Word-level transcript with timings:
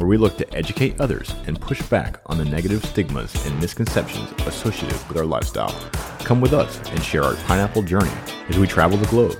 where 0.00 0.08
we 0.08 0.16
look 0.16 0.38
to 0.38 0.54
educate 0.54 0.98
others 0.98 1.34
and 1.46 1.60
push 1.60 1.82
back 1.82 2.22
on 2.24 2.38
the 2.38 2.44
negative 2.46 2.82
stigmas 2.86 3.34
and 3.44 3.60
misconceptions 3.60 4.32
associated 4.46 4.98
with 5.08 5.18
our 5.18 5.26
lifestyle. 5.26 5.78
Come 6.20 6.40
with 6.40 6.54
us 6.54 6.78
and 6.88 7.02
share 7.02 7.22
our 7.22 7.34
pineapple 7.44 7.82
journey 7.82 8.10
as 8.48 8.58
we 8.58 8.66
travel 8.66 8.96
the 8.96 9.06
globe, 9.08 9.38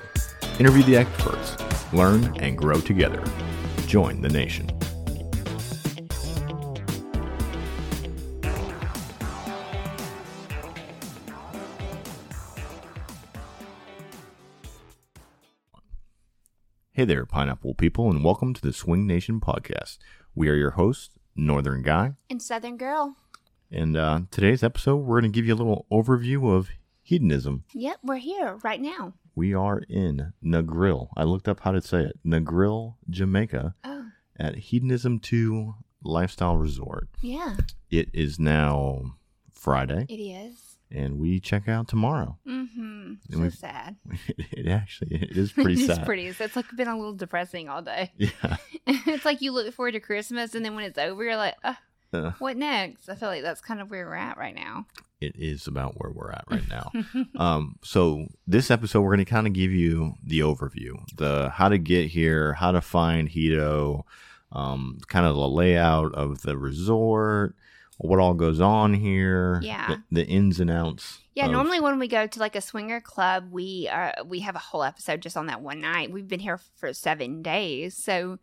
interview 0.59 0.83
the 0.83 0.97
experts, 0.97 1.57
learn 1.95 2.37
and 2.41 2.59
grow 2.59 2.79
together. 2.79 3.25
Join 3.87 4.21
the 4.21 4.29
nation. 4.29 4.71
Hey 16.93 17.07
there, 17.07 17.25
pineapple 17.25 17.73
people, 17.73 18.11
and 18.11 18.23
welcome 18.23 18.53
to 18.53 18.61
the 18.61 18.75
Swing 18.75 19.07
Nation 19.07 19.41
podcast. 19.41 19.97
We 20.35 20.49
are 20.49 20.55
your 20.55 20.71
hosts, 20.73 21.11
Northern 21.37 21.83
Guy, 21.83 22.13
And 22.29 22.41
Southern 22.43 22.77
Girl. 22.77 23.17
and 23.71 23.97
uh, 23.97 24.21
today's 24.31 24.63
episode, 24.63 24.97
we're 24.97 25.21
going 25.21 25.31
to 25.33 25.35
give 25.37 25.47
you 25.47 25.55
a 25.55 25.57
little 25.57 25.87
overview 25.93 26.55
of 26.57 26.69
hedonism. 27.03 27.65
Yep, 27.75 27.99
we're 28.03 28.17
here 28.17 28.59
right 28.63 28.81
now. 28.81 29.15
We 29.35 29.55
are 29.55 29.79
in 29.89 30.33
Negril. 30.45 31.09
I 31.17 31.25
looked 31.25 31.49
up 31.49 31.61
how 31.61 31.73
to 31.73 31.81
say 31.81 32.01
it. 32.03 32.19
Negril, 32.27 32.95
Jamaica, 33.09 33.75
Oh, 33.85 34.07
at 34.39 34.57
Hedonism 34.57 35.19
2 35.21 35.75
Lifestyle 36.03 36.57
Resort. 36.57 37.09
yeah, 37.21 37.57
It 37.91 38.09
is 38.13 38.39
now 38.39 39.17
Friday, 39.53 40.07
it 40.09 40.15
is. 40.15 40.70
And 40.93 41.19
we 41.21 41.39
check 41.41 41.69
out 41.69 41.87
tomorrow. 41.89 42.37
Mm-hmm. 42.47 42.81
And 42.81 43.19
So 43.31 43.39
we've- 43.39 43.57
sad. 43.57 43.97
it 44.39 44.67
actually 44.67 45.17
it 45.17 45.37
is 45.37 45.53
pretty 45.53 45.83
it 45.85 45.87
sad. 45.87 46.05
pretty. 46.05 46.27
It's 46.27 46.57
like 46.57 46.67
been 46.77 46.89
a 46.89 46.97
little 46.97 47.15
depressing 47.15 47.69
all 47.69 47.83
day. 47.83 48.13
Yeah. 48.19 48.57
it's 48.87 49.25
like 49.25 49.41
you 49.41 49.53
look 49.53 49.73
forward 49.75 49.93
to 49.93 50.01
Christmas, 50.01 50.55
and 50.55 50.65
then 50.65 50.75
when 50.75 50.85
it's 50.85 50.99
over, 50.99 51.23
you're 51.23 51.37
like, 51.37 51.55
uh, 51.63 51.75
Uh, 52.13 52.33
what 52.41 52.57
next? 52.57 53.09
I 53.09 53.15
feel 53.15 53.29
like 53.29 53.43
that's 53.43 53.61
kind 53.61 53.81
of 53.81 53.89
where 53.91 54.05
we're 54.07 54.15
at 54.15 54.37
right 54.37 54.55
now. 54.55 54.87
it 55.21 55.37
is 55.37 55.67
about 55.69 55.95
where 56.01 56.11
we're 56.11 56.33
at 56.33 56.45
right 56.51 56.69
now. 56.69 56.91
um, 57.37 57.77
so 57.85 58.27
this 58.49 58.71
episode, 58.71 59.03
we're 59.03 59.15
going 59.15 59.25
to 59.25 59.31
kind 59.31 59.47
of 59.47 59.53
give 59.53 59.71
you 59.71 60.15
the 60.25 60.41
overview, 60.41 60.93
the 61.17 61.51
how 61.51 61.69
to 61.69 61.79
get 61.79 62.09
here, 62.11 62.55
how 62.55 62.73
to 62.73 62.81
find 62.81 63.29
Hedo, 63.31 64.03
um, 64.51 64.99
kind 65.07 65.25
of 65.27 65.37
the 65.37 65.49
layout 65.49 66.13
of 66.15 66.43
the 66.43 66.57
resort, 66.59 67.55
what 68.09 68.19
all 68.19 68.35
goes 68.35 68.61
on 68.61 68.95
here, 68.95 69.61
Yeah. 69.63 69.87
the, 70.11 70.23
the 70.23 70.27
ins 70.27 70.59
and 70.61 70.71
outs. 70.71 71.19
Yeah, 71.35 71.47
of- 71.47 71.53
normally 71.53 71.81
when 71.81 71.99
we 71.99 72.09
go 72.09 72.27
to 72.27 72.39
like 72.41 72.57
a 72.57 72.61
swinger 72.61 73.01
club, 73.01 73.49
we 73.51 73.89
uh 73.93 74.25
we 74.25 74.41
have 74.41 74.57
a 74.57 74.59
whole 74.61 74.83
episode 74.83 75.21
just 75.21 75.37
on 75.37 75.47
that 75.47 75.61
one 75.63 75.81
night. 75.81 76.11
We've 76.11 76.27
been 76.29 76.41
here 76.41 76.59
for 76.77 76.93
seven 76.93 77.43
days, 77.43 77.97
so 77.97 78.39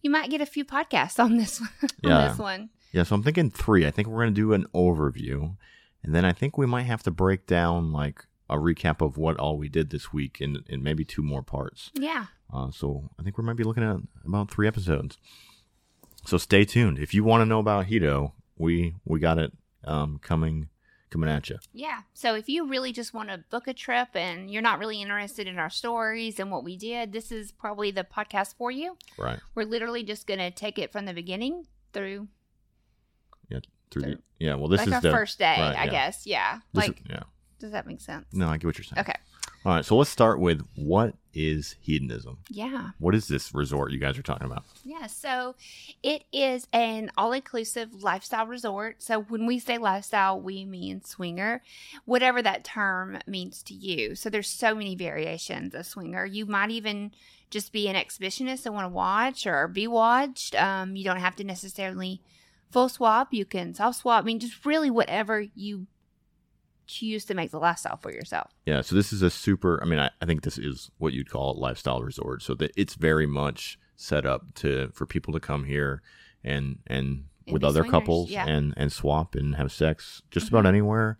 you 0.00 0.10
might 0.10 0.30
get 0.30 0.40
a 0.40 0.46
few 0.46 0.64
podcasts 0.64 1.22
on 1.22 1.36
this 1.36 1.60
one. 1.60 1.70
on 1.82 1.88
Yeah. 2.10 2.28
this 2.28 2.38
one. 2.38 2.70
Yeah, 2.92 3.02
so 3.04 3.14
I'm 3.14 3.22
thinking 3.22 3.50
three. 3.50 3.86
I 3.86 3.90
think 3.90 4.08
we're 4.08 4.22
going 4.22 4.34
to 4.34 4.40
do 4.40 4.52
an 4.52 4.66
overview, 4.74 5.56
and 6.02 6.14
then 6.14 6.24
I 6.24 6.32
think 6.32 6.58
we 6.58 6.66
might 6.66 6.82
have 6.82 7.02
to 7.04 7.10
break 7.10 7.46
down 7.46 7.92
like 7.92 8.26
a 8.50 8.56
recap 8.56 9.00
of 9.00 9.16
what 9.16 9.38
all 9.38 9.56
we 9.56 9.68
did 9.70 9.88
this 9.90 10.12
week 10.12 10.38
in, 10.40 10.62
in 10.68 10.82
maybe 10.82 11.04
two 11.04 11.22
more 11.22 11.42
parts. 11.42 11.90
Yeah, 11.94 12.26
Uh, 12.52 12.70
so 12.70 13.08
I 13.18 13.22
think 13.22 13.38
we 13.38 13.44
might 13.44 13.56
be 13.56 13.64
looking 13.64 13.82
at 13.84 13.96
about 14.26 14.50
three 14.50 14.68
episodes. 14.68 15.16
So 16.26 16.36
stay 16.36 16.64
tuned. 16.66 16.98
If 16.98 17.14
you 17.14 17.24
want 17.24 17.40
to 17.40 17.46
know 17.46 17.60
about 17.60 17.86
Hedo, 17.86 18.32
we 18.62 18.94
we 19.04 19.20
got 19.20 19.38
it 19.38 19.52
um, 19.84 20.18
coming 20.22 20.68
coming 21.10 21.28
at 21.28 21.50
you. 21.50 21.58
yeah. 21.74 22.00
So 22.14 22.34
if 22.34 22.48
you 22.48 22.66
really 22.66 22.90
just 22.90 23.12
want 23.12 23.28
to 23.28 23.44
book 23.50 23.68
a 23.68 23.74
trip 23.74 24.08
and 24.14 24.50
you're 24.50 24.62
not 24.62 24.78
really 24.78 25.02
interested 25.02 25.46
in 25.46 25.58
our 25.58 25.68
stories 25.68 26.40
and 26.40 26.50
what 26.50 26.64
we 26.64 26.74
did, 26.78 27.12
this 27.12 27.30
is 27.30 27.52
probably 27.52 27.90
the 27.90 28.04
podcast 28.04 28.54
for 28.56 28.70
you. 28.70 28.96
Right. 29.18 29.38
We're 29.54 29.66
literally 29.66 30.04
just 30.04 30.26
gonna 30.26 30.50
take 30.50 30.78
it 30.78 30.90
from 30.90 31.04
the 31.04 31.12
beginning 31.12 31.66
through 31.92 32.28
Yeah. 33.50 33.58
Through 33.90 34.02
the, 34.02 34.18
yeah. 34.38 34.54
Well, 34.54 34.68
this 34.68 34.78
like 34.78 34.88
is 34.88 34.94
our 34.94 35.00
the 35.02 35.10
first 35.10 35.38
day, 35.38 35.56
right, 35.58 35.76
I 35.76 35.84
yeah. 35.84 35.90
guess. 35.90 36.26
Yeah. 36.26 36.60
This 36.72 36.88
like, 36.88 37.00
is, 37.00 37.06
yeah. 37.10 37.22
does 37.58 37.72
that 37.72 37.86
make 37.86 38.00
sense? 38.00 38.24
No, 38.32 38.48
I 38.48 38.56
get 38.56 38.66
what 38.66 38.78
you're 38.78 38.84
saying. 38.84 39.00
Okay. 39.00 39.18
All 39.66 39.74
right. 39.74 39.84
So 39.84 39.96
let's 39.98 40.08
start 40.08 40.40
with 40.40 40.66
what 40.76 41.14
is 41.34 41.76
hedonism? 41.80 42.38
Yeah. 42.48 42.90
What 42.98 43.14
is 43.14 43.28
this 43.28 43.54
resort 43.54 43.92
you 43.92 43.98
guys 43.98 44.18
are 44.18 44.22
talking 44.22 44.46
about? 44.46 44.64
Yeah, 44.84 45.06
so 45.06 45.54
it 46.02 46.24
is 46.32 46.66
an 46.72 47.10
all 47.16 47.32
inclusive 47.32 48.02
lifestyle 48.02 48.46
resort. 48.46 49.02
So 49.02 49.22
when 49.22 49.46
we 49.46 49.58
say 49.58 49.78
lifestyle, 49.78 50.40
we 50.40 50.64
mean 50.64 51.02
swinger, 51.02 51.62
whatever 52.04 52.42
that 52.42 52.64
term 52.64 53.18
means 53.26 53.62
to 53.64 53.74
you. 53.74 54.14
So 54.14 54.30
there's 54.30 54.48
so 54.48 54.74
many 54.74 54.94
variations 54.94 55.74
of 55.74 55.86
swinger. 55.86 56.24
You 56.24 56.46
might 56.46 56.70
even 56.70 57.12
just 57.50 57.72
be 57.72 57.88
an 57.88 57.96
exhibitionist 57.96 58.64
and 58.66 58.74
want 58.74 58.86
to 58.86 58.88
watch 58.88 59.46
or 59.46 59.68
be 59.68 59.86
watched. 59.86 60.54
Um, 60.54 60.96
you 60.96 61.04
don't 61.04 61.20
have 61.20 61.36
to 61.36 61.44
necessarily 61.44 62.20
full 62.70 62.88
swap. 62.88 63.32
You 63.32 63.44
can 63.44 63.74
soft 63.74 64.00
swap. 64.00 64.24
I 64.24 64.26
mean, 64.26 64.40
just 64.40 64.64
really 64.64 64.90
whatever 64.90 65.44
you 65.54 65.86
choose 66.92 67.24
to 67.26 67.34
make 67.34 67.50
the 67.50 67.58
lifestyle 67.58 67.96
for 67.96 68.12
yourself. 68.12 68.50
Yeah, 68.66 68.80
so 68.82 68.94
this 68.94 69.12
is 69.12 69.22
a 69.22 69.30
super. 69.30 69.80
I 69.82 69.86
mean, 69.86 69.98
I, 69.98 70.10
I 70.20 70.26
think 70.26 70.42
this 70.42 70.58
is 70.58 70.90
what 70.98 71.12
you'd 71.12 71.30
call 71.30 71.56
a 71.56 71.58
lifestyle 71.58 72.02
resort. 72.02 72.42
So 72.42 72.54
that 72.56 72.70
it's 72.76 72.94
very 72.94 73.26
much 73.26 73.78
set 73.96 74.26
up 74.26 74.54
to 74.54 74.90
for 74.94 75.06
people 75.06 75.32
to 75.34 75.40
come 75.40 75.64
here 75.64 76.02
and 76.44 76.78
and, 76.86 77.24
And 77.46 77.52
with 77.54 77.64
other 77.64 77.80
swingers, 77.82 77.90
couples 78.00 78.30
yeah. 78.30 78.46
and 78.46 78.74
and 78.76 78.92
swap 78.92 79.34
and 79.34 79.56
have 79.56 79.70
sex 79.72 80.22
just 80.30 80.46
Mhm. 80.46 80.50
about 80.50 80.66
anywhere. 80.66 81.18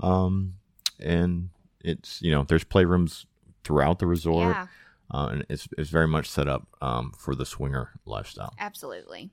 Um, 0.00 0.54
and 0.98 1.50
it's 1.80 2.20
you 2.22 2.30
know 2.30 2.42
there's 2.44 2.64
playrooms 2.64 3.26
throughout 3.64 3.98
the 3.98 4.06
resort, 4.06 4.54
Yeah, 4.56 4.66
uh, 5.10 5.28
and 5.32 5.46
it's 5.48 5.68
it's 5.78 5.90
very 5.90 6.08
much 6.08 6.28
set 6.28 6.48
up 6.48 6.66
um 6.80 7.12
for 7.18 7.34
the 7.34 7.44
swinger 7.46 7.90
lifestyle. 8.06 8.54
absolutely. 8.58 9.30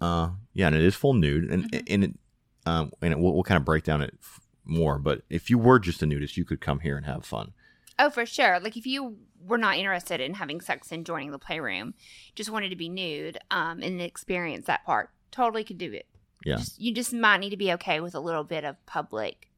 Uh, 0.00 0.30
yeah, 0.52 0.66
and 0.66 0.76
it 0.76 0.82
is 0.84 0.94
full 0.94 1.14
nude, 1.14 1.50
and 1.50 1.70
Mhm. 1.70 1.82
and 1.88 2.04
it 2.04 2.18
um 2.66 2.92
and 3.02 3.12
it, 3.12 3.18
we'll, 3.18 3.32
we'll 3.34 3.42
kind 3.42 3.56
of 3.58 3.64
break 3.64 3.84
down 3.84 4.02
it 4.02 4.14
f- 4.20 4.40
more. 4.66 4.98
But 4.98 5.22
if 5.30 5.50
you 5.50 5.58
were 5.58 5.78
just 5.78 6.02
a 6.02 6.06
nudist, 6.06 6.36
you 6.36 6.44
could 6.44 6.60
come 6.60 6.80
here 6.80 6.96
and 6.96 7.06
have 7.06 7.24
fun. 7.24 7.52
Oh, 7.98 8.10
for 8.10 8.26
sure. 8.26 8.60
Like 8.60 8.76
if 8.76 8.86
you 8.86 9.16
were 9.44 9.58
not 9.58 9.76
interested 9.76 10.20
in 10.20 10.34
having 10.34 10.60
sex 10.60 10.92
and 10.92 11.06
joining 11.06 11.30
the 11.30 11.38
playroom, 11.38 11.94
just 12.34 12.50
wanted 12.50 12.70
to 12.70 12.76
be 12.76 12.88
nude 12.88 13.38
um, 13.50 13.80
and 13.82 14.00
experience 14.00 14.66
that 14.66 14.84
part, 14.84 15.10
totally 15.30 15.64
could 15.64 15.78
do 15.78 15.92
it. 15.92 16.06
Yeah. 16.44 16.56
Just, 16.56 16.80
you 16.80 16.92
just 16.92 17.12
might 17.12 17.38
need 17.38 17.50
to 17.50 17.56
be 17.56 17.72
okay 17.72 18.00
with 18.00 18.14
a 18.14 18.20
little 18.20 18.44
bit 18.44 18.64
of 18.64 18.84
public 18.86 19.50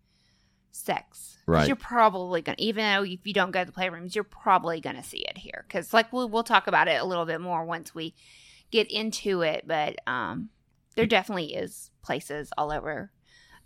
sex. 0.70 1.38
Right. 1.46 1.66
You're 1.66 1.76
probably 1.76 2.40
going 2.42 2.56
to, 2.56 2.62
even 2.62 2.84
though 2.84 3.02
if 3.02 3.26
you 3.26 3.32
don't 3.32 3.50
go 3.50 3.64
to 3.64 3.70
the 3.70 3.72
playrooms, 3.72 4.14
you're 4.14 4.24
probably 4.24 4.80
going 4.80 4.96
to 4.96 5.02
see 5.02 5.18
it 5.18 5.38
here. 5.38 5.64
Because, 5.66 5.92
like, 5.92 6.12
we'll, 6.12 6.28
we'll 6.28 6.44
talk 6.44 6.66
about 6.66 6.88
it 6.88 7.00
a 7.00 7.04
little 7.04 7.24
bit 7.24 7.40
more 7.40 7.64
once 7.64 7.94
we 7.94 8.14
get 8.70 8.90
into 8.90 9.42
it. 9.42 9.64
But 9.66 9.96
um, 10.06 10.50
there 10.94 11.06
definitely 11.06 11.54
is 11.54 11.90
places 12.02 12.50
all 12.56 12.70
over 12.70 13.10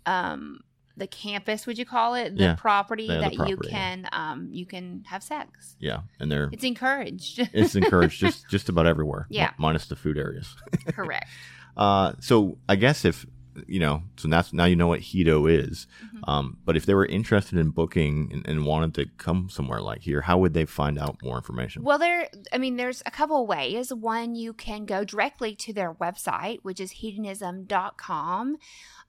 um, 0.05 0.61
the 0.95 1.07
campus, 1.07 1.65
would 1.65 1.77
you 1.77 1.85
call 1.85 2.13
it? 2.15 2.35
The 2.37 2.43
Yeah. 2.43 2.55
property 2.55 3.03
Yeah, 3.05 3.15
the 3.15 3.21
that 3.21 3.31
you 3.33 3.37
property, 3.37 3.69
yeah. 3.69 3.77
can 3.77 4.09
um, 4.11 4.49
you 4.51 4.65
can 4.65 5.03
have 5.07 5.23
sex. 5.23 5.75
Yeah, 5.79 6.01
and 6.19 6.31
they're 6.31 6.49
It's 6.51 6.63
encouraged. 6.63 7.39
it's 7.53 7.75
encouraged 7.75 8.19
just 8.19 8.47
just 8.49 8.69
about 8.69 8.85
everywhere. 8.85 9.25
Yeah. 9.29 9.51
minus 9.57 9.87
the 9.87 9.95
food 9.95 10.17
areas. 10.17 10.55
Correct. 10.93 11.27
Uh, 11.75 12.13
so 12.19 12.57
I 12.69 12.75
guess 12.75 13.05
if 13.05 13.25
you 13.67 13.79
know, 13.79 14.01
so 14.17 14.27
that's 14.27 14.51
now 14.51 14.65
you 14.65 14.75
know 14.75 14.87
what 14.87 15.01
Hedo 15.01 15.47
is. 15.47 15.85
Mhm. 16.03 16.27
Um, 16.27 16.57
but 16.65 16.75
if 16.75 16.87
they 16.87 16.95
were 16.95 17.05
interested 17.05 17.59
in 17.59 17.69
booking 17.69 18.29
and, 18.33 18.47
and 18.47 18.65
wanted 18.65 18.95
to 18.95 19.05
come 19.17 19.47
somewhere 19.47 19.79
like 19.79 20.01
here, 20.01 20.21
how 20.21 20.39
would 20.39 20.55
they 20.55 20.65
find 20.65 20.97
out 20.97 21.17
more 21.21 21.35
information? 21.37 21.83
Well, 21.83 21.99
there, 21.99 22.27
I 22.51 22.57
mean, 22.57 22.77
there's 22.77 23.03
a 23.05 23.11
couple 23.11 23.43
of 23.43 23.47
ways. 23.47 23.93
One, 23.93 24.33
you 24.33 24.53
can 24.53 24.85
go 24.85 25.03
directly 25.03 25.53
to 25.57 25.71
their 25.73 25.93
website, 25.93 26.59
which 26.63 26.79
is 26.79 26.93
hedonism.com. 26.93 28.57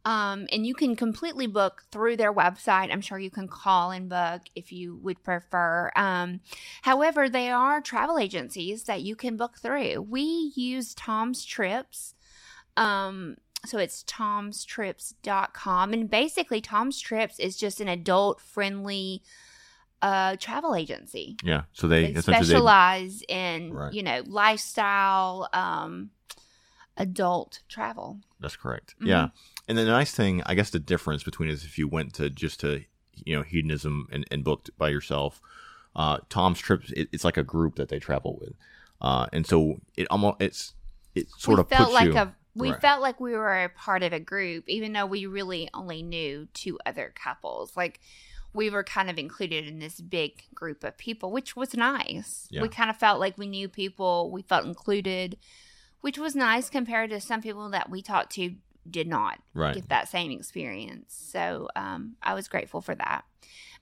Um, 0.05 0.47
and 0.53 0.67
you 0.67 0.75
can 0.75 0.97
completely 0.97 1.47
book 1.47 1.85
through 1.91 2.19
their 2.19 2.33
website. 2.33 2.93
I'm 2.93 3.01
sure 3.01 3.19
you 3.19 3.31
can 3.31 3.49
call 3.49 3.91
and 3.91 4.09
book 4.09 4.43
if 4.55 4.71
you 4.71 4.97
would 5.03 5.23
prefer. 5.23 5.91
Um, 5.97 6.41
however, 6.83 7.29
they 7.29 7.51
are 7.51 7.81
travel 7.81 8.19
agencies 8.19 8.85
that 8.85 9.03
you 9.03 9.17
can 9.17 9.37
book 9.37 9.59
through. 9.59 10.03
We 10.03 10.53
use 10.55 10.95
Tom's 10.95 11.45
Trips. 11.45 12.15
Um, 12.77 13.37
so 13.65 13.79
it's 13.79 14.03
tomstrips.com. 14.05 15.93
And 15.95 16.11
basically, 16.11 16.61
Tom's 16.61 17.01
Trips 17.01 17.41
is 17.41 17.57
just 17.57 17.81
an 17.81 17.89
adult 17.89 18.43
friendly 18.43 19.23
uh, 20.03 20.37
travel 20.39 20.75
agency 20.75 21.35
yeah, 21.43 21.63
so 21.73 21.89
they, 21.89 22.13
they 22.13 22.19
essentially 22.19 22.35
they, 22.35 22.45
specialize 22.45 23.23
in 23.27 23.73
Right. 23.73 23.95
you 23.95 24.03
know 24.03 24.23
lifestyle 24.27 25.49
um 25.55 26.11
adult 26.97 27.61
travel. 27.69 28.21
That's 28.41 28.57
correct. 28.57 28.95
Mhm. 29.01 29.07
Yeah. 29.07 29.29
And 29.69 29.79
the 29.79 29.85
nice 29.85 30.13
thing, 30.13 30.43
I 30.47 30.55
guess 30.55 30.71
the 30.71 30.79
difference 30.79 31.23
between 31.23 31.49
is 31.49 31.65
if 31.65 31.79
you 31.79 31.89
went 31.89 32.15
to 32.15 32.31
just 32.31 32.61
to, 32.61 32.85
you 33.25 33.35
know, 33.37 33.43
hedonism 33.43 34.09
and, 34.13 34.25
and 34.31 34.45
booked 34.45 34.71
by 34.79 34.91
yourself, 34.91 35.41
uh, 35.97 36.19
Tom's 36.29 36.59
trips, 36.59 36.91
it, 36.93 37.09
it's 37.13 37.25
like 37.25 37.37
a 37.37 37.43
group 37.45 37.77
that 37.77 37.89
they 37.89 37.99
travel 37.99 38.37
with. 38.41 38.55
Uh, 39.01 39.27
and 39.33 39.47
so 39.47 39.81
it 39.97 40.07
almost, 40.11 40.37
it's, 40.41 40.75
it 41.15 41.29
sort 41.39 41.59
we 41.59 41.61
of 41.63 41.69
felt 41.69 41.93
like 41.93 42.07
you, 42.07 42.17
a 42.17 42.35
we 42.57 42.71
Right. 42.71 42.81
felt 42.81 43.03
like 43.03 43.19
we 43.21 43.33
were 43.33 43.65
a 43.65 43.69
part 43.69 44.03
of 44.05 44.13
a 44.13 44.21
group, 44.21 44.69
even 44.69 44.93
though 44.93 45.07
we 45.07 45.27
really 45.27 45.69
only 45.75 46.03
knew 46.03 46.47
two 46.55 46.79
other 46.87 47.13
couples. 47.15 47.77
Like 47.77 48.01
we 48.53 48.71
were 48.71 48.85
kind 48.85 49.11
of 49.11 49.19
included 49.19 49.67
in 49.67 49.81
this 49.81 50.01
big 50.01 50.45
group 50.55 50.85
of 50.85 50.97
people, 50.97 51.33
which 51.33 51.57
was 51.57 51.75
nice. 51.75 52.47
Yeah. 52.51 52.63
We 52.63 52.69
kind 52.69 52.91
of 52.91 52.97
felt 52.97 53.19
like 53.19 53.37
we 53.37 53.49
knew 53.49 53.69
people. 53.69 54.31
We 54.31 54.43
felt 54.43 54.65
included, 54.67 55.37
which 56.05 56.19
was 56.19 56.37
nice 56.37 56.69
compared 56.69 57.09
to 57.09 57.19
some 57.19 57.41
people 57.41 57.71
that 57.71 57.89
we 57.89 58.03
talked 58.03 58.31
to 58.31 58.55
did 58.91 59.09
not 59.09 59.39
right. 59.55 59.77
get 59.77 59.89
that 59.89 60.07
same 60.07 60.31
experience. 60.31 61.15
So 61.33 61.67
um, 61.75 62.17
I 62.23 62.35
was 62.35 62.47
grateful 62.47 62.83
for 62.83 62.95
that. 62.95 63.23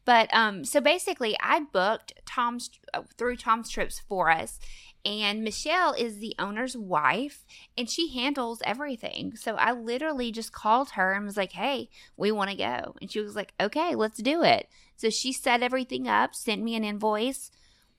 But 0.04 0.32
um, 0.32 0.64
so 0.64 0.80
basically, 0.80 1.36
I 1.40 1.64
booked 1.72 2.12
Tom's 2.24 2.70
uh, 2.94 3.02
through 3.18 3.38
Tom's 3.38 3.70
trips 3.70 4.00
for 4.08 4.30
us, 4.30 4.60
and 5.04 5.42
Michelle 5.42 5.94
is 5.94 6.20
the 6.20 6.36
owner's 6.38 6.76
wife, 6.76 7.44
and 7.76 7.90
she 7.90 8.14
handles 8.14 8.62
everything. 8.64 9.34
So 9.34 9.56
I 9.56 9.72
literally 9.72 10.30
just 10.30 10.52
called 10.52 10.90
her 10.90 11.14
and 11.14 11.24
was 11.24 11.36
like, 11.36 11.54
"Hey, 11.54 11.88
we 12.16 12.30
want 12.30 12.50
to 12.50 12.56
go," 12.56 12.94
and 13.00 13.10
she 13.10 13.18
was 13.18 13.34
like, 13.34 13.52
"Okay, 13.60 13.96
let's 13.96 14.22
do 14.22 14.44
it." 14.44 14.68
So 14.94 15.10
she 15.10 15.32
set 15.32 15.60
everything 15.60 16.06
up, 16.06 16.36
sent 16.36 16.62
me 16.62 16.76
an 16.76 16.84
invoice. 16.84 17.50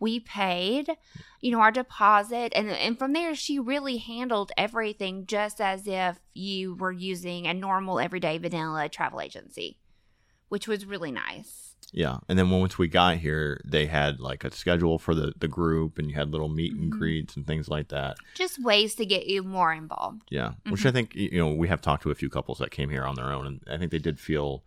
We 0.04 0.20
paid, 0.20 0.90
you 1.40 1.52
know, 1.52 1.60
our 1.62 1.72
deposit, 1.72 2.52
and 2.56 2.70
and 2.70 3.00
from 3.00 3.14
there 3.14 3.34
she 3.36 3.58
really 3.58 3.98
handled 3.98 4.52
everything 4.58 5.26
just 5.26 5.62
as 5.62 5.88
if 5.88 6.20
you 6.34 6.76
were 6.76 6.92
using 6.92 7.48
a 7.48 7.54
normal 7.54 8.00
everyday 8.00 8.38
vanilla 8.38 8.90
travel 8.90 9.22
agency, 9.22 9.80
which 10.50 10.68
was 10.68 10.86
really 10.86 11.12
nice. 11.12 11.76
Yeah. 11.96 12.18
And 12.28 12.38
then 12.40 12.50
once 12.50 12.78
we 12.80 12.88
got 12.88 13.18
here, 13.18 13.62
they 13.64 13.86
had 13.86 14.20
like 14.20 14.44
a 14.44 14.52
schedule 14.52 14.98
for 14.98 15.14
the, 15.14 15.32
the 15.38 15.48
group 15.48 16.00
and 16.00 16.10
you 16.10 16.16
had 16.16 16.32
little 16.32 16.50
meet 16.50 16.74
and 16.74 16.92
Mhm. 16.92 16.98
greets 16.98 17.36
and 17.38 17.46
things 17.46 17.68
like 17.70 17.90
that. 17.90 18.18
Just 18.34 18.62
ways 18.64 18.96
to 18.96 19.06
get 19.06 19.28
you 19.28 19.44
more 19.44 19.72
involved. 19.72 20.24
Yeah. 20.32 20.50
Mm-hmm. 20.50 20.72
Which 20.72 20.86
I 20.88 20.92
think, 20.92 21.14
you 21.16 21.38
know, 21.38 21.54
we 21.54 21.68
have 21.68 21.82
talked 21.82 22.02
to 22.04 22.12
a 22.12 22.16
few 22.16 22.30
couples 22.32 22.58
that 22.58 22.72
came 22.72 22.90
here 22.90 23.04
on 23.06 23.14
their 23.16 23.32
own 23.32 23.46
and 23.46 23.62
I 23.72 23.78
think 23.78 23.92
they 23.92 24.00
did 24.00 24.20
feel 24.20 24.64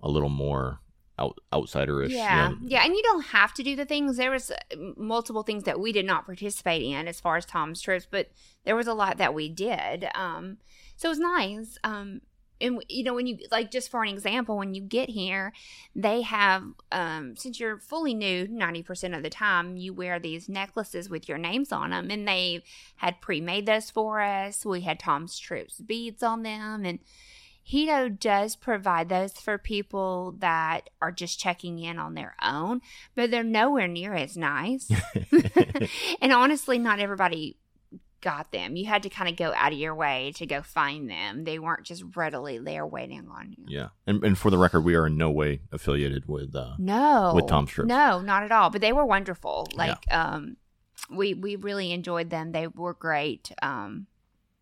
a 0.00 0.08
little 0.08 0.28
more 0.46 0.80
out, 1.18 1.38
outsiderish. 1.52 2.10
you 2.10 2.16
Yeah, 2.16 2.48
know. 2.48 2.56
yeah, 2.62 2.84
and 2.84 2.94
you 2.94 3.02
don't 3.02 3.26
have 3.26 3.54
to 3.54 3.62
do 3.62 3.76
the 3.76 3.84
things. 3.84 4.16
There 4.16 4.30
was 4.30 4.50
uh, 4.50 4.76
multiple 4.96 5.42
things 5.42 5.64
that 5.64 5.78
we 5.80 5.92
did 5.92 6.06
not 6.06 6.26
participate 6.26 6.82
in 6.82 7.06
as 7.08 7.20
far 7.20 7.36
as 7.36 7.46
Tom's 7.46 7.80
trips, 7.80 8.06
but 8.10 8.30
there 8.64 8.76
was 8.76 8.86
a 8.86 8.94
lot 8.94 9.18
that 9.18 9.34
we 9.34 9.48
did. 9.48 10.06
Um, 10.14 10.58
so 10.96 11.08
it 11.08 11.10
was 11.10 11.18
nice. 11.20 11.78
Um, 11.84 12.20
and 12.60 12.84
you 12.88 13.02
know, 13.02 13.14
when 13.14 13.26
you 13.26 13.38
like, 13.50 13.70
just 13.70 13.90
for 13.90 14.02
an 14.02 14.08
example, 14.08 14.56
when 14.56 14.74
you 14.74 14.80
get 14.80 15.10
here, 15.10 15.52
they 15.94 16.22
have 16.22 16.64
um, 16.92 17.36
since 17.36 17.58
you're 17.58 17.78
fully 17.78 18.14
nude 18.14 18.50
ninety 18.50 18.82
percent 18.82 19.14
of 19.14 19.22
the 19.22 19.30
time, 19.30 19.76
you 19.76 19.92
wear 19.92 20.18
these 20.18 20.48
necklaces 20.48 21.10
with 21.10 21.28
your 21.28 21.38
names 21.38 21.72
on 21.72 21.90
them, 21.90 22.10
and 22.10 22.26
they 22.26 22.62
had 22.96 23.20
pre-made 23.20 23.66
those 23.66 23.90
for 23.90 24.20
us. 24.20 24.64
We 24.64 24.82
had 24.82 25.00
Tom's 25.00 25.38
trips 25.38 25.80
beads 25.80 26.22
on 26.22 26.42
them, 26.42 26.84
and 26.84 27.00
Hedo 27.70 28.18
does 28.18 28.56
provide 28.56 29.08
those 29.08 29.32
for 29.32 29.56
people 29.56 30.34
that 30.38 30.90
are 31.00 31.12
just 31.12 31.38
checking 31.38 31.78
in 31.78 31.98
on 31.98 32.14
their 32.14 32.34
own, 32.42 32.82
but 33.14 33.30
they're 33.30 33.42
nowhere 33.42 33.88
near 33.88 34.14
as 34.14 34.36
nice. 34.36 34.90
and 36.20 36.32
honestly, 36.32 36.78
not 36.78 37.00
everybody 37.00 37.56
got 38.24 38.50
them. 38.52 38.74
You 38.74 38.86
had 38.86 39.02
to 39.04 39.10
kind 39.10 39.28
of 39.28 39.36
go 39.36 39.52
out 39.54 39.72
of 39.72 39.78
your 39.78 39.94
way 39.94 40.32
to 40.36 40.46
go 40.46 40.62
find 40.62 41.08
them. 41.10 41.44
They 41.44 41.58
weren't 41.58 41.84
just 41.84 42.02
readily 42.16 42.58
there 42.58 42.86
waiting 42.86 43.28
on 43.28 43.54
you. 43.56 43.66
Yeah. 43.68 43.88
And, 44.06 44.24
and 44.24 44.36
for 44.36 44.50
the 44.50 44.58
record, 44.58 44.80
we 44.80 44.94
are 44.94 45.06
in 45.06 45.16
no 45.16 45.30
way 45.30 45.60
affiliated 45.70 46.26
with, 46.26 46.56
uh, 46.56 46.72
No. 46.78 47.32
With 47.34 47.46
Tom's 47.46 47.70
trips. 47.70 47.88
No, 47.88 48.20
not 48.20 48.42
at 48.42 48.50
all. 48.50 48.70
But 48.70 48.80
they 48.80 48.92
were 48.92 49.04
wonderful. 49.04 49.68
Like 49.74 50.10
um 50.10 50.56
we 51.10 51.34
we 51.34 51.56
really 51.56 51.92
enjoyed 51.92 52.30
them. 52.30 52.52
They 52.52 52.66
were 52.66 52.94
great. 52.94 53.52
Um 53.60 54.06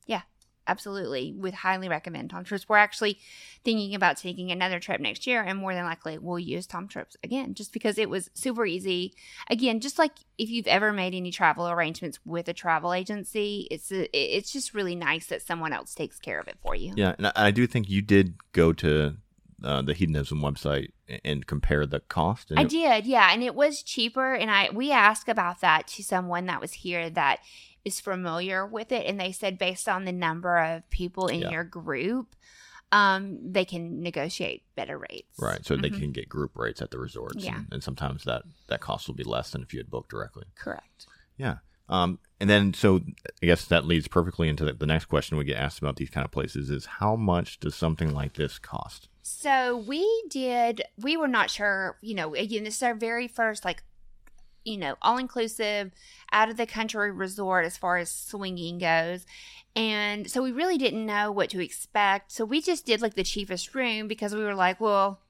yeah, 0.07 0.23
absolutely. 0.67 1.33
Would 1.33 1.55
highly 1.55 1.89
recommend 1.89 2.31
Tom 2.31 2.45
Trips. 2.45 2.69
We're 2.69 2.77
actually 2.77 3.19
thinking 3.65 3.95
about 3.95 4.17
taking 4.17 4.51
another 4.51 4.81
trip 4.81 5.01
next 5.01 5.27
year 5.27 5.43
and 5.43 5.59
more 5.59 5.75
than 5.75 5.85
likely 5.85 6.19
we'll 6.19 6.39
use 6.39 6.67
Tom 6.67 6.89
Trips 6.89 7.17
again 7.23 7.55
just 7.55 7.73
because 7.73 7.99
it 7.99 8.11
was 8.11 8.31
super 8.35 8.67
easy. 8.67 9.15
Again, 9.49 9.81
just 9.81 9.99
like 9.99 10.13
if 10.39 10.51
you've 10.51 10.67
ever 10.67 10.93
made 10.93 11.15
any 11.15 11.31
travel 11.31 11.69
arrangements 11.69 12.19
with 12.25 12.49
a 12.49 12.53
travel 12.53 12.93
agency, 12.93 13.69
it's 13.71 13.93
a, 13.93 14.09
it's 14.17 14.53
just 14.53 14.75
really 14.75 14.95
nice 14.95 15.27
that 15.27 15.43
someone 15.43 15.73
else 15.73 15.95
takes 15.95 16.19
care 16.19 16.41
of 16.41 16.49
it 16.49 16.57
for 16.63 16.75
you. 16.75 16.93
yeah. 16.97 17.15
And 17.19 17.29
I, 17.29 17.33
I 17.37 17.51
do 17.51 17.67
think 17.67 17.89
you 17.89 18.03
did 18.03 18.35
go 18.53 18.73
to 18.75 19.17
uh, 19.65 19.83
the 19.83 19.95
hedonism 19.95 20.41
website 20.41 20.91
and, 21.25 21.47
compare 21.47 21.87
the 21.87 22.01
cost. 22.01 22.51
And 22.51 22.59
I 22.59 22.65
did, 22.65 23.07
yeah, 23.07 23.31
and 23.33 23.43
it 23.43 23.55
was 23.55 23.83
cheaper. 23.83 24.35
And 24.35 24.51
I 24.51 24.71
we 24.73 24.91
asked 24.91 25.29
about 25.29 25.61
that 25.61 25.87
to 25.89 26.03
someone 26.03 26.47
that 26.47 26.61
was 26.61 26.73
here 26.73 27.11
that 27.11 27.41
is 27.85 28.01
familiar 28.01 28.67
with 28.67 28.93
it, 28.93 29.07
and 29.07 29.19
they 29.19 29.33
said 29.33 29.59
based 29.59 29.89
on 29.89 30.05
the 30.05 30.13
number 30.13 30.57
of 30.59 30.89
people 30.91 31.27
in 31.27 31.41
Yeah. 31.41 31.51
your 31.51 31.65
group, 31.65 32.37
um, 32.93 33.39
they 33.53 33.65
can 33.65 34.03
negotiate 34.03 34.65
better 34.77 34.99
rates. 34.99 35.39
Right. 35.39 35.65
So 35.65 35.77
they 35.77 35.89
Mhm. 35.91 35.99
can 35.99 36.13
get 36.13 36.29
group 36.29 36.53
rates 36.57 36.83
at 36.83 36.91
the 36.91 36.99
resorts. 36.99 37.43
Yeah. 37.43 37.57
And, 37.57 37.67
and 37.73 37.83
sometimes 37.83 38.25
that, 38.25 38.43
that 38.69 38.81
cost 38.81 39.09
will 39.09 39.15
be 39.15 39.25
less 39.25 39.51
than 39.51 39.63
if 39.63 39.73
you 39.73 39.81
had 39.81 39.89
booked 39.91 40.11
directly. 40.11 40.45
Correct. 40.57 41.07
Yeah. 41.39 41.59
Um, 41.89 42.19
and 42.39 42.49
then, 42.51 42.75
so 42.75 43.01
I 43.43 43.47
guess 43.47 43.65
that 43.67 43.87
leads 43.87 44.09
perfectly 44.09 44.49
into 44.49 44.65
the, 44.65 44.73
the 44.75 44.87
next 44.87 45.07
question 45.07 45.37
we 45.39 45.45
get 45.45 45.57
asked 45.57 45.79
about 45.79 45.97
these 45.97 46.11
kind 46.11 46.25
of 46.25 46.31
places 46.31 46.71
is 46.71 46.85
how 46.87 47.17
much 47.17 47.61
does 47.61 47.75
something 47.75 48.13
like 48.13 48.35
this 48.35 48.59
cost? 48.59 49.09
So 49.23 49.77
we 49.79 50.07
did. 50.29 50.83
We 50.99 51.17
were 51.17 51.29
not 51.29 51.51
sure. 51.51 51.99
You 52.03 52.15
know, 52.15 52.35
again, 52.35 52.65
this 52.65 52.77
is 52.77 52.83
our 52.83 52.95
very 52.95 53.27
first 53.29 53.65
like, 53.65 53.83
you 54.65 54.77
know, 54.77 54.97
all 55.03 55.19
inclusive, 55.19 55.93
out 56.31 56.49
of 56.49 56.57
the 56.57 56.67
country 56.67 57.11
resort 57.11 57.65
as 57.65 57.77
far 57.77 57.97
as 57.99 58.11
swinging 58.11 58.79
goes, 58.79 59.27
and 59.75 60.31
so 60.31 60.43
we 60.43 60.53
really 60.53 60.79
didn't 60.79 61.07
know 61.07 61.33
what 61.33 61.51
to 61.51 61.61
expect. 61.61 62.33
So 62.33 62.45
we 62.45 62.61
just 62.61 62.87
did 62.87 63.01
like 63.01 63.15
the 63.15 63.25
cheapest 63.25 63.75
room 63.75 64.09
because 64.09 64.35
we 64.35 64.45
were 64.45 64.55
like, 64.55 64.81
well, 64.81 65.21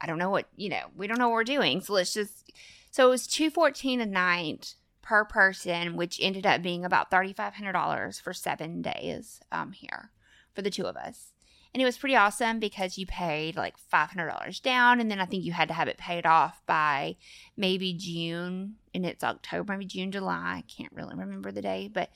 I 0.00 0.06
don't 0.06 0.18
know 0.18 0.30
what 0.30 0.48
you 0.56 0.68
know. 0.68 0.86
We 0.96 1.06
don't 1.06 1.18
know 1.18 1.28
what 1.28 1.34
we're 1.34 1.44
doing, 1.44 1.80
so 1.80 1.94
let's 1.94 2.14
just. 2.14 2.52
So 2.90 3.06
it 3.06 3.10
was 3.10 3.26
two 3.26 3.50
fourteen 3.50 4.00
a 4.00 4.06
night 4.06 4.74
per 5.00 5.24
person, 5.24 5.96
which 5.96 6.18
ended 6.20 6.46
up 6.46 6.62
being 6.62 6.84
about 6.84 7.10
thirty 7.10 7.32
five 7.32 7.54
hundred 7.54 7.72
dollars 7.72 8.20
for 8.20 8.32
seven 8.32 8.82
days 8.82 9.40
um 9.50 9.72
here 9.72 10.10
for 10.54 10.62
the 10.62 10.70
two 10.70 10.86
of 10.86 10.96
us 10.96 11.31
and 11.74 11.80
it 11.80 11.86
was 11.86 11.98
pretty 11.98 12.16
awesome 12.16 12.60
because 12.60 12.98
you 12.98 13.06
paid 13.06 13.56
like 13.56 13.76
$500 13.92 14.62
down 14.62 15.00
and 15.00 15.10
then 15.10 15.20
i 15.20 15.24
think 15.24 15.44
you 15.44 15.52
had 15.52 15.68
to 15.68 15.74
have 15.74 15.88
it 15.88 15.98
paid 15.98 16.26
off 16.26 16.62
by 16.66 17.16
maybe 17.56 17.94
june 17.94 18.74
and 18.94 19.06
it's 19.06 19.24
october 19.24 19.72
maybe 19.72 19.86
june 19.86 20.12
july 20.12 20.56
i 20.58 20.64
can't 20.68 20.92
really 20.92 21.14
remember 21.14 21.50
the 21.50 21.62
day 21.62 21.90
but 21.92 22.10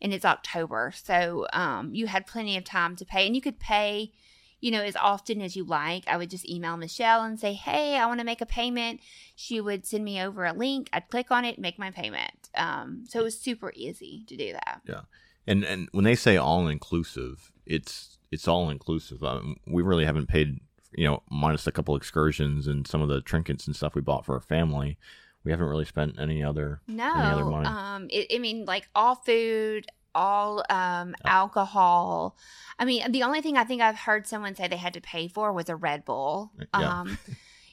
and 0.00 0.12
it's 0.12 0.24
october. 0.24 0.92
So 0.94 1.46
um, 1.52 1.94
you 1.94 2.06
had 2.06 2.26
plenty 2.26 2.56
of 2.56 2.64
time 2.64 2.96
to 2.96 3.04
pay 3.04 3.26
and 3.26 3.34
you 3.34 3.42
could 3.42 3.58
pay 3.58 4.12
you 4.60 4.72
know 4.72 4.82
as 4.82 4.96
often 4.96 5.40
as 5.40 5.56
you 5.56 5.64
like. 5.64 6.04
I 6.08 6.16
would 6.16 6.30
just 6.30 6.48
email 6.48 6.76
michelle 6.76 7.22
and 7.22 7.38
say 7.38 7.52
hey 7.52 7.96
i 7.96 8.06
want 8.06 8.20
to 8.20 8.24
make 8.24 8.40
a 8.40 8.46
payment. 8.46 9.00
She 9.34 9.60
would 9.60 9.86
send 9.86 10.04
me 10.04 10.20
over 10.20 10.44
a 10.44 10.52
link. 10.52 10.88
I'd 10.92 11.08
click 11.08 11.30
on 11.30 11.44
it 11.44 11.58
make 11.58 11.78
my 11.78 11.90
payment. 11.90 12.50
Um, 12.54 13.04
so 13.08 13.20
it 13.20 13.24
was 13.24 13.38
super 13.38 13.72
easy 13.74 14.24
to 14.26 14.36
do 14.36 14.52
that 14.52 14.80
And 15.48 15.64
and 15.64 15.88
when 15.92 16.04
they 16.04 16.14
say 16.14 16.36
all 16.36 16.68
inclusive, 16.68 17.50
it's 17.66 18.18
it's 18.30 18.46
all 18.46 18.68
inclusive. 18.68 19.24
Um, 19.24 19.56
we 19.66 19.82
really 19.82 20.04
haven't 20.04 20.28
paid, 20.28 20.60
you 20.92 21.06
know, 21.06 21.22
minus 21.30 21.66
a 21.66 21.72
couple 21.72 21.96
excursions 21.96 22.66
and 22.66 22.86
some 22.86 23.00
of 23.00 23.08
the 23.08 23.22
trinkets 23.22 23.66
and 23.66 23.74
stuff 23.74 23.94
we 23.94 24.02
bought 24.02 24.26
for 24.26 24.34
our 24.34 24.40
family. 24.40 24.98
We 25.44 25.50
haven't 25.50 25.66
really 25.66 25.86
spent 25.86 26.20
any 26.20 26.44
other. 26.44 26.82
No, 26.86 27.10
other 27.10 27.44
money? 27.46 27.66
um, 27.66 28.08
it, 28.10 28.26
I 28.34 28.38
mean, 28.38 28.66
like 28.66 28.88
all 28.94 29.14
food, 29.14 29.86
all 30.14 30.62
um, 30.68 31.14
alcohol. 31.24 32.36
I 32.78 32.84
mean, 32.84 33.10
the 33.10 33.22
only 33.22 33.40
thing 33.40 33.56
I 33.56 33.64
think 33.64 33.80
I've 33.80 33.96
heard 33.96 34.26
someone 34.26 34.54
say 34.54 34.68
they 34.68 34.76
had 34.76 34.94
to 34.94 35.00
pay 35.00 35.28
for 35.28 35.52
was 35.54 35.70
a 35.70 35.76
Red 35.76 36.04
Bull. 36.04 36.52
Yeah. 36.78 37.00
Um, 37.00 37.18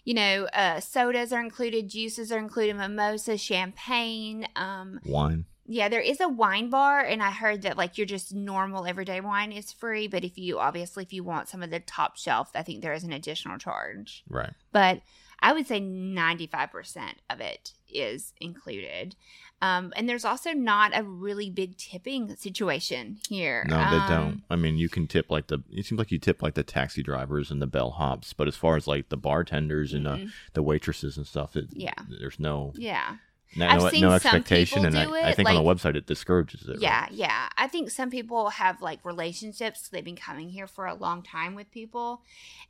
you 0.05 0.13
know, 0.13 0.47
uh, 0.53 0.79
sodas 0.79 1.33
are 1.33 1.41
included, 1.41 1.89
juices 1.89 2.31
are 2.31 2.37
included, 2.37 2.77
mimosa, 2.77 3.37
champagne. 3.37 4.47
Um, 4.55 5.01
Wine. 5.03 5.45
Yeah, 5.67 5.89
there 5.89 6.01
is 6.01 6.19
a 6.21 6.27
wine 6.29 6.69
bar, 6.69 6.99
and 7.01 7.21
I 7.23 7.31
heard 7.31 7.63
that 7.63 7.77
like 7.77 7.97
your 7.97 8.05
just 8.07 8.33
normal 8.33 8.85
everyday 8.85 9.19
wine 9.21 9.51
is 9.51 9.71
free, 9.71 10.07
but 10.07 10.23
if 10.23 10.37
you 10.37 10.59
obviously 10.59 11.03
if 11.03 11.11
you 11.13 11.23
want 11.23 11.49
some 11.49 11.63
of 11.63 11.69
the 11.71 11.79
top 11.79 12.17
shelf, 12.17 12.51
I 12.55 12.63
think 12.63 12.81
there 12.81 12.93
is 12.93 13.03
an 13.03 13.13
additional 13.13 13.57
charge 13.57 14.23
Right. 14.29 14.53
but 14.71 15.01
I 15.41 15.51
would 15.51 15.67
say 15.67 15.79
95% 15.81 17.15
of 17.29 17.39
it 17.41 17.73
is 17.89 18.33
included. 18.39 19.15
Um, 19.61 19.93
and 19.95 20.07
there's 20.07 20.25
also 20.25 20.51
not 20.51 20.91
a 20.97 21.03
really 21.03 21.49
big 21.49 21.77
tipping 21.77 22.35
situation 22.35 23.17
here. 23.29 23.65
No, 23.67 23.77
they 23.77 23.97
Um, 23.97 24.07
don't. 24.09 24.43
I 24.49 24.55
mean, 24.55 24.77
you 24.77 24.89
can 24.89 25.07
tip 25.07 25.29
like 25.31 25.47
the. 25.47 25.59
It 25.71 25.85
seems 25.85 25.97
like 25.99 26.11
you 26.11 26.19
tip 26.19 26.41
like 26.41 26.53
the 26.55 26.63
taxi 26.63 27.01
drivers 27.03 27.51
and 27.51 27.61
the 27.61 27.67
bellhops, 27.67 28.33
but 28.35 28.47
as 28.47 28.55
far 28.55 28.75
as 28.75 28.85
like 28.87 29.09
the 29.09 29.17
bartenders 29.17 29.93
and 29.93 30.07
uh, 30.07 30.15
mm-mm. 30.17 30.31
the 30.53 30.63
waitresses 30.63 31.15
and 31.17 31.25
stuff, 31.27 31.55
it, 31.55 31.67
Yeah. 31.71 31.93
there's 32.19 32.39
no. 32.39 32.73
Yeah. 32.75 33.17
No, 33.55 33.67
I've 33.67 33.81
no, 33.81 33.89
seen 33.89 34.01
no 34.01 34.09
some 34.09 34.15
expectation, 34.15 34.83
people 34.83 34.97
and 34.99 35.09
do 35.09 35.15
I, 35.15 35.19
I 35.19 35.29
it, 35.29 35.35
think 35.35 35.49
on 35.49 35.55
the 35.55 35.61
website 35.61 35.95
it 35.95 36.05
discourages 36.05 36.63
it. 36.67 36.71
right? 36.71 36.79
Yeah, 36.79 37.07
yeah. 37.11 37.49
I 37.57 37.67
think 37.67 37.89
some 37.89 38.09
people 38.09 38.49
have 38.49 38.81
like 38.81 38.99
relationships. 39.05 39.87
They've 39.89 40.03
been 40.03 40.15
coming 40.15 40.49
here 40.49 40.67
for 40.67 40.85
a 40.85 40.93
long 40.93 41.23
time 41.23 41.55
with 41.55 41.71
people, 41.71 42.21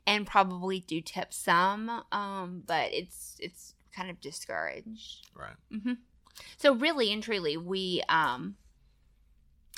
and 0.06 0.26
probably 0.26 0.80
do 0.80 1.00
tip 1.00 1.32
some. 1.32 2.02
Um, 2.12 2.62
but 2.66 2.92
it's 2.92 3.36
it's 3.40 3.74
kind 3.94 4.10
of 4.10 4.20
discouraged. 4.20 5.28
right. 5.34 5.56
Mm-hmm. 5.72 5.94
So 6.58 6.74
really 6.74 7.12
and 7.12 7.22
truly, 7.22 7.56
we 7.56 8.02
um, 8.08 8.56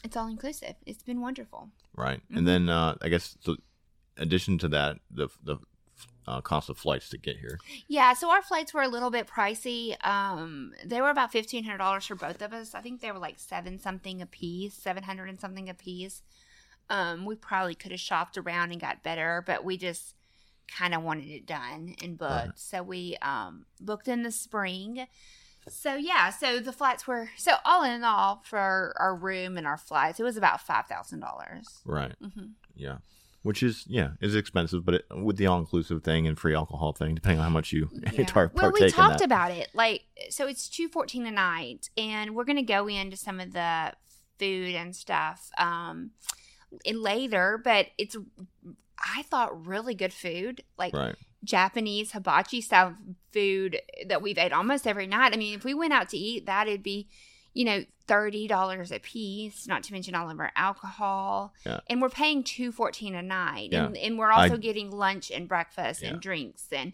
it's 0.04 0.16
all 0.16 0.28
inclusive. 0.28 0.74
It's 0.86 1.02
been 1.02 1.20
wonderful. 1.20 1.70
Right. 1.96 2.20
Mhm. 2.30 2.38
And 2.38 2.48
then 2.48 2.68
uh, 2.68 2.96
I 3.00 3.08
guess 3.08 3.36
so. 3.40 3.56
Addition 4.16 4.58
to 4.58 4.68
that, 4.68 4.98
the 5.10 5.28
the 5.44 5.58
uh, 6.28 6.40
cost 6.42 6.68
of 6.68 6.76
flights 6.76 7.08
to 7.08 7.18
get 7.18 7.38
here. 7.38 7.58
Yeah, 7.88 8.12
so 8.12 8.30
our 8.30 8.42
flights 8.42 8.74
were 8.74 8.82
a 8.82 8.88
little 8.88 9.10
bit 9.10 9.26
pricey. 9.26 9.96
Um, 10.06 10.72
they 10.84 11.00
were 11.00 11.10
about 11.10 11.32
fifteen 11.32 11.64
hundred 11.64 11.78
dollars 11.78 12.06
for 12.06 12.14
both 12.14 12.42
of 12.42 12.52
us. 12.52 12.74
I 12.74 12.80
think 12.80 13.00
they 13.00 13.10
were 13.10 13.18
like 13.18 13.38
seven 13.38 13.78
something 13.78 14.20
a 14.20 14.26
piece, 14.26 14.74
seven 14.74 15.04
hundred 15.04 15.30
and 15.30 15.40
something 15.40 15.68
a 15.68 15.74
piece. 15.74 16.22
Um, 16.90 17.24
we 17.24 17.34
probably 17.34 17.74
could 17.74 17.92
have 17.92 18.00
shopped 18.00 18.36
around 18.36 18.72
and 18.72 18.80
got 18.80 19.02
better, 19.02 19.42
but 19.46 19.64
we 19.64 19.76
just 19.76 20.14
kind 20.68 20.94
of 20.94 21.02
wanted 21.02 21.28
it 21.28 21.46
done 21.46 21.94
and 22.02 22.18
booked. 22.18 22.30
Right. 22.30 22.50
So 22.56 22.82
we 22.82 23.16
um, 23.22 23.64
booked 23.80 24.08
in 24.08 24.22
the 24.22 24.30
spring. 24.30 25.06
So 25.66 25.96
yeah, 25.96 26.30
so 26.30 26.60
the 26.60 26.72
flights 26.72 27.06
were 27.06 27.30
so 27.36 27.54
all 27.64 27.84
in 27.84 28.04
all 28.04 28.42
for 28.44 28.94
our 28.98 29.14
room 29.14 29.56
and 29.56 29.66
our 29.66 29.76
flights, 29.76 30.20
it 30.20 30.24
was 30.24 30.36
about 30.36 30.60
five 30.60 30.86
thousand 30.86 31.20
dollars. 31.20 31.80
Right. 31.84 32.14
Mm-hmm. 32.22 32.48
Yeah. 32.74 32.98
Which 33.42 33.62
is 33.62 33.84
yeah 33.86 34.10
is 34.20 34.34
expensive, 34.34 34.84
but 34.84 34.94
it, 34.94 35.04
with 35.10 35.36
the 35.36 35.46
all 35.46 35.58
inclusive 35.58 36.02
thing 36.02 36.26
and 36.26 36.38
free 36.38 36.54
alcohol 36.54 36.92
thing, 36.92 37.14
depending 37.14 37.38
on 37.38 37.44
how 37.44 37.50
much 37.50 37.72
you 37.72 37.88
tar- 38.26 38.50
Well, 38.52 38.72
we 38.72 38.90
talked 38.90 39.20
about 39.20 39.52
it. 39.52 39.68
Like, 39.74 40.02
so 40.30 40.46
it's 40.46 40.68
two 40.68 40.88
fourteen 40.88 41.24
a 41.26 41.30
night, 41.30 41.88
and 41.96 42.34
we're 42.34 42.44
gonna 42.44 42.62
go 42.62 42.88
into 42.88 43.16
some 43.16 43.40
of 43.40 43.52
the 43.52 43.92
food 44.38 44.74
and 44.74 44.94
stuff 44.94 45.50
um 45.58 46.10
later. 46.84 47.60
But 47.62 47.86
it's 47.96 48.16
I 49.16 49.22
thought 49.22 49.66
really 49.66 49.94
good 49.94 50.12
food, 50.12 50.62
like 50.76 50.94
right. 50.94 51.14
Japanese 51.44 52.12
hibachi 52.12 52.60
style 52.60 52.96
food 53.32 53.80
that 54.06 54.22
we've 54.22 54.38
ate 54.38 54.52
almost 54.52 54.86
every 54.86 55.06
night. 55.06 55.32
I 55.32 55.36
mean, 55.36 55.54
if 55.54 55.64
we 55.64 55.74
went 55.74 55.92
out 55.92 56.08
to 56.10 56.18
eat, 56.18 56.46
that 56.46 56.66
it'd 56.66 56.82
be, 56.82 57.08
you 57.54 57.64
know, 57.64 57.84
thirty 58.06 58.46
dollars 58.48 58.90
a 58.92 58.98
piece. 58.98 59.66
Not 59.66 59.82
to 59.84 59.92
mention 59.92 60.14
all 60.14 60.30
of 60.30 60.38
our 60.40 60.52
alcohol, 60.56 61.52
Yeah. 61.66 61.80
and 61.88 62.00
we're 62.00 62.08
paying 62.10 62.42
two 62.44 62.72
fourteen 62.72 63.14
a 63.14 63.22
night, 63.22 63.70
Yeah. 63.72 63.86
and 63.86 63.96
and 63.96 64.18
we're 64.18 64.30
also 64.32 64.54
I- 64.54 64.58
getting 64.58 64.90
lunch 64.90 65.30
and 65.30 65.48
breakfast 65.48 66.02
Yeah. 66.02 66.10
and 66.10 66.20
drinks 66.20 66.66
and 66.72 66.92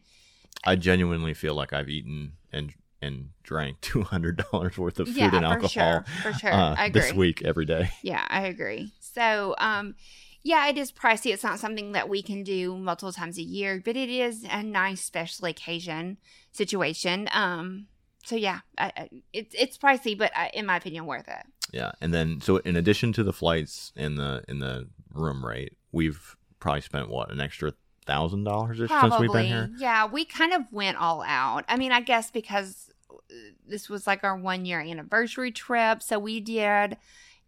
I 0.67 0.77
genuinely 0.77 1.35
feel 1.35 1.55
like 1.55 1.73
I've 1.73 1.89
eaten 1.91 2.33
and 2.53 2.73
and 3.03 3.31
drank 3.43 3.81
two 3.83 4.03
hundred 4.03 4.43
dollars 4.51 4.79
worth 4.79 4.99
of 5.01 5.09
food 5.09 5.17
yeah, 5.17 5.25
and 5.25 5.39
for 5.41 5.45
alcohol 5.45 5.69
sure, 5.69 6.05
for 6.23 6.33
sure. 6.33 6.53
uh, 6.53 6.75
I 6.77 6.87
agree. 6.87 7.01
this 7.03 7.13
week 7.13 7.43
every 7.43 7.67
day. 7.67 7.91
Yeah, 8.03 8.25
I 8.29 8.47
agree. 8.47 8.93
So, 9.01 9.55
um, 9.59 9.95
yeah, 10.43 10.67
it 10.69 10.79
is 10.79 10.91
pricey. 10.93 11.33
It's 11.33 11.43
not 11.45 11.59
something 11.59 11.93
that 11.93 12.09
we 12.09 12.23
can 12.23 12.43
do 12.43 12.77
multiple 12.77 13.13
times 13.13 13.37
a 13.39 13.43
year, 13.43 13.81
but 13.85 13.97
it 13.97 14.09
is 14.09 14.45
a 14.51 14.63
nice 14.63 15.03
special 15.03 15.47
occasion 15.47 16.17
situation. 16.53 17.29
Um, 17.33 17.87
so 18.25 18.37
yeah, 18.37 18.61
I, 18.79 18.93
I, 18.97 19.09
it's 19.33 19.55
it's 19.59 19.79
pricey, 19.79 20.17
but 20.17 20.33
I, 20.37 20.51
in 20.55 20.67
my 20.67 20.77
opinion, 20.77 21.07
worth 21.07 21.29
it. 21.29 21.47
Yeah, 21.73 21.93
and 22.01 22.13
then 22.13 22.41
so 22.41 22.57
in 22.59 22.77
addition 22.77 23.13
to 23.15 23.23
the 23.23 23.33
flights 23.33 23.93
and 23.97 24.19
the 24.19 24.43
in 24.49 24.59
the 24.59 24.89
room 25.13 25.45
rate, 25.45 25.77
we've 25.93 26.37
probably 26.59 26.81
spent 26.81 27.09
what 27.09 27.31
an 27.31 27.41
extra 27.41 27.73
thousand 28.07 28.45
dollars 28.45 28.79
since 28.79 29.19
we've 29.19 29.33
been 29.33 29.47
here. 29.47 29.71
yeah. 29.79 30.07
We 30.07 30.25
kind 30.25 30.53
of 30.53 30.63
went 30.71 30.99
all 30.99 31.23
out. 31.23 31.65
I 31.69 31.77
mean, 31.77 31.93
I 31.93 32.01
guess 32.01 32.31
because 32.31 32.91
uh, 33.11 33.35
this 33.67 33.89
was 33.89 34.07
like 34.07 34.25
our 34.25 34.37
one 34.37 34.65
year 34.65 34.81
anniversary 34.81 35.53
trip, 35.53 36.03
so 36.03 36.19
we 36.19 36.41
did 36.41 36.97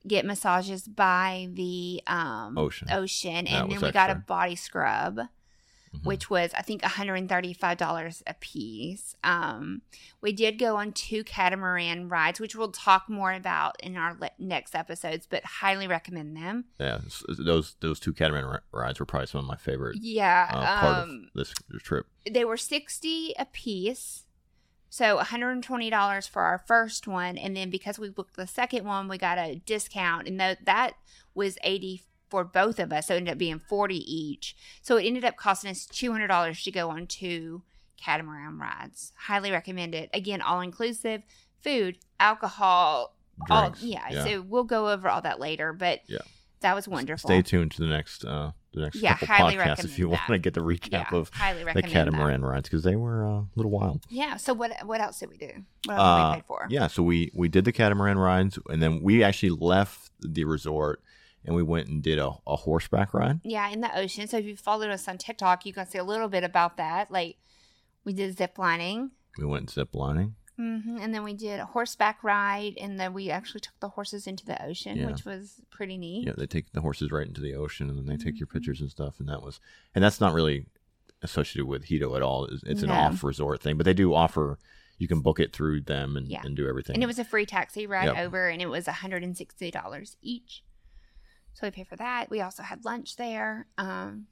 get 0.06 0.24
massages 0.24 0.86
by 0.86 1.48
the 1.52 2.02
um, 2.06 2.56
Ocean. 2.56 2.88
ocean, 2.90 3.46
and 3.46 3.70
then 3.70 3.80
we 3.80 3.90
got 3.90 4.10
a 4.10 4.14
body 4.14 4.56
scrub. 4.56 5.20
Mhm. 6.00 6.04
which 6.04 6.28
was 6.30 6.52
I 6.54 6.62
think 6.62 6.82
$135 6.82 8.22
a 8.26 8.34
piece. 8.34 9.14
Um, 9.24 9.82
we 10.20 10.32
did 10.32 10.58
go 10.58 10.76
on 10.76 10.92
two 10.92 11.24
catamaran 11.24 12.08
rides, 12.08 12.40
which 12.40 12.54
we'll 12.56 12.70
talk 12.72 13.08
more 13.08 13.32
about 13.32 13.80
in 13.82 13.96
our 13.96 14.16
le- 14.20 14.30
next 14.38 14.74
episodes, 14.74 15.26
but 15.28 15.44
highly 15.44 15.86
recommend 15.86 16.36
them. 16.36 16.66
Yeah, 16.78 16.98
those 17.38 17.76
those 17.80 18.00
two 18.00 18.12
catamaran 18.12 18.46
ri- 18.46 18.58
rides 18.72 19.00
were 19.00 19.06
probably 19.06 19.26
some 19.26 19.40
of 19.40 19.46
my 19.46 19.56
favorite 19.56 19.96
Yeah, 20.00 20.48
uh, 20.52 20.80
part 20.80 20.98
um, 21.04 21.28
of 21.34 21.38
this 21.38 21.54
trip. 21.82 22.06
they 22.30 22.44
were 22.44 22.56
60 22.56 23.34
a 23.38 23.44
piece. 23.46 24.22
So 24.88 25.18
$120 25.18 26.28
for 26.28 26.42
our 26.42 26.58
first 26.58 27.06
one, 27.06 27.36
and 27.36 27.54
then 27.56 27.68
because 27.70 27.98
we 27.98 28.08
booked 28.08 28.36
the 28.36 28.46
second 28.46 28.86
one, 28.86 29.08
we 29.08 29.18
got 29.18 29.36
a 29.36 29.56
discount, 29.66 30.26
and 30.28 30.40
tho- 30.40 30.56
that 30.64 30.94
was 31.34 31.58
80 31.64 32.02
for 32.28 32.44
both 32.44 32.78
of 32.78 32.92
us. 32.92 33.06
So 33.06 33.14
it 33.14 33.18
ended 33.18 33.32
up 33.32 33.38
being 33.38 33.58
40 33.58 33.96
each. 33.96 34.56
So 34.82 34.96
it 34.96 35.04
ended 35.04 35.24
up 35.24 35.36
costing 35.36 35.70
us 35.70 35.86
$200 35.86 36.62
to 36.64 36.70
go 36.70 36.90
on 36.90 37.06
two 37.06 37.62
catamaran 37.96 38.58
rides. 38.58 39.12
Highly 39.16 39.50
recommend 39.50 39.94
it. 39.94 40.10
Again, 40.12 40.40
all 40.42 40.60
inclusive, 40.60 41.22
food, 41.62 41.98
alcohol, 42.20 43.16
all 43.50 43.62
Drinks. 43.70 43.82
yeah, 43.82 44.24
So 44.24 44.42
we'll 44.42 44.64
go 44.64 44.88
over 44.90 45.08
all 45.08 45.20
that 45.22 45.40
later, 45.40 45.72
but 45.72 46.00
Yeah. 46.06 46.18
that 46.60 46.74
was 46.74 46.88
wonderful. 46.88 47.28
Stay 47.28 47.42
tuned 47.42 47.72
to 47.72 47.82
the 47.82 47.88
next 47.88 48.24
uh 48.24 48.52
the 48.72 48.82
next 48.82 48.96
Yeah, 48.96 49.16
couple 49.16 49.28
podcasts 49.28 49.84
if 49.84 49.98
you 49.98 50.06
recommend 50.08 50.10
want 50.10 50.28
to 50.28 50.38
get 50.38 50.52
the 50.54 50.60
recap 50.60 50.90
yeah, 50.92 51.08
of 51.12 51.30
highly 51.32 51.60
the 51.60 51.64
recommend 51.66 51.92
that. 51.92 51.92
catamaran 52.12 52.42
rides 52.42 52.68
because 52.68 52.82
they 52.84 52.96
were 52.96 53.24
uh, 53.26 53.30
a 53.40 53.46
little 53.56 53.70
wild. 53.70 54.04
Yeah. 54.10 54.36
So 54.36 54.52
what 54.52 54.72
what 54.86 55.00
else 55.00 55.18
did 55.20 55.30
we 55.30 55.38
do? 55.38 55.50
What 55.84 55.94
else 55.94 56.02
Uh, 56.02 56.16
did 56.16 56.28
we 56.36 56.40
pay 56.40 56.44
for? 56.46 56.66
Yeah, 56.68 56.86
so 56.88 57.02
we 57.02 57.30
we 57.34 57.48
did 57.48 57.64
the 57.64 57.72
catamaran 57.72 58.18
rides 58.18 58.58
and 58.68 58.82
then 58.82 59.00
we 59.02 59.22
actually 59.24 59.50
left 59.50 60.10
the 60.20 60.44
resort 60.44 61.02
and 61.46 61.54
we 61.54 61.62
went 61.62 61.88
and 61.88 62.02
did 62.02 62.18
a, 62.18 62.30
a 62.46 62.56
horseback 62.56 63.14
ride. 63.14 63.40
Yeah, 63.44 63.68
in 63.70 63.80
the 63.80 63.96
ocean. 63.98 64.26
So 64.28 64.36
if 64.38 64.44
you 64.44 64.56
followed 64.56 64.90
us 64.90 65.06
on 65.08 65.16
TikTok, 65.18 65.64
you 65.64 65.72
can 65.72 65.86
see 65.86 65.98
a 65.98 66.04
little 66.04 66.28
bit 66.28 66.44
about 66.44 66.76
that. 66.76 67.10
Like 67.10 67.36
we 68.04 68.12
did 68.12 68.36
zip 68.36 68.58
lining, 68.58 69.12
We 69.38 69.46
went 69.46 69.70
zip 69.70 69.94
lining. 69.94 70.34
hmm 70.56 70.98
and 71.00 71.14
then 71.14 71.22
we 71.24 71.34
did 71.34 71.60
a 71.60 71.66
horseback 71.66 72.22
ride, 72.24 72.74
and 72.80 72.98
then 73.00 73.12
we 73.14 73.30
actually 73.30 73.60
took 73.60 73.78
the 73.80 73.90
horses 73.90 74.26
into 74.26 74.44
the 74.44 74.62
ocean, 74.64 74.96
Yeah. 74.98 75.06
which 75.06 75.24
was 75.24 75.60
pretty 75.70 75.96
neat. 75.96 76.26
Yeah, 76.26 76.34
they 76.36 76.46
take 76.46 76.72
the 76.72 76.80
horses 76.80 77.10
right 77.12 77.26
into 77.26 77.40
the 77.40 77.54
ocean 77.54 77.88
and 77.88 77.98
then 77.98 78.06
they 78.06 78.16
take 78.22 78.38
your 78.40 78.46
Mhm. 78.48 78.52
pictures 78.54 78.80
and 78.80 78.90
stuff 78.90 79.20
and 79.20 79.28
that 79.28 79.42
was 79.42 79.60
and 79.94 80.02
that's 80.04 80.20
not 80.20 80.32
really 80.34 80.66
associated 81.22 81.66
with 81.66 81.86
Hedo 81.86 82.14
at 82.16 82.22
all. 82.22 82.44
It's, 82.46 82.62
it's 82.64 82.82
an 82.82 82.88
No. 82.88 82.94
off 82.94 83.24
resort 83.24 83.62
thing, 83.62 83.76
but 83.76 83.84
they 83.84 83.94
do 83.94 84.12
offer 84.14 84.58
you 84.98 85.08
can 85.08 85.20
book 85.20 85.38
it 85.38 85.52
through 85.52 85.82
them 85.82 86.16
and, 86.16 86.26
Yeah. 86.26 86.40
and 86.42 86.56
do 86.56 86.66
everything. 86.66 86.94
And 86.94 87.02
it 87.02 87.06
was 87.06 87.18
a 87.18 87.24
free 87.24 87.44
taxi 87.44 87.86
ride 87.86 88.06
Yep. 88.06 88.16
over, 88.16 88.48
and 88.48 88.62
it 88.62 88.66
was 88.70 88.86
$160 88.86 90.16
each. 90.22 90.62
So 91.56 91.66
we 91.66 91.70
paid 91.70 91.88
for 91.88 91.96
that. 91.96 92.28
We 92.28 92.42
also 92.42 92.62
had 92.62 92.84
lunch 92.84 93.16
there. 93.16 93.66
Um, 93.78 94.26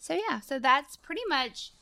so 0.00 0.14
yeah, 0.14 0.40
so 0.40 0.58
that's 0.58 0.96
pretty 0.96 1.20
much, 1.28 1.72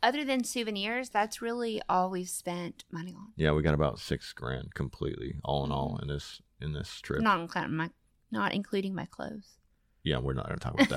other 0.00 0.24
than 0.24 0.44
souvenirs, 0.44 1.08
that's 1.10 1.42
really 1.42 1.82
all 1.88 2.08
we've 2.08 2.28
spent 2.28 2.84
money 2.92 3.12
on. 3.18 3.32
yeah, 3.36 3.50
we 3.50 3.62
got 3.62 3.74
about 3.74 3.98
six 3.98 4.32
grand 4.32 4.74
completely, 4.74 5.34
all 5.42 5.64
in 5.64 5.72
all, 5.72 5.96
Mhm. 5.98 6.02
in 6.02 6.08
this 6.08 6.40
in 6.60 6.72
this 6.72 7.00
trip. 7.00 7.20
Not 7.20 7.40
including 7.40 7.74
my, 7.74 7.90
not 8.30 8.54
including 8.54 8.94
my 8.94 9.06
clothes. 9.06 9.56
Yeah, 10.04 10.18
we're 10.18 10.34
not 10.34 10.46
going 10.46 10.58
to 10.58 10.64
talk 10.64 10.74
about 10.80 10.88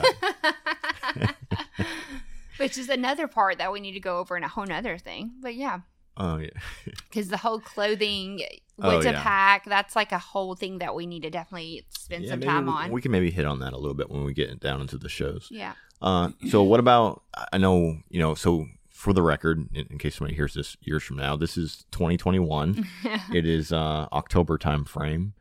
that. 1.13 1.35
Which 2.57 2.77
is 2.77 2.87
another 2.89 3.27
part 3.27 3.57
that 3.57 3.71
we 3.73 3.79
need 3.79 3.93
to 3.93 3.99
go 3.99 4.19
over 4.19 4.37
in 4.37 4.43
a 4.43 4.47
whole 4.47 4.65
nother 4.65 4.97
thing. 4.99 5.31
But 5.41 5.55
yeah, 5.55 5.79
oh 6.17 6.37
yeah, 6.37 6.49
because 6.85 7.29
the 7.29 7.37
whole 7.37 7.59
clothing, 7.59 8.41
what 8.77 8.95
Oh, 8.95 9.01
to 9.01 9.11
yeah. 9.11 9.23
pack, 9.23 9.65
that's 9.65 9.95
like 9.95 10.11
a 10.11 10.19
whole 10.19 10.55
thing 10.55 10.79
that 10.79 10.95
we 10.95 11.05
need 11.05 11.23
to 11.23 11.29
definitely 11.29 11.85
spend 11.89 12.23
yeah. 12.25 12.31
some 12.31 12.41
time 12.41 12.65
we, 12.65 12.71
on. 12.71 12.91
we 12.91 13.01
can 13.01 13.11
maybe 13.11 13.31
hit 13.31 13.45
on 13.45 13.59
that 13.59 13.73
a 13.73 13.77
little 13.77 13.93
bit 13.93 14.09
when 14.09 14.23
we 14.23 14.33
get 14.33 14.59
down 14.59 14.81
into 14.81 14.97
the 14.97 15.09
shows. 15.09 15.47
yeah. 15.51 15.73
Uh, 16.01 16.29
so 16.49 16.61
what 16.61 16.79
about? 16.79 17.23
I 17.53 17.57
know 17.57 17.97
you 18.09 18.19
know. 18.19 18.35
So 18.35 18.67
for 18.89 19.13
the 19.13 19.21
record, 19.21 19.67
in, 19.73 19.87
in 19.89 19.97
case 19.97 20.15
somebody 20.15 20.35
hears 20.35 20.53
this 20.53 20.75
years 20.81 21.03
from 21.03 21.17
now, 21.17 21.35
this 21.35 21.57
is 21.57 21.85
2021. 21.91 22.85
it 23.33 23.45
is 23.45 23.71
uh, 23.71 24.07
October 24.11 24.57
time 24.57 24.83
frame. 24.85 25.33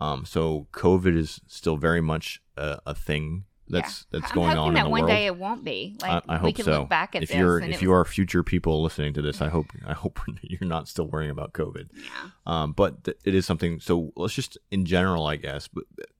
Um, 0.00 0.24
so 0.24 0.66
COVID 0.72 1.16
is 1.16 1.40
still 1.46 1.76
very 1.76 2.00
much 2.00 2.42
a, 2.56 2.78
a 2.86 2.94
thing 2.94 3.44
that's 3.68 4.06
Yeah. 4.12 4.20
that's 4.20 4.30
I'm 4.32 4.34
going 4.36 4.56
on 4.58 4.74
that 4.74 4.80
in 4.80 4.84
the 4.86 4.90
one 4.90 5.00
world. 5.02 5.10
day 5.10 5.26
it 5.26 5.36
won't 5.36 5.64
be. 5.64 5.96
Like 6.02 6.24
I, 6.28 6.34
I 6.34 6.36
we 6.38 6.48
hope 6.48 6.56
can 6.56 6.64
so. 6.64 6.80
look 6.80 6.88
back 6.88 7.14
at 7.14 7.22
if 7.22 7.28
this. 7.28 7.38
you're 7.38 7.60
if 7.60 7.82
you 7.82 7.92
are 7.92 8.04
future 8.04 8.42
people 8.42 8.82
listening 8.82 9.12
to 9.14 9.22
this, 9.22 9.40
I 9.40 9.48
hope 9.48 9.66
I 9.86 9.92
hope 9.92 10.20
you're 10.42 10.68
not 10.68 10.88
still 10.88 11.06
worrying 11.06 11.30
about 11.30 11.52
COVID. 11.52 11.88
yeah. 11.94 12.30
Um, 12.46 12.72
but 12.72 13.04
th- 13.04 13.16
it 13.24 13.34
is 13.34 13.46
something. 13.46 13.80
So 13.80 14.12
let's 14.16 14.34
just 14.34 14.58
in 14.70 14.84
general, 14.84 15.26
I 15.26 15.36
guess, 15.36 15.68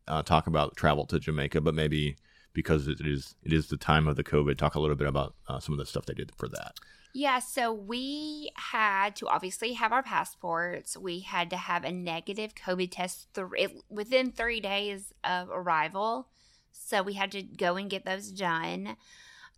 uh, 0.08 0.22
talk 0.22 0.46
about 0.46 0.76
travel 0.76 1.06
to 1.06 1.18
Jamaica, 1.18 1.60
but 1.60 1.74
maybe 1.74 2.16
because 2.54 2.86
it 2.88 3.00
is 3.06 3.34
it 3.42 3.52
is 3.52 3.68
the 3.68 3.76
time 3.76 4.06
of 4.08 4.16
the 4.16 4.24
COVID, 4.24 4.56
talk 4.58 4.74
a 4.74 4.80
little 4.80 4.96
bit 4.96 5.08
about 5.08 5.34
uh, 5.48 5.58
some 5.60 5.72
of 5.72 5.78
the 5.78 5.86
stuff 5.86 6.06
they 6.06 6.14
did 6.14 6.32
for 6.36 6.48
that. 6.48 6.76
Yeah, 7.14 7.40
so 7.40 7.70
we 7.74 8.50
had 8.56 9.16
to 9.16 9.28
obviously 9.28 9.74
have 9.74 9.92
our 9.92 10.02
passports. 10.02 10.96
We 10.96 11.20
had 11.20 11.50
to 11.50 11.58
have 11.58 11.84
a 11.84 11.92
negative 11.92 12.54
COVID 12.54 12.88
test 12.90 13.28
th- 13.34 13.70
within 13.90 14.32
three 14.32 14.60
days 14.60 15.12
of 15.22 15.50
arrival. 15.50 16.28
So 16.72 17.02
we 17.02 17.14
had 17.14 17.32
to 17.32 17.42
go 17.42 17.76
and 17.76 17.90
get 17.90 18.04
those 18.04 18.30
done. 18.30 18.96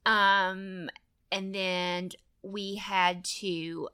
Um, 0.07 0.91
and 1.33 1.55
then 1.55 2.11
we 2.43 2.77
had 2.77 3.25
to 3.25 3.89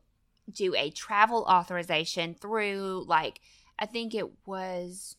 do 0.53 0.75
a 0.75 0.91
travel 0.91 1.47
authorization 1.49 2.35
through 2.35 3.05
like 3.07 3.41
I 3.79 3.87
think 3.87 4.15
it 4.15 4.27
was 4.45 5.17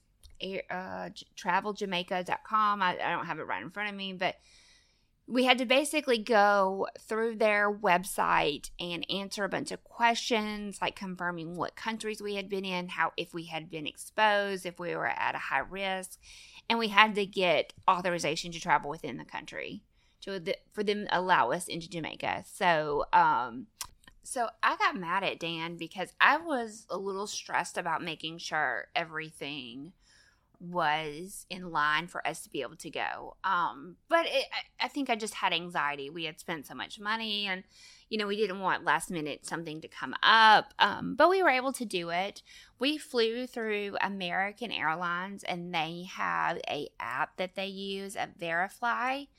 uh, 0.69 1.09
traveljamaica.com. 1.37 2.81
I, 2.81 2.97
I 3.03 3.11
don't 3.11 3.25
have 3.25 3.39
it 3.39 3.47
right 3.47 3.61
in 3.61 3.71
front 3.71 3.89
of 3.89 3.95
me, 3.95 4.13
but 4.13 4.35
we 5.27 5.45
had 5.45 5.59
to 5.59 5.65
basically 5.65 6.17
go 6.17 6.87
through 6.99 7.35
their 7.35 7.71
website 7.71 8.69
and 8.79 9.05
answer 9.09 9.43
a 9.43 9.49
bunch 9.49 9.71
of 9.71 9.83
questions 9.83 10.79
like 10.81 10.95
confirming 10.95 11.55
what 11.55 11.75
countries 11.75 12.21
we 12.21 12.35
had 12.35 12.49
been 12.49 12.65
in, 12.65 12.89
how 12.89 13.13
if 13.17 13.33
we 13.33 13.45
had 13.45 13.69
been 13.69 13.87
exposed, 13.87 14.65
if 14.65 14.79
we 14.79 14.95
were 14.95 15.07
at 15.07 15.35
a 15.35 15.39
high 15.39 15.59
risk, 15.59 16.19
and 16.71 16.79
we 16.79 16.87
had 16.87 17.15
to 17.15 17.25
get 17.25 17.73
authorization 17.89 18.49
to 18.53 18.59
travel 18.61 18.89
within 18.89 19.17
the 19.17 19.25
country 19.25 19.83
to 20.21 20.41
for 20.71 20.83
them 20.83 21.05
to 21.05 21.19
allow 21.19 21.51
us 21.51 21.67
into 21.67 21.89
Jamaica. 21.89 22.45
So, 22.45 23.03
um, 23.11 23.67
so 24.23 24.47
I 24.63 24.77
got 24.77 24.95
mad 24.95 25.25
at 25.25 25.37
Dan 25.37 25.75
because 25.75 26.13
I 26.21 26.37
was 26.37 26.87
a 26.89 26.97
little 26.97 27.27
stressed 27.27 27.77
about 27.77 28.01
making 28.01 28.37
sure 28.37 28.87
everything 28.95 29.91
was 30.61 31.45
in 31.49 31.71
line 31.71 32.07
for 32.07 32.25
us 32.25 32.41
to 32.43 32.49
be 32.49 32.61
able 32.61 32.77
to 32.77 32.89
go. 32.89 33.35
Um, 33.43 33.97
but 34.07 34.25
it, 34.27 34.45
I, 34.79 34.85
I 34.85 34.87
think 34.87 35.09
I 35.09 35.17
just 35.17 35.33
had 35.33 35.51
anxiety. 35.51 36.09
We 36.09 36.23
had 36.23 36.39
spent 36.39 36.67
so 36.67 36.73
much 36.73 37.01
money, 37.01 37.47
and 37.47 37.63
you 38.11 38.17
know 38.17 38.27
we 38.27 38.35
didn't 38.35 38.59
want 38.59 38.83
last 38.83 39.09
minute 39.09 39.45
something 39.45 39.79
to 39.79 39.87
come 39.87 40.13
up. 40.21 40.73
Um, 40.77 41.15
but 41.15 41.29
we 41.29 41.41
were 41.41 41.49
able 41.49 41.71
to 41.71 41.85
do 41.85 42.09
it. 42.09 42.43
We 42.77 42.97
flew 42.97 43.47
through 43.47 43.95
American 44.01 44.69
Airlines, 44.69 45.45
and 45.45 45.73
they 45.73 46.07
have 46.11 46.57
a 46.69 46.89
app 46.99 47.37
that 47.37 47.55
they 47.55 47.67
use 47.67 48.17
at 48.17 48.37
Verifly, 48.37 49.29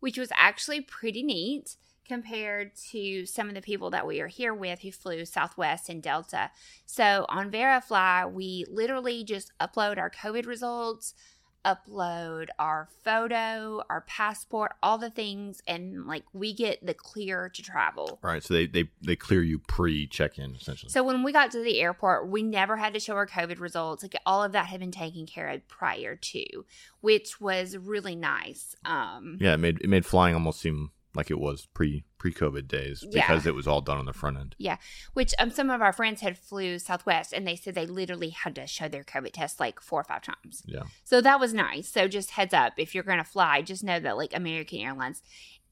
which 0.00 0.16
was 0.16 0.32
actually 0.34 0.80
pretty 0.80 1.22
neat 1.22 1.76
compared 2.08 2.74
to 2.74 3.26
some 3.26 3.48
of 3.48 3.54
the 3.54 3.60
people 3.60 3.90
that 3.90 4.06
we 4.06 4.20
are 4.20 4.28
here 4.28 4.54
with 4.54 4.80
who 4.80 4.90
flew 4.90 5.24
Southwest 5.24 5.88
and 5.88 6.02
Delta. 6.02 6.50
So 6.86 7.26
on 7.28 7.50
Verifly, 7.50 8.24
we 8.32 8.64
literally 8.70 9.24
just 9.24 9.52
upload 9.60 9.98
our 9.98 10.10
COVID 10.10 10.46
results, 10.46 11.14
upload 11.64 12.48
our 12.58 12.88
photo, 13.04 13.82
our 13.88 14.02
passport, 14.02 14.74
all 14.82 14.98
the 14.98 15.10
things, 15.10 15.62
and 15.66 16.06
like 16.06 16.24
we 16.32 16.52
get 16.52 16.84
the 16.84 16.94
clear 16.94 17.48
to 17.48 17.62
travel. 17.62 18.18
Right. 18.22 18.42
So 18.42 18.54
they 18.54 18.66
they, 18.66 18.90
they 19.00 19.16
clear 19.16 19.42
you 19.42 19.58
pre 19.58 20.06
check 20.06 20.38
in 20.38 20.54
essentially. 20.56 20.90
So 20.90 21.02
when 21.02 21.22
we 21.22 21.32
got 21.32 21.50
to 21.52 21.62
the 21.62 21.80
airport, 21.80 22.28
we 22.28 22.42
never 22.42 22.76
had 22.76 22.94
to 22.94 23.00
show 23.00 23.14
our 23.14 23.26
COVID 23.26 23.60
results. 23.60 24.02
Like 24.02 24.16
all 24.26 24.42
of 24.42 24.52
that 24.52 24.66
had 24.66 24.80
been 24.80 24.92
taken 24.92 25.26
care 25.26 25.48
of 25.48 25.66
prior 25.68 26.16
to, 26.16 26.64
which 27.00 27.40
was 27.40 27.76
really 27.76 28.16
nice. 28.16 28.74
Um, 28.84 29.38
yeah, 29.40 29.54
it 29.54 29.58
made 29.58 29.80
it 29.80 29.88
made 29.88 30.06
flying 30.06 30.34
almost 30.34 30.60
seem 30.60 30.90
like 31.14 31.30
it 31.30 31.38
was 31.38 31.66
pre 31.66 32.04
pre 32.18 32.32
COVID 32.32 32.68
days 32.68 33.04
Yeah. 33.08 33.26
because 33.26 33.46
it 33.46 33.54
was 33.54 33.66
all 33.66 33.80
done 33.80 33.98
on 33.98 34.06
the 34.06 34.12
front 34.12 34.38
end. 34.38 34.54
Yeah, 34.58 34.76
which 35.12 35.34
um, 35.38 35.50
some 35.50 35.70
of 35.70 35.82
our 35.82 35.92
friends 35.92 36.20
had 36.20 36.38
flew 36.38 36.78
Southwest, 36.78 37.32
and 37.32 37.46
they 37.46 37.56
said 37.56 37.74
they 37.74 37.86
literally 37.86 38.30
had 38.30 38.54
to 38.56 38.66
show 38.66 38.88
their 38.88 39.04
COVID 39.04 39.32
test 39.32 39.60
like 39.60 39.80
four 39.80 40.00
or 40.00 40.04
five 40.04 40.22
times. 40.22 40.62
Yeah. 40.66 40.82
So 41.04 41.20
that 41.20 41.40
was 41.40 41.52
nice. 41.52 41.88
So 41.88 42.08
just 42.08 42.30
heads 42.32 42.54
up, 42.54 42.74
if 42.76 42.94
you're 42.94 43.04
going 43.04 43.18
to 43.18 43.24
fly, 43.24 43.62
just 43.62 43.84
know 43.84 44.00
that 44.00 44.16
like 44.16 44.34
American 44.34 44.78
Airlines, 44.80 45.22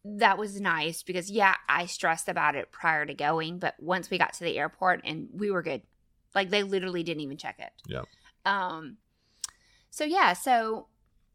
that 0.04 0.38
was 0.38 0.60
nice 0.60 1.02
because 1.02 1.30
yeah, 1.30 1.54
I 1.68 1.86
stressed 1.86 2.28
about 2.28 2.56
it 2.56 2.72
prior 2.72 3.06
to 3.06 3.14
going, 3.14 3.58
but 3.58 3.74
once 3.78 4.10
we 4.10 4.18
got 4.18 4.32
to 4.34 4.44
the 4.44 4.58
airport 4.58 5.02
and 5.04 5.28
we 5.32 5.50
were 5.50 5.62
good, 5.62 5.82
like 6.34 6.50
they 6.50 6.62
literally 6.62 7.02
didn't 7.02 7.20
even 7.22 7.36
check 7.36 7.58
it. 7.58 7.72
Yeah. 7.86 8.02
Um. 8.44 8.96
So 9.90 10.04
yeah, 10.04 10.34
so 10.34 10.86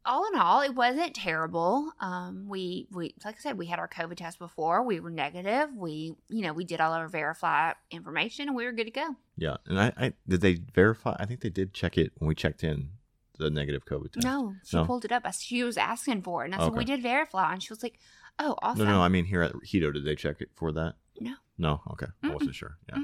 all 0.06 0.28
in 0.32 0.40
all, 0.40 0.62
it 0.62 0.76
wasn't 0.76 1.14
terrible. 1.16 1.92
Um, 2.00 2.46
we 2.48 2.88
we 2.92 3.14
like 3.26 3.36
I 3.36 3.40
said, 3.40 3.58
we 3.58 3.66
had 3.68 3.80
our 3.80 3.88
COVID 3.88 4.18
test 4.18 4.40
before. 4.40 4.84
We 4.84 5.00
were 5.00 5.10
negative. 5.12 5.70
We 5.76 6.16
you 6.30 6.42
know 6.44 6.54
we 6.54 6.64
did 6.66 6.80
all 6.82 6.94
our 6.94 7.08
Verifly 7.10 7.74
information, 7.92 8.48
and 8.48 8.56
we 8.56 8.66
were 8.66 8.72
good 8.72 8.86
to 8.86 8.92
go. 8.92 9.16
Yeah. 9.38 9.58
And 9.66 9.80
I, 9.80 9.94
I 9.98 10.14
did 10.28 10.42
they 10.42 10.56
verify 10.74 11.16
I 11.20 11.26
think 11.26 11.42
they 11.42 11.50
did 11.50 11.74
check 11.74 11.98
it 11.98 12.12
when 12.18 12.28
we 12.28 12.36
checked 12.36 12.64
in 12.64 12.90
the 13.38 13.50
negative 13.50 13.86
COVID 13.86 14.14
test. 14.14 14.26
No, 14.26 14.56
she 14.66 14.78
No? 14.78 14.86
pulled 14.86 15.04
it 15.06 15.12
up. 15.12 15.24
I- 15.26 15.32
She 15.32 15.64
was 15.64 15.78
asking 15.78 16.22
for 16.22 16.44
it, 16.44 16.46
and 16.46 16.56
I 16.56 16.60
said 16.60 16.68
Okay. 16.70 16.78
we 16.78 16.86
did 16.86 17.02
verify, 17.02 17.52
and 17.54 17.62
she 17.62 17.72
was 17.74 17.84
like, 17.84 18.00
"Oh, 18.40 18.56
awesome." 18.62 18.86
No, 18.86 18.92
no, 18.94 19.02
I 19.02 19.10
mean 19.10 19.26
here 19.26 19.42
at 19.42 19.54
Hedo, 19.54 19.92
did 19.94 20.06
they 20.06 20.16
check 20.16 20.40
it 20.40 20.50
for 20.56 20.72
that? 20.72 20.96
No. 21.20 21.34
No, 21.58 21.82
okay. 21.92 22.08
I 22.24 22.28
Mm-mm. 22.28 22.34
wasn't 22.34 22.56
sure. 22.56 22.78
Yeah. 22.90 23.04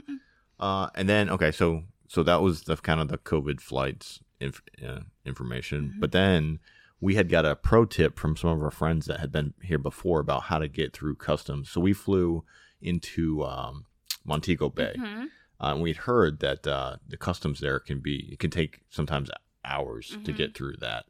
Uh, 0.60 0.90
and 0.96 1.10
then 1.10 1.30
okay, 1.30 1.52
so 1.52 1.84
so 2.08 2.24
that 2.24 2.42
was 2.42 2.64
the 2.64 2.76
kind 2.78 3.00
of 3.02 3.08
the 3.08 3.18
COVID 3.18 3.60
flights 3.62 4.20
inf- 4.40 4.62
uh, 4.86 5.00
information. 5.26 5.94
Mhm. 5.96 6.00
But 6.00 6.12
then 6.12 6.60
we 7.02 7.16
had 7.16 7.28
got 7.30 7.46
a 7.46 7.56
pro 7.56 7.84
tip 7.86 8.18
from 8.20 8.38
some 8.38 8.52
of 8.52 8.62
our 8.62 8.72
friends 8.72 9.08
that 9.08 9.20
had 9.20 9.32
been 9.32 9.54
here 9.64 9.80
before 9.80 10.20
about 10.20 10.44
how 10.44 10.60
to 10.60 10.68
get 10.68 10.94
through 10.94 11.16
customs. 11.16 11.70
So 11.70 11.82
we 11.82 11.94
flew 11.94 12.44
into 12.82 13.44
um, 13.44 13.86
Montego 14.24 14.70
Bay, 14.70 14.96
Mhm. 14.98 15.26
uh, 15.60 15.74
and 15.74 15.82
we'd 15.82 15.98
heard 15.98 16.40
that 16.40 16.66
uh, 16.68 16.98
the 17.08 17.18
customs 17.18 17.60
there 17.60 17.80
can 17.80 18.00
be 18.00 18.30
it 18.32 18.40
can 18.40 18.52
take 18.52 18.82
sometimes 18.90 19.30
hours 19.66 20.18
to 20.24 20.32
Mhm. 20.32 20.36
get 20.38 20.56
through 20.56 20.76
that. 20.80 21.06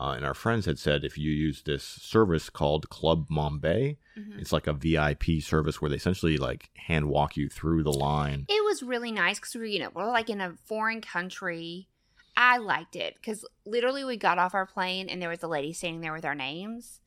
Uh, 0.00 0.14
and 0.16 0.24
our 0.26 0.34
friends 0.34 0.66
had 0.66 0.78
said 0.78 1.04
if 1.04 1.16
you 1.16 1.30
use 1.30 1.62
this 1.62 1.84
service 1.84 2.50
called 2.50 2.88
Club 2.90 3.28
Mobay, 3.30 3.96
Mhm. 4.18 4.40
it's 4.40 4.52
like 4.52 4.66
a 4.66 4.72
VIP 4.72 5.40
service 5.40 5.80
where 5.80 5.88
they 5.88 5.96
essentially 5.96 6.36
like 6.36 6.70
hand 6.88 7.08
walk 7.08 7.36
you 7.36 7.48
through 7.48 7.84
the 7.84 7.92
line. 7.92 8.44
It 8.48 8.64
was 8.64 8.82
really 8.82 9.12
nice 9.12 9.38
because 9.38 9.54
we, 9.54 9.70
you 9.70 9.78
know, 9.78 9.90
we're 9.94 10.10
like 10.10 10.28
in 10.28 10.40
a 10.40 10.54
foreign 10.64 11.00
country. 11.00 11.88
I 12.36 12.58
liked 12.58 12.96
it 12.96 13.14
because 13.14 13.44
literally 13.64 14.04
we 14.04 14.16
got 14.16 14.38
off 14.38 14.54
our 14.54 14.66
plane 14.66 15.08
and 15.08 15.20
there 15.22 15.28
was 15.28 15.42
a 15.42 15.48
lady 15.48 15.72
standing 15.72 16.00
there 16.00 16.12
with 16.12 16.24
our 16.24 16.34
names, 16.34 17.00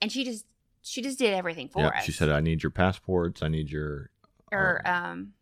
and 0.00 0.12
she 0.12 0.24
just 0.24 0.46
she 0.82 1.00
just 1.00 1.18
did 1.18 1.32
everything 1.32 1.68
for 1.68 1.80
yeah, 1.80 1.88
us. 1.88 2.04
she 2.04 2.12
said, 2.12 2.28
"I 2.28 2.40
need 2.40 2.62
your 2.62 2.70
passports. 2.70 3.42
I 3.42 3.48
need 3.48 3.70
your 3.70 4.10
or 4.52 4.82
uh, 4.86 4.92
um, 4.92 5.32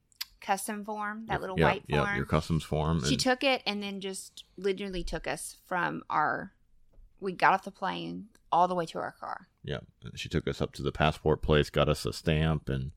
custom 0.41 0.85
form, 0.85 1.27
that 1.27 1.41
little 1.41 1.59
yeah, 1.59 1.65
white 1.65 1.83
yeah, 1.89 2.05
form. 2.05 2.17
your 2.17 2.27
customs 2.27 2.63
form." 2.65 3.03
she 3.05 3.15
and- 3.15 3.21
took 3.21 3.43
it 3.43 3.63
and 3.67 3.83
then 3.83 4.01
just 4.01 4.45
literally 4.57 5.03
took 5.03 5.27
us 5.27 5.57
from 5.67 6.03
our. 6.09 6.53
We 7.21 7.33
got 7.33 7.53
off 7.55 7.65
the 7.65 7.71
plane 7.71 8.27
all 8.51 8.69
the 8.69 8.75
way 8.75 8.85
to 8.87 8.99
our 8.99 9.13
car. 9.13 9.49
yeah, 9.65 9.79
she 10.15 10.29
took 10.29 10.47
us 10.47 10.61
up 10.61 10.73
to 10.75 10.83
the 10.83 10.93
passport 10.93 11.41
place, 11.41 11.71
got 11.71 11.89
us 11.89 12.05
a 12.05 12.13
stamp, 12.13 12.69
and 12.69 12.91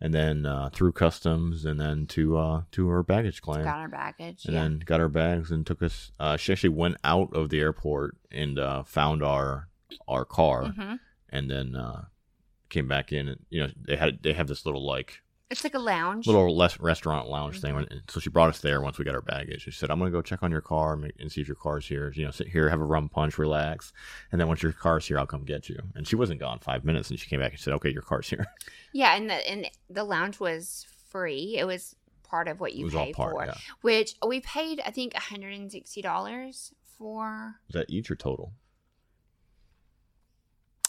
and 0.00 0.14
then 0.14 0.46
uh, 0.46 0.70
through 0.72 0.92
customs, 0.92 1.64
and 1.64 1.78
then 1.78 2.06
to 2.06 2.36
uh, 2.38 2.62
to 2.72 2.88
her 2.88 3.02
baggage 3.02 3.42
claim. 3.42 3.64
Got 3.64 3.78
our 3.78 3.88
baggage. 3.88 4.44
and 4.46 4.54
yeah. 4.54 4.62
then 4.62 4.78
got 4.84 5.00
our 5.00 5.08
bags 5.08 5.50
and 5.50 5.66
took 5.66 5.82
us. 5.82 6.10
Uh, 6.18 6.36
she 6.36 6.52
actually 6.52 6.70
went 6.70 6.96
out 7.04 7.34
of 7.34 7.50
the 7.50 7.60
airport 7.60 8.16
and 8.30 8.58
uh, 8.58 8.82
found 8.84 9.22
our 9.22 9.68
our 10.08 10.24
car, 10.24 10.66
hmm 10.66 10.94
and 11.32 11.48
then 11.48 11.76
uh, 11.76 12.06
came 12.70 12.88
back 12.88 13.12
in. 13.12 13.28
And 13.28 13.44
you 13.50 13.60
know 13.60 13.68
they 13.86 13.96
had 13.96 14.22
they 14.22 14.32
have 14.32 14.48
this 14.48 14.64
little 14.64 14.84
like 14.84 15.20
It's 15.50 15.64
like 15.64 15.74
a 15.74 15.78
lounge. 15.80 16.26
little 16.28 16.56
less 16.56 16.78
restaurant 16.78 17.28
lounge 17.28 17.60
thing. 17.60 17.76
And 17.76 18.02
so 18.08 18.20
she 18.20 18.30
brought 18.30 18.48
us 18.50 18.60
there 18.60 18.80
once 18.80 18.98
we 18.98 19.04
got 19.04 19.16
our 19.16 19.20
baggage. 19.20 19.62
She 19.62 19.72
said, 19.72 19.90
"I'm 19.90 19.98
gonna 19.98 20.10
go 20.12 20.22
check 20.22 20.42
on 20.44 20.50
your 20.52 20.60
car 20.60 20.92
and, 20.92 21.02
make, 21.02 21.12
and 21.18 21.30
see 21.30 21.40
if 21.40 21.48
your 21.48 21.56
car's 21.56 21.86
here. 21.86 22.12
You 22.14 22.24
know, 22.26 22.30
sit 22.30 22.48
here, 22.48 22.68
have 22.70 22.80
a 22.80 22.84
rum 22.84 23.08
punch, 23.08 23.36
relax, 23.36 23.92
and 24.30 24.40
then 24.40 24.46
once 24.48 24.62
your 24.62 24.72
car's 24.72 25.06
here, 25.08 25.18
I'll 25.18 25.26
come 25.26 25.44
get 25.44 25.68
you." 25.68 25.78
And 25.96 26.06
she 26.06 26.14
wasn't 26.16 26.38
gone 26.40 26.60
five 26.60 26.84
minutes, 26.84 27.10
and 27.10 27.18
she 27.18 27.28
came 27.28 27.40
back 27.40 27.50
and 27.50 27.60
said, 27.60 27.74
"Okay, 27.74 27.90
your 27.90 28.02
car's 28.02 28.28
here." 28.30 28.46
Yeah, 28.92 29.14
and 29.16 29.30
the 29.30 29.50
and 29.50 29.70
the 29.88 30.02
lounge 30.04 30.40
was 30.40 30.84
free. 31.10 31.56
It 31.58 31.64
was 31.64 31.94
part 32.24 32.46
of 32.48 32.58
what 32.60 32.74
you 32.74 32.88
pay 32.90 33.12
part. 33.12 33.32
for, 33.32 33.44
Yeah. 33.46 33.54
which 33.82 34.14
we 34.26 34.40
paid 34.40 34.80
I 34.86 34.90
think 34.90 35.14
$160 35.14 36.72
for. 36.98 37.56
Was 37.68 37.74
that 37.74 37.90
each 37.90 38.10
or 38.10 38.16
total? 38.16 38.52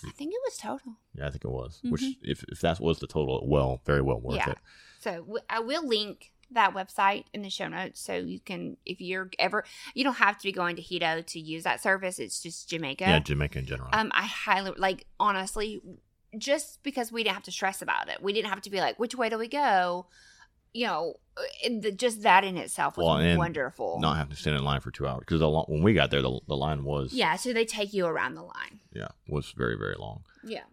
I 0.05 0.11
think 0.11 0.33
it 0.33 0.39
was 0.45 0.57
total. 0.57 0.93
Yeah, 1.15 1.27
I 1.27 1.31
think 1.31 1.45
it 1.45 1.49
was. 1.51 1.79
Which, 1.83 2.01
Mhm. 2.01 2.17
if 2.23 2.43
if 2.49 2.61
that 2.61 2.79
was 2.79 2.99
the 2.99 3.07
total, 3.07 3.47
well, 3.47 3.81
very 3.85 4.01
well 4.01 4.19
worth 4.19 4.37
Yeah. 4.37 4.51
it. 4.51 4.57
So 4.99 5.11
w- 5.21 5.43
I 5.49 5.59
will 5.59 5.85
link 5.87 6.31
that 6.53 6.73
website 6.73 7.25
in 7.33 7.43
the 7.43 7.49
show 7.49 7.67
notes 7.69 8.01
so 8.01 8.13
you 8.15 8.39
can 8.39 8.75
if 8.85 8.99
you're 8.99 9.29
ever 9.39 9.63
you 9.93 10.03
don't 10.03 10.15
have 10.17 10.37
to 10.37 10.43
be 10.43 10.51
going 10.51 10.75
to 10.75 10.81
Hedo 10.81 11.25
to 11.25 11.39
use 11.39 11.63
that 11.63 11.81
service. 11.81 12.19
It's 12.19 12.41
just 12.43 12.67
Jamaica. 12.69 13.05
Yeah, 13.05 13.19
Jamaica 13.19 13.59
in 13.59 13.65
general. 13.65 13.89
Um, 13.93 14.11
I 14.13 14.25
highly 14.25 14.71
like 14.77 15.07
honestly, 15.19 15.81
just 16.37 16.83
because 16.83 17.11
we 17.11 17.23
didn't 17.23 17.35
have 17.35 17.43
to 17.43 17.51
stress 17.51 17.81
about 17.81 18.09
it, 18.09 18.21
we 18.21 18.33
didn't 18.33 18.49
have 18.49 18.61
to 18.61 18.69
be 18.69 18.79
like, 18.79 18.99
which 18.99 19.15
way 19.15 19.29
do 19.29 19.37
we 19.37 19.47
go? 19.47 20.07
You 20.73 20.87
know, 20.87 21.13
the, 21.65 21.91
just 21.91 22.23
that 22.23 22.43
in 22.43 22.57
itself 22.57 22.97
was 22.97 23.05
Well, 23.05 23.37
wonderful. 23.37 23.99
Not 23.99 24.17
having 24.17 24.31
to 24.33 24.37
stand 24.41 24.55
in 24.55 24.63
line 24.63 24.79
for 24.79 24.91
two 24.91 25.07
hours 25.07 25.23
because 25.27 25.41
when 25.67 25.81
we 25.83 25.93
got 25.93 26.11
there, 26.11 26.21
the, 26.21 26.39
the 26.47 26.55
line 26.55 26.83
was 26.83 27.13
yeah, 27.13 27.35
so 27.35 27.51
they 27.53 27.65
take 27.65 27.93
you 27.93 28.05
around 28.05 28.35
the 28.35 28.43
line. 28.43 28.79
yeah 28.93 29.09
was 29.27 29.51
very 29.51 29.77
very 29.77 29.95
long. 29.97 30.23
Yeah. 30.43 30.63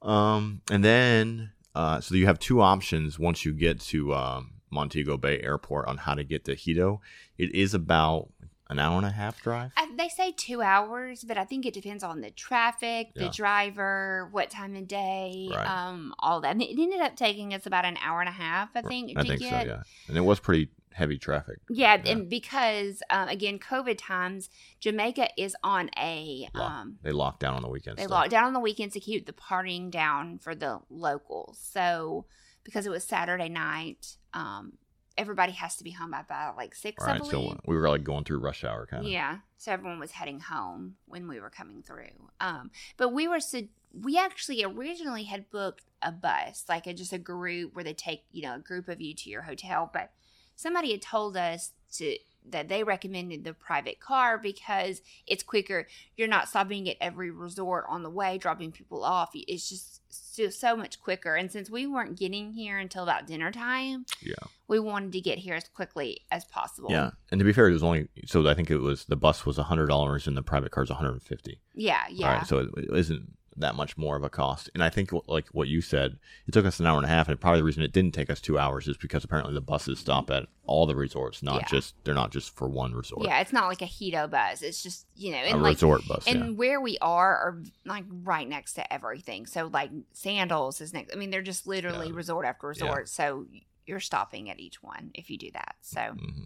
Um, 0.00 0.62
and 0.70 0.84
then 0.84 1.52
uh, 1.74 2.00
so 2.00 2.14
you 2.14 2.26
have 2.26 2.38
two 2.38 2.60
options 2.60 3.18
once 3.18 3.44
you 3.44 3.52
get 3.52 3.80
to 3.80 4.14
um, 4.14 4.52
Montego 4.70 5.16
Bay 5.16 5.40
Airport 5.40 5.86
on 5.88 5.98
how 5.98 6.14
to 6.14 6.24
get 6.24 6.44
to 6.46 6.54
Hedo. 6.56 6.98
It 7.38 7.54
is 7.54 7.74
about 7.74 8.30
an 8.72 8.78
hour 8.78 8.96
and 8.96 9.06
a 9.06 9.10
half 9.10 9.40
drive. 9.42 9.70
I, 9.76 9.88
they 9.96 10.08
say 10.08 10.32
two 10.32 10.60
hours, 10.62 11.24
but 11.24 11.38
I 11.38 11.44
think 11.44 11.64
it 11.66 11.74
depends 11.74 12.02
on 12.02 12.20
the 12.20 12.30
traffic, 12.30 13.14
the 13.14 13.28
driver, 13.28 14.28
what 14.32 14.50
time 14.50 14.74
of 14.76 14.88
day, 14.88 15.48
Right. 15.50 15.66
um, 15.66 16.14
all 16.18 16.40
that. 16.40 16.52
And 16.52 16.62
it 16.62 16.78
ended 16.78 17.00
up 17.00 17.16
taking 17.16 17.54
us 17.54 17.66
about 17.66 17.84
an 17.84 17.96
hour 18.02 18.20
and 18.20 18.28
a 18.28 18.32
half, 18.32 18.70
I 18.74 18.82
think, 18.82 19.12
I 19.16 19.22
to 19.22 19.28
think 19.28 19.40
get. 19.40 19.62
so, 19.62 19.68
yeah. 19.68 19.82
And 20.08 20.16
it 20.16 20.22
was 20.22 20.40
pretty 20.40 20.68
heavy 20.92 21.16
traffic. 21.18 21.58
Yeah, 21.70 22.00
Yeah. 22.04 22.12
and 22.12 22.28
because 22.28 23.02
uh, 23.08 23.26
again, 23.28 23.58
COVID 23.58 23.96
times, 23.98 24.50
Jamaica 24.80 25.28
is 25.38 25.56
on 25.62 25.88
a 25.98 26.48
Lock- 26.54 26.70
um, 26.70 26.98
They 27.02 27.12
locked 27.12 27.40
down 27.40 27.54
on 27.54 27.62
the 27.62 27.68
weekends. 27.68 27.98
they 28.00 28.06
locked 28.06 28.30
down 28.30 28.44
on 28.44 28.52
the 28.52 28.60
weekends 28.60 28.92
to 28.94 29.00
keep 29.00 29.26
the 29.26 29.32
partying 29.32 29.90
down 29.90 30.38
for 30.38 30.54
the 30.54 30.80
locals. 30.90 31.58
So 31.62 32.26
because 32.64 32.86
it 32.86 32.90
was 32.90 33.04
Saturday 33.04 33.48
night, 33.48 34.16
um, 34.34 34.74
everybody 35.16 35.52
has 35.52 35.76
to 35.76 35.84
be 35.84 35.90
home 35.90 36.10
by, 36.10 36.22
by 36.28 36.50
like 36.56 36.74
six, 36.74 37.02
All 37.02 37.10
I 37.10 37.18
believe. 37.18 37.30
so 37.30 37.60
we 37.66 37.76
were 37.76 37.88
like 37.88 38.04
going 38.04 38.24
through 38.24 38.38
rush 38.38 38.64
hour 38.64 38.86
kind 38.86 39.04
of. 39.04 39.10
Yeah. 39.10 39.38
So 39.58 39.72
everyone 39.72 39.98
was 39.98 40.12
heading 40.12 40.40
home 40.40 40.96
when 41.06 41.28
we 41.28 41.40
were 41.40 41.50
coming 41.50 41.82
through. 41.82 42.30
Um, 42.40 42.70
but 42.96 43.10
we 43.10 43.28
were 43.28 43.40
su- 43.40 43.68
we 43.92 44.18
actually 44.18 44.64
originally 44.64 45.24
had 45.24 45.50
booked 45.50 45.84
a 46.00 46.10
bus, 46.10 46.64
like 46.68 46.86
a, 46.86 46.94
just 46.94 47.12
a 47.12 47.18
group 47.18 47.74
where 47.74 47.84
they 47.84 47.94
take 47.94 48.24
you 48.32 48.42
know 48.42 48.56
a 48.56 48.60
group 48.60 48.88
of 48.88 49.00
you 49.00 49.14
to 49.14 49.30
your 49.30 49.42
hotel. 49.42 49.90
But 49.92 50.12
somebody 50.56 50.92
had 50.92 51.02
told 51.02 51.36
us 51.36 51.72
to 51.94 52.16
that 52.50 52.68
they 52.68 52.82
recommended 52.82 53.44
the 53.44 53.54
private 53.54 54.00
car 54.00 54.36
because 54.38 55.00
it's 55.26 55.42
quicker. 55.42 55.86
You're 56.16 56.28
not 56.28 56.48
stopping 56.48 56.88
at 56.88 56.96
every 57.00 57.30
resort 57.30 57.84
on 57.88 58.02
the 58.02 58.10
way, 58.10 58.38
dropping 58.38 58.72
people 58.72 59.04
off. 59.04 59.30
It's 59.34 59.68
just 59.68 60.00
so, 60.08 60.48
so 60.48 60.76
much 60.76 61.00
quicker. 61.00 61.34
And 61.36 61.50
since 61.50 61.70
we 61.70 61.86
weren't 61.86 62.18
getting 62.18 62.52
here 62.52 62.78
until 62.78 63.04
about 63.04 63.26
dinner 63.26 63.50
time, 63.52 64.04
Yeah. 64.20 64.34
we 64.68 64.80
wanted 64.80 65.12
to 65.12 65.20
get 65.20 65.38
here 65.38 65.54
as 65.54 65.68
quickly 65.68 66.22
as 66.30 66.44
possible. 66.44 66.90
Yeah, 66.90 67.10
and 67.30 67.38
to 67.38 67.44
be 67.44 67.52
fair, 67.52 67.68
it 67.68 67.72
was 67.72 67.82
only 67.82 68.08
so 68.26 68.46
I 68.48 68.54
think 68.54 68.70
it 68.70 68.78
was 68.78 69.04
the 69.06 69.16
bus 69.16 69.46
was 69.46 69.56
hundred 69.56 69.86
dollars 69.86 70.26
and 70.26 70.36
the 70.36 70.42
private 70.42 70.72
car 70.72 70.82
is 70.82 70.90
one 70.90 70.98
hundred 70.98 71.12
and 71.12 71.22
fifty. 71.22 71.60
Yeah. 71.74 72.02
Yeah. 72.10 72.26
All 72.26 72.34
right, 72.38 72.46
so 72.46 72.58
it, 72.58 72.68
it 72.76 72.90
isn't 72.96 73.32
that 73.56 73.74
much 73.74 73.96
more 73.98 74.16
of 74.16 74.22
a 74.22 74.30
cost. 74.30 74.70
And 74.74 74.82
I 74.82 74.88
think 74.90 75.10
like 75.26 75.48
what 75.48 75.68
you 75.68 75.80
said, 75.80 76.18
it 76.46 76.52
took 76.52 76.64
us 76.64 76.80
an 76.80 76.86
hour 76.86 76.96
and 76.96 77.04
a 77.04 77.08
half, 77.08 77.28
and 77.28 77.40
probably 77.40 77.60
the 77.60 77.64
reason 77.64 77.82
it 77.82 77.92
didn't 77.92 78.14
take 78.14 78.30
us 78.30 78.40
two 78.40 78.58
hours 78.58 78.88
is 78.88 78.96
because 78.96 79.24
apparently 79.24 79.52
the 79.54 79.60
buses 79.60 79.98
stop 79.98 80.30
at 80.30 80.46
all 80.64 80.86
the 80.86 80.96
resorts, 80.96 81.42
not 81.42 81.62
Yeah. 81.62 81.66
just 81.68 81.94
they're 82.04 82.14
not 82.14 82.30
just 82.32 82.54
for 82.56 82.68
one 82.68 82.94
resort. 82.94 83.26
Yeah, 83.26 83.40
it's 83.40 83.52
not 83.52 83.68
like 83.68 83.82
a 83.82 83.86
Hedo 83.86 84.30
bus. 84.30 84.62
It's 84.62 84.82
just 84.82 85.06
you 85.14 85.32
know, 85.32 85.38
a 85.38 85.42
and 85.52 85.62
like 85.62 85.74
resort 85.74 86.06
bus. 86.08 86.26
and 86.26 86.38
yeah. 86.38 86.50
where 86.52 86.80
we 86.80 86.98
are 87.02 87.36
are 87.36 87.62
like 87.84 88.04
right 88.08 88.48
next 88.48 88.74
to 88.74 88.92
everything. 88.92 89.46
So 89.46 89.68
like 89.72 89.90
Sandals 90.12 90.80
is 90.80 90.92
next. 90.92 91.12
I 91.14 91.18
mean, 91.18 91.30
they're 91.30 91.42
just 91.42 91.66
literally 91.66 92.08
Yeah. 92.08 92.14
resort 92.16 92.46
after 92.46 92.68
resort. 92.68 93.08
So 93.08 93.46
you're 93.86 94.00
stopping 94.00 94.48
at 94.48 94.60
each 94.60 94.82
one 94.82 95.10
if 95.14 95.28
you 95.28 95.36
do 95.36 95.50
that. 95.52 95.74
So 95.82 96.00
hmm 96.18 96.44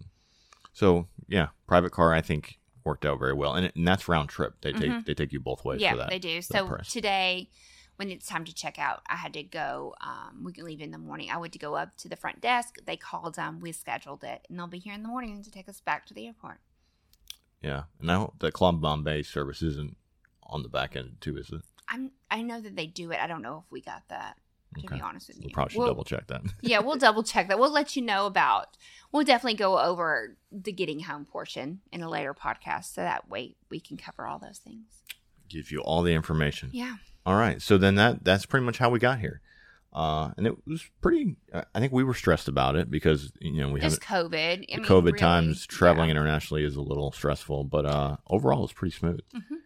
So 0.73 1.07
yeah, 1.27 1.47
private 1.67 1.91
car 1.91 2.13
I 2.13 2.21
think 2.21 2.59
worked 2.87 3.05
out 3.05 3.19
very 3.19 3.33
well, 3.33 3.53
and, 3.53 3.71
and 3.75 3.87
that's 3.87 4.07
round 4.07 4.29
trip. 4.29 4.55
They 4.61 4.71
take 4.71 4.89
Mhm. 4.91 5.05
they 5.05 5.13
take 5.13 5.31
you 5.33 5.39
both 5.39 5.63
ways 5.63 5.81
yeah, 5.81 5.91
for 5.91 5.97
that. 5.97 6.09
they 6.09 6.19
do. 6.19 6.41
So 6.41 6.77
today. 6.89 7.49
When 7.99 8.11
it's 8.11 8.27
time 8.27 8.45
to 8.45 8.53
check 8.53 8.77
out, 8.77 9.01
I 9.09 9.15
had 9.15 9.33
to 9.33 9.41
go. 9.41 9.95
Um, 10.01 10.43
we 10.43 10.53
can 10.53 10.65
leave 10.65 10.81
in 10.81 10.91
the 10.91 10.99
morning. 10.99 11.31
I 11.31 11.37
went 11.37 11.51
to 11.53 11.57
go 11.57 11.73
up 11.73 11.97
to 11.97 12.07
the 12.07 12.15
front 12.15 12.41
desk. 12.41 12.75
They 12.85 12.95
called. 12.95 13.39
Um, 13.39 13.59
we 13.59 13.71
scheduled 13.71 14.23
it, 14.23 14.45
and 14.47 14.59
they'll 14.59 14.67
be 14.67 14.77
here 14.77 14.93
in 14.93 15.01
the 15.01 15.07
morning 15.07 15.41
to 15.41 15.49
take 15.49 15.67
us 15.67 15.81
back 15.81 16.05
to 16.05 16.13
the 16.13 16.27
airport. 16.27 16.59
Yeah, 17.59 17.85
and 17.97 18.05
now 18.05 18.33
the 18.37 18.51
Club 18.51 18.79
Mobay 18.83 19.25
service 19.25 19.63
isn't 19.63 19.97
on 20.43 20.61
the 20.61 20.69
back 20.69 20.95
end 20.95 21.17
too, 21.21 21.37
is 21.37 21.49
it? 21.49 21.61
I'm. 21.89 22.11
I 22.29 22.43
know 22.43 22.61
that 22.61 22.75
they 22.75 22.85
do 22.85 23.09
it. 23.11 23.19
I 23.19 23.25
don't 23.25 23.41
know 23.41 23.63
if 23.65 23.71
we 23.71 23.81
got 23.81 24.03
that. 24.09 24.37
To 24.75 24.85
Okay. 24.85 24.95
be 24.97 25.01
honest 25.01 25.29
with 25.29 25.37
We 25.39 25.45
you, 25.45 25.49
probably 25.53 25.71
should 25.73 25.79
We'll- 25.79 25.87
double 25.87 26.03
check 26.03 26.27
that. 26.27 26.41
yeah, 26.61 26.79
we'll 26.79 26.95
double 27.07 27.23
check 27.23 27.47
that. 27.47 27.57
We'll 27.57 27.71
let 27.71 27.95
you 27.95 28.01
know 28.03 28.25
about. 28.27 28.77
We'll 29.11 29.23
definitely 29.23 29.57
go 29.57 29.79
over 29.79 30.37
the 30.51 30.71
getting 30.71 30.99
home 31.01 31.25
portion 31.25 31.79
in 31.91 32.01
a 32.03 32.09
later 32.09 32.33
podcast, 32.33 32.93
so 32.93 33.01
that 33.01 33.27
way 33.29 33.55
we 33.71 33.79
can 33.79 33.97
cover 33.97 34.25
all 34.27 34.37
those 34.39 34.57
things. 34.59 34.85
Give 35.49 35.71
you 35.71 35.79
all 35.79 36.03
the 36.03 36.13
information. 36.13 36.69
Yeah, 36.73 36.95
All 37.25 37.35
right, 37.35 37.61
so 37.61 37.77
then 37.77 37.95
that 37.95 38.23
that's 38.23 38.45
pretty 38.45 38.65
much 38.65 38.77
how 38.77 38.89
we 38.89 38.99
got 38.99 39.19
here, 39.19 39.41
uh, 39.93 40.31
and 40.37 40.45
it 40.45 40.55
was 40.67 40.83
pretty. 41.01 41.37
uh, 41.53 41.63
I 41.73 41.79
think 41.79 41.93
we 41.93 42.03
were 42.03 42.13
stressed 42.13 42.47
about 42.49 42.75
it 42.75 42.91
because 42.91 43.31
you 43.39 43.61
know 43.61 43.69
we 43.69 43.79
have 43.81 43.89
just 43.91 44.01
COVID. 44.01 44.65
I 44.71 44.77
mean, 44.77 44.85
COVID 44.85 45.05
really, 45.05 45.17
times. 45.19 45.65
Traveling 45.65 46.09
yeah. 46.09 46.11
internationally 46.15 46.63
is 46.65 46.75
a 46.75 46.81
little 46.81 47.11
stressful, 47.13 47.63
but 47.63 47.85
uh, 47.85 48.17
overall 48.27 48.63
it's 48.65 48.73
pretty 48.73 48.93
smooth. 48.95 49.21
Mhm. 49.33 49.57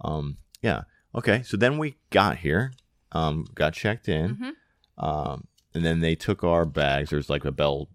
Um, 0.00 0.38
yeah. 0.60 0.82
Okay, 1.14 1.42
so 1.42 1.56
then 1.56 1.78
we 1.78 1.96
got 2.10 2.38
here, 2.38 2.72
um, 3.12 3.46
got 3.54 3.72
checked 3.74 4.08
in, 4.08 4.36
Mhm. 4.36 4.52
um, 5.02 5.46
and 5.74 5.84
then 5.84 6.00
they 6.00 6.14
took 6.14 6.42
our 6.44 6.64
bags. 6.64 7.10
There's 7.10 7.30
like 7.30 7.44
a 7.44 7.52
bell 7.52 7.88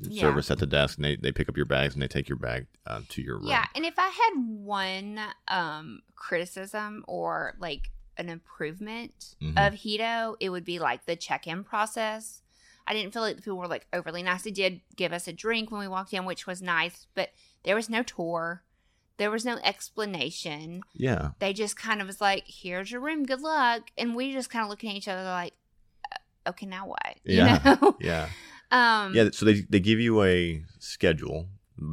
Yeah. 0.00 0.22
service 0.22 0.50
at 0.50 0.58
the 0.58 0.66
desk, 0.66 0.98
and 0.98 1.04
they, 1.04 1.16
they 1.16 1.30
pick 1.32 1.48
up 1.48 1.56
your 1.56 1.66
bags 1.66 1.94
and 1.94 2.02
they 2.02 2.08
take 2.08 2.28
your 2.28 2.38
bag 2.38 2.66
uh, 2.86 3.00
to 3.10 3.22
your 3.22 3.36
room. 3.38 3.46
Yeah, 3.48 3.64
and 3.74 3.84
if 3.86 3.94
I 3.98 4.08
had 4.08 4.32
one 4.36 5.20
um 5.48 6.00
criticism 6.16 7.04
or 7.06 7.54
like 7.58 7.90
an 8.16 8.28
improvement 8.28 9.36
Mhm. 9.40 9.50
of 9.66 9.74
Hedo, 9.74 10.36
it 10.40 10.50
would 10.50 10.64
be 10.64 10.78
like 10.78 11.06
the 11.06 11.16
check-in 11.16 11.62
process. 11.64 12.42
I 12.86 12.92
didn't 12.92 13.12
feel 13.14 13.22
like 13.22 13.36
the 13.36 13.42
people 13.42 13.56
were 13.58 13.68
like 13.68 13.86
overly 13.92 14.22
nice. 14.22 14.42
They 14.42 14.50
did 14.50 14.80
give 14.96 15.12
us 15.12 15.26
a 15.28 15.32
drink 15.32 15.70
when 15.70 15.80
we 15.80 15.88
walked 15.88 16.12
in, 16.12 16.24
which 16.24 16.46
was 16.46 16.60
nice, 16.60 17.06
but 17.14 17.30
there 17.62 17.74
was 17.76 17.88
no 17.88 18.02
tour. 18.02 18.63
There 19.16 19.30
was 19.30 19.44
no 19.44 19.58
explanation. 19.62 20.82
Yeah. 20.94 21.30
They 21.38 21.52
just 21.52 21.76
kind 21.76 22.00
of 22.00 22.06
was 22.06 22.20
like, 22.20 22.44
"Here's 22.46 22.90
your 22.90 23.00
room. 23.00 23.24
Good 23.24 23.40
luck." 23.40 23.82
And 23.96 24.14
we 24.16 24.32
just 24.32 24.50
kind 24.50 24.62
of 24.64 24.68
looking 24.70 24.90
at 24.90 24.96
each 24.96 25.08
other 25.08 25.22
like, 25.22 25.54
"Uh, 26.12 26.50
"Okay, 26.50 26.66
now 26.66 26.86
what?" 26.88 27.16
Yeah. 27.24 27.60
You 27.64 27.76
know? 27.80 27.96
Yeah. 28.00 28.28
um, 28.70 29.14
Yeah. 29.14 29.28
So 29.32 29.46
they, 29.46 29.60
they 29.68 29.80
give 29.80 30.00
you 30.00 30.22
a 30.22 30.64
schedule 30.78 31.46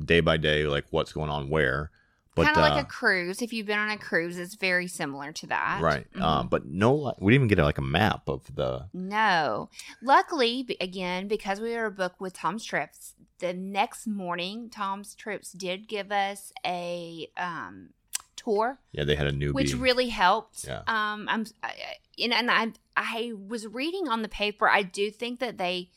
day 0.05 0.19
by 0.21 0.37
day, 0.37 0.65
like 0.65 0.85
what's 0.89 1.11
going 1.13 1.29
on 1.29 1.49
where. 1.49 1.91
But 2.33 2.45
kind 2.45 2.57
of 2.57 2.63
uh, 2.63 2.69
like 2.75 2.83
a 2.85 2.87
cruise. 2.87 3.41
If 3.41 3.51
you've 3.51 3.67
been 3.67 3.77
on 3.77 3.89
a 3.89 3.97
cruise, 3.97 4.37
it's 4.37 4.55
very 4.55 4.87
similar 4.87 5.33
to 5.33 5.47
that. 5.47 5.81
right. 5.81 6.07
Uh, 6.17 6.43
but 6.43 6.65
no, 6.65 7.13
we 7.19 7.33
didn't 7.33 7.45
even 7.45 7.55
get 7.55 7.61
like 7.61 7.77
a 7.77 7.81
map 7.81 8.29
of 8.29 8.55
the. 8.55 8.87
No. 8.93 9.69
Luckily, 10.01 10.65
again, 10.79 11.27
because 11.27 11.59
we 11.59 11.75
were 11.75 11.89
booked 11.89 12.21
with 12.21 12.31
Tom's 12.33 12.63
Trips, 12.63 13.15
the 13.41 13.53
next 13.53 14.07
morning, 14.07 14.69
Tom's 14.69 15.13
Trips 15.13 15.51
did 15.51 15.87
give 15.89 16.11
us 16.11 16.53
a 16.65 17.27
um, 17.35 17.89
tour, 18.37 18.79
Yeah, 18.91 19.03
they 19.03 19.15
had 19.15 19.27
a 19.27 19.31
newbie. 19.31 19.53
which 19.53 19.73
really 19.75 20.09
helped. 20.09 20.65
Yeah. 20.65 20.83
Um, 20.87 21.27
I'm, 21.29 21.45
I, 21.61 21.73
and, 22.17 22.33
and 22.33 22.49
I, 22.49 22.71
I 22.95 23.33
was 23.35 23.67
reading 23.67 24.07
on 24.07 24.21
the 24.21 24.29
paper. 24.29 24.69
I 24.69 24.83
do 24.83 25.11
think 25.11 25.39
that 25.39 25.57
they 25.57 25.89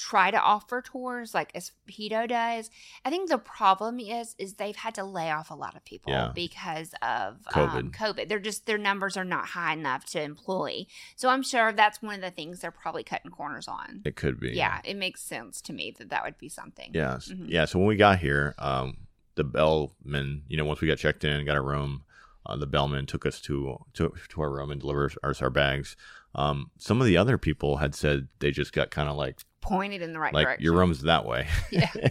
try 0.00 0.30
to 0.30 0.40
offer 0.40 0.80
tours 0.80 1.34
like 1.34 1.50
as 1.54 1.72
Hedo 1.90 2.26
does. 2.26 2.70
I 3.04 3.10
think 3.10 3.28
the 3.28 3.36
problem 3.38 4.00
is 4.00 4.34
is 4.38 4.54
they've 4.54 4.74
had 4.76 4.94
to 4.94 5.04
lay 5.04 5.30
off 5.30 5.50
a 5.50 5.54
lot 5.54 5.76
of 5.76 5.84
people 5.84 6.12
Yeah. 6.12 6.32
because 6.34 6.94
of 7.02 7.42
COVID. 7.52 7.74
Um, 7.74 7.90
COVID. 7.90 8.28
They're 8.28 8.38
just 8.38 8.64
their 8.64 8.78
numbers 8.78 9.16
are 9.18 9.24
not 9.24 9.46
high 9.48 9.74
enough 9.74 10.06
to 10.12 10.22
employ. 10.22 10.86
So 11.16 11.28
I'm 11.28 11.42
sure 11.42 11.72
that's 11.72 12.00
one 12.00 12.14
of 12.14 12.20
the 12.22 12.30
things 12.30 12.60
they're 12.60 12.70
probably 12.70 13.02
cutting 13.04 13.30
corners 13.30 13.68
on. 13.68 14.00
it 14.04 14.16
could 14.16 14.40
be. 14.40 14.50
Yeah, 14.52 14.80
it 14.84 14.96
makes 14.96 15.22
sense 15.22 15.60
to 15.62 15.72
me 15.74 15.94
that 15.98 16.08
that 16.08 16.24
would 16.24 16.38
be 16.38 16.48
something. 16.48 16.90
Yes. 16.94 17.28
Mhm. 17.28 17.46
Yeah. 17.48 17.66
So 17.66 17.78
when 17.78 17.88
we 17.88 17.96
got 17.96 18.20
here, 18.20 18.54
um, 18.58 18.96
the 19.34 19.44
bellman, 19.44 20.44
you 20.48 20.56
know, 20.56 20.64
once 20.64 20.80
we 20.80 20.88
got 20.88 20.98
checked 20.98 21.24
in, 21.24 21.44
got 21.44 21.56
our 21.56 21.62
room, 21.62 22.04
uh, 22.46 22.56
the 22.56 22.66
bellman 22.66 23.06
took 23.06 23.26
us 23.26 23.40
to 23.42 23.76
to, 23.94 24.12
to 24.30 24.40
our 24.40 24.50
room 24.50 24.70
and 24.70 24.80
delivered 24.80 25.14
us 25.22 25.42
our 25.42 25.50
bags. 25.50 25.96
Um, 26.34 26.70
some 26.78 27.00
of 27.00 27.06
the 27.06 27.16
other 27.16 27.36
people 27.38 27.78
had 27.78 27.94
said 27.94 28.28
they 28.38 28.50
just 28.50 28.72
got 28.72 28.90
kind 28.90 29.08
of 29.08 29.16
like 29.16 29.40
Pointed 29.60 30.02
in 30.02 30.12
the 30.12 30.18
right 30.18 30.32
like 30.32 30.46
direction. 30.46 30.64
your 30.64 30.74
room's 30.74 31.02
that 31.02 31.24
way. 31.24 31.46
Yeah. 31.70 31.90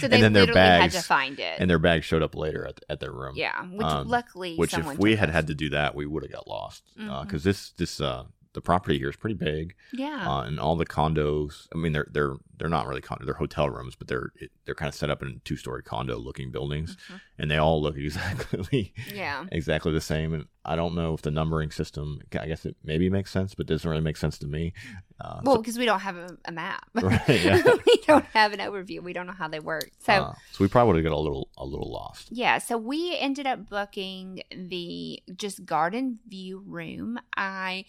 So 0.00 0.06
And 0.06 0.12
they 0.12 0.20
then 0.20 0.32
their 0.32 0.42
literally 0.42 0.60
had 0.60 0.78
bags- 0.80 0.94
to 0.94 1.02
find 1.02 1.38
it. 1.38 1.54
and 1.60 1.70
their 1.70 1.78
bags 1.78 2.04
showed 2.04 2.22
up 2.22 2.34
later 2.34 2.66
at, 2.66 2.80
at 2.90 2.98
their 2.98 3.12
room. 3.12 3.34
yeah, 3.36 3.62
which 3.66 3.86
Um, 3.86 4.08
luckily, 4.08 4.56
Which 4.56 4.74
if 4.76 4.98
we 4.98 5.14
had 5.14 5.28
us. 5.28 5.34
had 5.36 5.46
to 5.46 5.54
do 5.54 5.70
that, 5.70 5.94
we 5.94 6.04
would 6.04 6.24
have 6.24 6.32
got 6.32 6.48
lost 6.48 6.82
because 6.96 7.42
Mhm. 7.42 7.44
this 7.44 7.70
this 7.72 8.00
uh 8.00 8.24
the 8.54 8.60
property 8.60 8.98
here 8.98 9.08
is 9.08 9.16
pretty 9.16 9.34
big, 9.36 9.74
yeah, 9.94 10.28
uh, 10.30 10.42
and 10.42 10.60
all 10.60 10.76
the 10.76 10.84
condos. 10.84 11.68
I 11.74 11.78
mean, 11.78 11.92
they're 11.92 12.08
they're 12.10 12.34
they're 12.58 12.68
not 12.68 12.86
really 12.86 13.00
condo, 13.00 13.24
they're 13.24 13.32
hotel 13.34 13.70
rooms, 13.70 13.94
but 13.96 14.08
they're 14.08 14.30
it, 14.36 14.50
they're 14.66 14.74
kind 14.74 14.90
of 14.90 14.94
set 14.94 15.08
up 15.08 15.22
in 15.22 15.40
two 15.44 15.56
story 15.56 15.82
condo 15.82 16.18
looking 16.18 16.50
buildings, 16.50 16.96
Mhm. 17.10 17.20
and 17.38 17.50
they 17.50 17.56
all 17.56 17.80
look 17.80 17.96
exactly 18.36 18.92
yeah. 19.14 19.46
exactly 19.52 19.92
the 19.92 20.02
same. 20.02 20.34
And 20.34 20.46
I 20.66 20.76
don't 20.76 20.94
know 20.94 21.14
if 21.14 21.22
the 21.22 21.30
numbering 21.30 21.70
system, 21.70 22.20
I 22.38 22.46
guess 22.46 22.66
it 22.66 22.76
maybe 22.84 23.08
makes 23.08 23.30
sense, 23.30 23.54
but 23.54 23.66
doesn't 23.66 23.88
really 23.88 24.02
make 24.02 24.16
sense 24.18 24.36
to 24.40 24.46
me. 24.46 24.74
Uh, 25.20 25.40
Well, 25.44 25.56
so- 25.56 25.62
because 25.62 25.78
we 25.78 25.86
don't 25.86 26.00
have 26.00 26.16
a, 26.16 26.36
a 26.44 26.52
map. 26.52 26.84
Right, 26.94 27.28
yeah. 27.28 27.62
we 27.86 27.96
don't 28.06 28.24
have 28.26 28.52
an 28.52 28.60
overview. 28.60 29.00
We 29.02 29.12
don't 29.12 29.26
know 29.26 29.32
how 29.32 29.48
they 29.48 29.60
work. 29.60 29.90
So, 30.00 30.12
uh, 30.12 30.34
so 30.52 30.64
we 30.64 30.68
probably 30.68 30.94
would 30.94 31.04
have 31.04 31.10
got 31.12 31.16
a 31.16 31.20
little 31.20 31.48
a 31.56 31.64
little 31.64 31.90
lost. 31.90 32.28
yeah, 32.30 32.58
so 32.58 32.76
we 32.78 33.16
ended 33.18 33.46
up 33.46 33.68
booking 33.68 34.42
the 34.50 35.22
just 35.36 35.64
garden 35.64 36.18
view 36.28 36.62
room. 36.66 37.18
I 37.36 37.84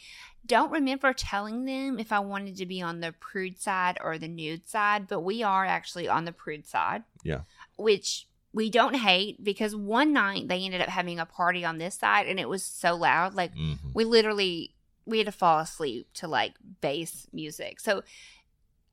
don't 0.46 0.72
remember 0.72 1.14
telling 1.14 1.66
them 1.66 2.00
if 2.00 2.12
I 2.12 2.20
wanted 2.20 2.58
to 2.58 2.66
be 2.66 2.82
on 2.82 3.00
the 3.00 3.14
prude 3.14 3.60
side 3.62 3.98
or 4.04 4.18
the 4.18 4.28
nude 4.28 4.68
side, 4.68 5.08
but 5.08 5.22
we 5.22 5.42
are 5.44 5.66
actually 5.66 6.08
on 6.10 6.26
the 6.26 6.32
prude 6.34 6.68
side. 6.68 7.04
Yeah. 7.24 7.42
Which 7.78 8.28
we 8.52 8.70
don't 8.70 8.96
hate 8.96 9.44
because 9.44 9.76
one 9.76 10.14
night 10.14 10.48
they 10.48 10.64
ended 10.64 10.82
up 10.82 10.90
having 10.90 11.18
a 11.20 11.26
party 11.26 11.66
on 11.66 11.78
this 11.80 11.96
side 11.96 12.28
and 12.28 12.40
it 12.40 12.48
was 12.50 12.64
so 12.64 12.96
loud. 12.96 13.34
Like 13.36 13.54
hmm 13.56 13.74
we 13.94 14.04
literally 14.06 14.74
we 15.06 15.18
had 15.18 15.26
to 15.28 15.32
fall 15.32 15.60
asleep 15.60 16.08
to 16.14 16.28
like 16.28 16.54
bass 16.82 17.28
music 17.34 17.80
so 17.80 18.02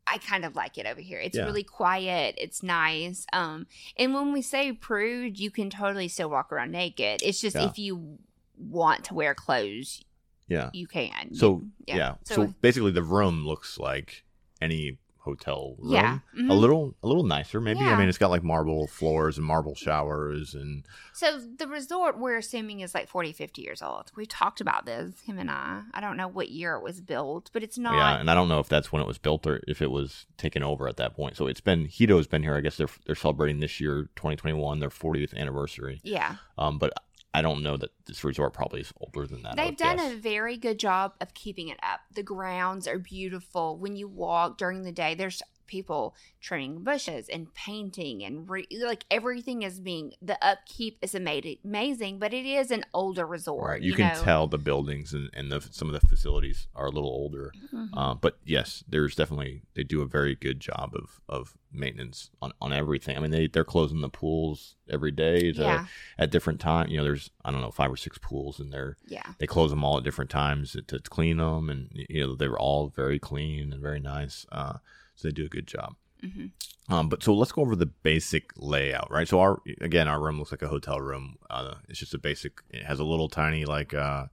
i 0.07 0.19
kind 0.19 0.45
of 0.45 0.57
like 0.57 0.77
it 0.79 0.87
over 0.87 1.01
here 1.01 1.19
it's 1.21 1.37
Yeah. 1.37 1.45
really 1.45 1.63
quiet 1.63 2.35
it's 2.39 2.63
nice 2.63 3.27
um 3.33 3.67
and 3.97 4.13
when 4.15 4.33
we 4.33 4.43
say 4.43 4.73
prude 4.73 5.39
you 5.39 5.51
can 5.51 5.71
totally 5.71 6.09
still 6.09 6.31
walk 6.31 6.53
around 6.53 6.73
naked 6.73 7.23
it's 7.23 7.41
just 7.41 7.57
Yeah. 7.57 7.67
if 7.69 7.79
you 7.79 8.19
want 8.57 9.05
to 9.05 9.15
wear 9.15 9.35
clothes 9.35 10.03
Yeah. 10.49 10.71
you 10.73 10.87
can 10.87 11.35
So 11.35 11.63
yeah. 11.87 11.97
Yeah. 11.97 12.15
So, 12.25 12.35
So- 12.35 12.55
basically, 12.61 12.91
the 12.91 13.03
room 13.05 13.47
looks 13.47 13.79
like 13.79 14.25
any 14.61 14.99
hotel 15.23 15.77
room. 15.79 15.93
Yeah. 15.93 16.19
A 16.35 16.37
Mhm. 16.41 16.59
little 16.59 16.95
a 17.03 17.07
little 17.07 17.23
nicer 17.25 17.61
maybe. 17.61 17.81
I 17.81 17.97
mean 17.99 18.09
it's 18.09 18.19
got 18.19 18.31
like 18.31 18.43
marble 18.43 18.87
floors 18.87 19.37
and 19.37 19.47
marble 19.47 19.75
showers 19.75 20.55
and 20.55 20.85
So 21.13 21.39
the 21.39 21.67
resort 21.67 22.19
we're 22.19 22.39
assuming 22.39 22.81
is 22.81 22.95
like 22.95 23.09
40, 23.09 23.33
50 23.33 23.63
years 23.63 23.83
old. 23.83 24.11
We've 24.17 24.29
talked 24.29 24.61
about 24.61 24.87
this, 24.87 25.21
him 25.21 25.39
and 25.39 25.51
I. 25.51 25.83
I 25.93 26.01
don't 26.01 26.17
know 26.17 26.29
what 26.29 26.49
year 26.49 26.75
it 26.77 26.83
was 26.83 27.01
built, 27.01 27.51
but 27.53 27.63
it's 27.63 27.77
not. 27.79 27.95
yeah, 27.95 28.19
and 28.21 28.31
I 28.31 28.35
don't 28.35 28.49
know 28.49 28.61
if 28.61 28.69
that's 28.69 28.91
when 28.93 29.03
it 29.03 29.07
was 29.09 29.19
built 29.19 29.47
or 29.47 29.61
if 29.69 29.83
it 29.83 29.91
was 29.91 30.27
taken 30.39 30.63
over 30.63 30.89
at 30.89 30.97
that 30.97 31.15
point. 31.15 31.37
So 31.37 31.47
it's 31.47 31.61
been 31.61 31.85
Hedo's 31.87 32.27
been 32.27 32.43
here. 32.43 32.57
I 32.57 32.61
guess 32.61 32.77
they're 32.77 32.89
they're 33.07 33.15
celebrating 33.15 33.61
this 33.61 33.81
year, 33.81 34.09
2021, 34.17 34.81
their 34.81 34.89
40th 34.91 35.35
anniversary. 35.37 36.01
yeah. 36.03 36.37
Um, 36.57 36.79
but 36.79 36.93
I 37.33 37.43
don't 37.43 37.63
know 37.63 37.77
that 37.77 37.91
this 38.07 38.25
resort 38.25 38.53
probably 38.53 38.81
is 38.81 38.93
older 39.01 39.27
than 39.27 39.43
that. 39.43 39.57
They've 39.57 39.77
done 39.77 39.99
guess. 39.99 40.13
a 40.13 40.17
very 40.17 40.57
good 40.57 40.79
job 40.79 41.15
of 41.21 41.33
keeping 41.33 41.69
it 41.69 41.79
up. 41.83 42.01
The 42.13 42.25
grounds 42.25 42.89
are 42.89 42.99
beautiful. 42.99 43.79
When 43.79 43.95
you 43.95 44.09
walk 44.09 44.59
during 44.59 44.83
the 44.83 44.93
day, 44.93 45.15
there's 45.15 45.43
people 45.71 46.15
trimming 46.41 46.83
bushes 46.83 47.29
and 47.29 47.55
painting 47.55 48.25
and 48.25 48.51
re- 48.51 48.67
like 48.83 49.05
everything 49.11 49.63
is 49.63 49.79
being 49.79 50.13
the 50.21 50.37
upkeep 50.45 50.99
is 51.01 51.15
amazing, 51.15 52.19
but 52.19 52.35
it 52.35 52.45
is 52.45 52.71
an 52.73 52.85
older 52.93 53.25
resort. 53.25 53.69
Right, 53.69 53.83
you, 53.83 53.95
can 53.95 54.13
know? 54.13 54.23
tell 54.23 54.47
the 54.49 54.59
buildings 54.59 55.13
and, 55.15 55.31
and 55.33 55.51
the, 55.51 55.61
some 55.71 55.89
of 55.89 55.99
the 55.99 56.07
facilities 56.07 56.67
are 56.75 56.87
a 56.87 56.91
little 56.91 57.09
older. 57.09 57.53
Mhm. 57.73 57.89
Uh, 57.95 58.15
but 58.15 58.39
yes, 58.45 58.83
there's 58.89 59.15
definitely 59.15 59.63
they 59.75 59.85
do 59.85 60.03
a 60.03 60.07
very 60.07 60.35
good 60.35 60.59
job 60.59 60.93
of, 60.95 61.21
of 61.29 61.57
maintenance 61.73 62.31
on, 62.43 62.53
on 62.61 62.73
everything. 62.73 63.17
I 63.17 63.21
mean, 63.21 63.31
they 63.31 63.47
they're 63.47 63.65
closing 63.65 64.01
the 64.01 64.09
pools 64.09 64.75
every 64.91 65.13
day 65.13 65.53
to, 65.53 65.61
yeah, 65.61 65.87
at 66.19 66.33
different 66.33 66.59
times. 66.59 66.91
You 66.91 66.99
know, 66.99 67.05
there's 67.05 67.31
I 67.45 67.53
don't 67.53 67.61
know 67.61 67.71
five 67.71 67.93
or 67.93 67.97
six 67.97 68.19
pools 68.19 68.59
in 68.59 68.71
there. 68.71 68.97
yeah. 69.07 69.23
They 69.39 69.47
close 69.47 69.71
them 69.71 69.85
all 69.85 69.99
at 69.99 70.05
different 70.05 70.31
times 70.31 70.73
to, 70.73 70.83
to 70.83 70.99
clean 70.99 71.37
them, 71.37 71.71
and 71.71 71.91
you 72.09 72.27
know 72.27 72.35
they 72.35 72.49
were 72.49 72.59
all 72.59 72.89
very 72.89 73.21
clean 73.21 73.73
and 73.73 73.81
very 73.81 74.01
nice. 74.01 74.47
Uh, 74.51 74.79
so 75.21 75.29
they 75.29 75.33
do 75.33 75.45
a 75.45 75.49
good 75.49 75.67
job. 75.67 75.97
hmm 76.21 76.47
Um, 76.89 77.09
but 77.09 77.23
so 77.23 77.35
let's 77.35 77.53
go 77.53 77.63
over 77.63 77.77
the 77.77 77.87
basic 77.87 78.51
layout, 78.57 79.11
right? 79.11 79.29
So 79.29 79.41
our 79.41 79.61
again, 79.81 80.09
our 80.09 80.21
room 80.21 80.39
looks 80.39 80.51
like 80.51 80.63
a 80.63 80.69
hotel 80.69 81.01
room. 81.01 81.37
Uh, 81.49 81.75
it's 81.89 81.99
just 81.99 82.15
a 82.15 82.19
basic. 82.19 82.61
It 82.71 82.85
has 82.85 82.99
a 82.99 83.05
little 83.05 83.29
tiny 83.29 83.65
like 83.65 83.95
uh, 83.95 84.27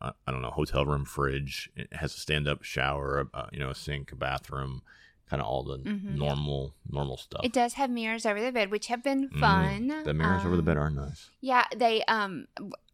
uh, 0.00 0.12
I 0.26 0.30
don't 0.30 0.42
know 0.42 0.50
hotel 0.50 0.84
room 0.84 1.04
fridge. 1.04 1.70
It 1.74 1.92
has 1.92 2.14
a 2.14 2.18
stand 2.18 2.46
up 2.46 2.62
shower, 2.62 3.28
uh, 3.34 3.46
you 3.52 3.58
know, 3.58 3.70
a 3.70 3.74
sink, 3.74 4.12
a 4.12 4.16
bathroom, 4.16 4.82
kind 5.28 5.40
of 5.42 5.46
all 5.48 5.62
the 5.62 5.78
Mhm. 5.78 6.04
normal 6.16 6.74
normal 6.90 7.16
stuff. 7.16 7.40
It 7.44 7.52
does 7.52 7.74
have 7.74 7.90
mirrors 7.90 8.24
over 8.24 8.40
the 8.40 8.50
bed, 8.52 8.70
which 8.70 8.86
have 8.86 9.02
been 9.04 9.28
Mm, 9.28 9.40
fun. 9.40 10.04
the 10.04 10.14
mirrors 10.14 10.44
over 10.44 10.56
the 10.56 10.62
Um, 10.62 10.66
bed 10.66 10.76
are 10.78 10.90
nice. 10.90 11.30
Yeah, 11.40 11.64
they 11.76 12.02
um 12.04 12.46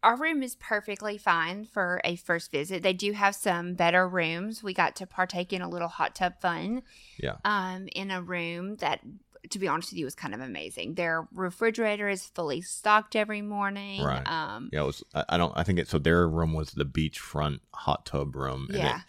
our 0.03 0.17
room 0.17 0.43
is 0.43 0.55
perfectly 0.55 1.17
fine 1.17 1.65
for 1.65 1.99
a 2.03 2.15
first 2.15 2.51
visit. 2.51 2.83
They 2.83 2.93
do 2.93 3.13
have 3.13 3.35
some 3.35 3.73
better 3.73 4.07
rooms. 4.07 4.61
We 4.61 4.73
got 4.73 4.95
to 4.97 5.07
partake 5.07 5.51
in 5.53 5.61
a 5.61 5.69
little 5.69 5.87
hot 5.87 6.13
tub 6.15 6.39
fun. 6.41 6.83
Yeah. 7.17 7.37
Um 7.45 7.87
in 7.95 8.11
a 8.11 8.21
room 8.21 8.75
that 8.77 9.01
to 9.51 9.59
be 9.59 9.67
honest 9.67 9.91
with 9.91 9.99
you 9.99 10.05
was 10.05 10.15
kind 10.15 10.33
of 10.33 10.41
amazing. 10.41 10.95
Their 10.95 11.27
refrigerator 11.31 12.09
is 12.09 12.25
fully 12.25 12.61
stocked 12.61 13.15
every 13.15 13.41
morning. 13.43 14.03
Right. 14.03 14.27
Um 14.27 14.69
Yeah, 14.73 14.81
it 14.81 14.85
was. 14.87 15.03
I, 15.13 15.23
I 15.29 15.37
don't. 15.37 15.53
I 15.55 15.63
think 15.63 15.79
it. 15.79 15.87
So 15.87 15.99
their 15.99 16.27
room 16.27 16.53
was 16.53 16.71
the 16.71 16.85
beachfront 16.85 17.59
hot 17.73 18.05
tub 18.05 18.35
room. 18.35 18.65
And 18.69 18.77
Yeah. 18.79 18.97
It, 18.97 19.01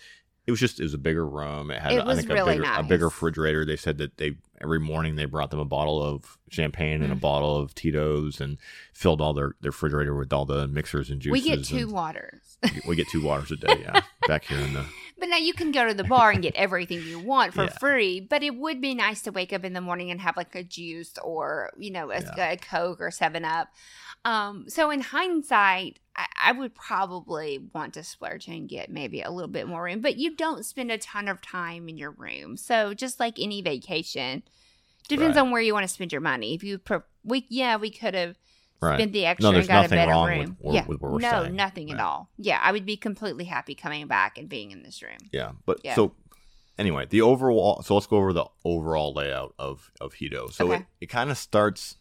it 0.46 0.50
was 0.50 0.60
just. 0.60 0.78
It 0.80 0.84
was 0.84 0.94
a 0.94 0.98
bigger 0.98 1.26
room. 1.26 1.70
It 1.70 1.80
had. 1.80 1.92
It 1.92 2.00
I 2.00 2.04
was 2.04 2.18
think 2.18 2.30
really 2.30 2.56
a 2.56 2.60
bigger, 2.60 2.72
a 2.76 2.82
bigger 2.82 3.04
refrigerator. 3.06 3.64
They 3.64 3.76
said 3.76 3.98
that 3.98 4.16
they 4.18 4.36
every 4.60 4.80
morning 4.80 5.16
they 5.16 5.24
brought 5.26 5.50
them 5.50 5.60
a 5.60 5.64
bottle 5.64 6.02
of 6.02 6.38
champagne 6.50 7.02
and 7.02 7.12
a 7.12 7.16
Mm. 7.16 7.20
bottle 7.20 7.56
of 7.56 7.74
Tito's 7.74 8.40
and 8.40 8.56
filled 8.94 9.20
all 9.20 9.34
their, 9.34 9.54
their 9.60 9.70
refrigerator 9.70 10.14
with 10.14 10.32
all 10.32 10.46
the 10.46 10.66
mixers 10.66 11.10
and 11.10 11.20
juices. 11.20 11.32
we 11.44 11.48
get 11.56 11.64
two 11.64 11.88
waters. 11.88 12.56
we 12.88 12.96
get 12.96 13.06
two 13.08 13.22
waters 13.22 13.50
a 13.50 13.56
day. 13.56 13.80
Yeah, 13.82 14.00
back 14.28 14.44
here 14.44 14.58
in 14.58 14.72
the. 14.72 14.86
But 15.18 15.30
now 15.30 15.38
you 15.38 15.54
can 15.54 15.72
go 15.72 15.86
to 15.88 15.94
the 15.94 16.04
bar 16.04 16.30
and 16.30 16.42
get 16.42 16.54
everything 16.56 17.00
you 17.00 17.18
want 17.18 17.54
for 17.54 17.64
Yeah. 17.64 17.78
free. 17.78 18.20
But 18.20 18.42
it 18.42 18.54
would 18.56 18.80
be 18.82 18.94
nice 18.94 19.22
to 19.22 19.32
wake 19.32 19.52
up 19.52 19.64
in 19.64 19.72
the 19.72 19.80
morning 19.80 20.10
and 20.10 20.20
have 20.20 20.36
like 20.36 20.54
a 20.54 20.62
juice 20.62 21.14
or 21.22 21.70
you 21.78 21.90
know 21.90 22.10
a, 22.10 22.20
Yeah. 22.20 22.50
a 22.52 22.56
Coke 22.58 23.00
or 23.00 23.10
Seven 23.10 23.44
Up. 23.44 23.68
Um, 24.24 24.64
so 24.68 24.90
in 24.90 25.00
hindsight, 25.00 26.00
I, 26.16 26.26
I 26.46 26.52
would 26.52 26.74
probably 26.74 27.58
want 27.72 27.94
to 27.94 28.04
splurge 28.04 28.48
and 28.48 28.68
get 28.68 28.90
maybe 28.90 29.22
a 29.22 29.30
little 29.30 29.50
bit 29.50 29.66
more 29.68 29.84
room. 29.84 30.00
But 30.00 30.16
you 30.16 30.34
don't 30.36 30.64
spend 30.66 30.90
a 30.90 30.98
ton 30.98 31.28
of 31.28 31.40
time 31.40 31.88
in 31.88 31.96
your 31.96 32.10
room. 32.10 32.56
So 32.56 32.92
just 32.92 33.18
like 33.20 33.38
any 33.38 33.62
vacation, 33.62 34.42
depends 35.08 35.36
Right. 35.36 35.42
on 35.42 35.50
where 35.50 35.62
you 35.62 35.72
want 35.72 35.84
to 35.84 35.92
spend 35.94 36.12
your 36.12 36.20
money. 36.20 36.54
If 36.54 36.62
you 36.64 36.80
we 37.24 37.46
yeah 37.48 37.76
we 37.76 37.90
could 37.90 38.14
have 38.14 38.36
Right. 38.80 38.98
spent 38.98 39.12
the 39.12 39.24
extra 39.26 39.52
there's 39.52 39.64
and 39.64 39.68
got 39.68 39.78
a 39.78 39.82
nothing 39.82 39.96
better 39.96 40.10
wrong 40.10 40.38
with 40.38 40.48
room. 40.48 40.56
yeah, 40.74 40.86
with 40.86 41.00
where 41.00 41.10
we're 41.12 41.18
no, 41.20 41.40
staying. 41.42 41.56
nothing 41.56 41.90
at 41.92 41.98
all. 42.00 42.28
Yeah, 42.36 42.60
I 42.62 42.72
would 42.72 42.84
be 42.84 42.96
completely 42.96 43.44
happy 43.44 43.74
coming 43.74 44.06
back 44.06 44.36
and 44.38 44.48
being 44.48 44.70
in 44.70 44.82
this 44.82 45.02
room. 45.02 45.18
Yeah, 45.32 45.52
but 45.64 45.80
Yeah. 45.82 45.94
so 45.94 46.14
anyway, 46.78 47.06
the 47.08 47.22
overall. 47.22 47.82
So 47.82 47.94
let's 47.94 48.06
go 48.06 48.18
over 48.18 48.32
the 48.34 48.44
overall 48.64 49.14
layout 49.14 49.54
of 49.58 49.90
of 50.00 50.14
Hedo. 50.14 50.52
So 50.52 50.70
Okay. 50.72 50.80
it, 50.82 50.86
it 51.02 51.06
kind 51.06 51.30
of 51.30 51.38
starts 51.38 51.96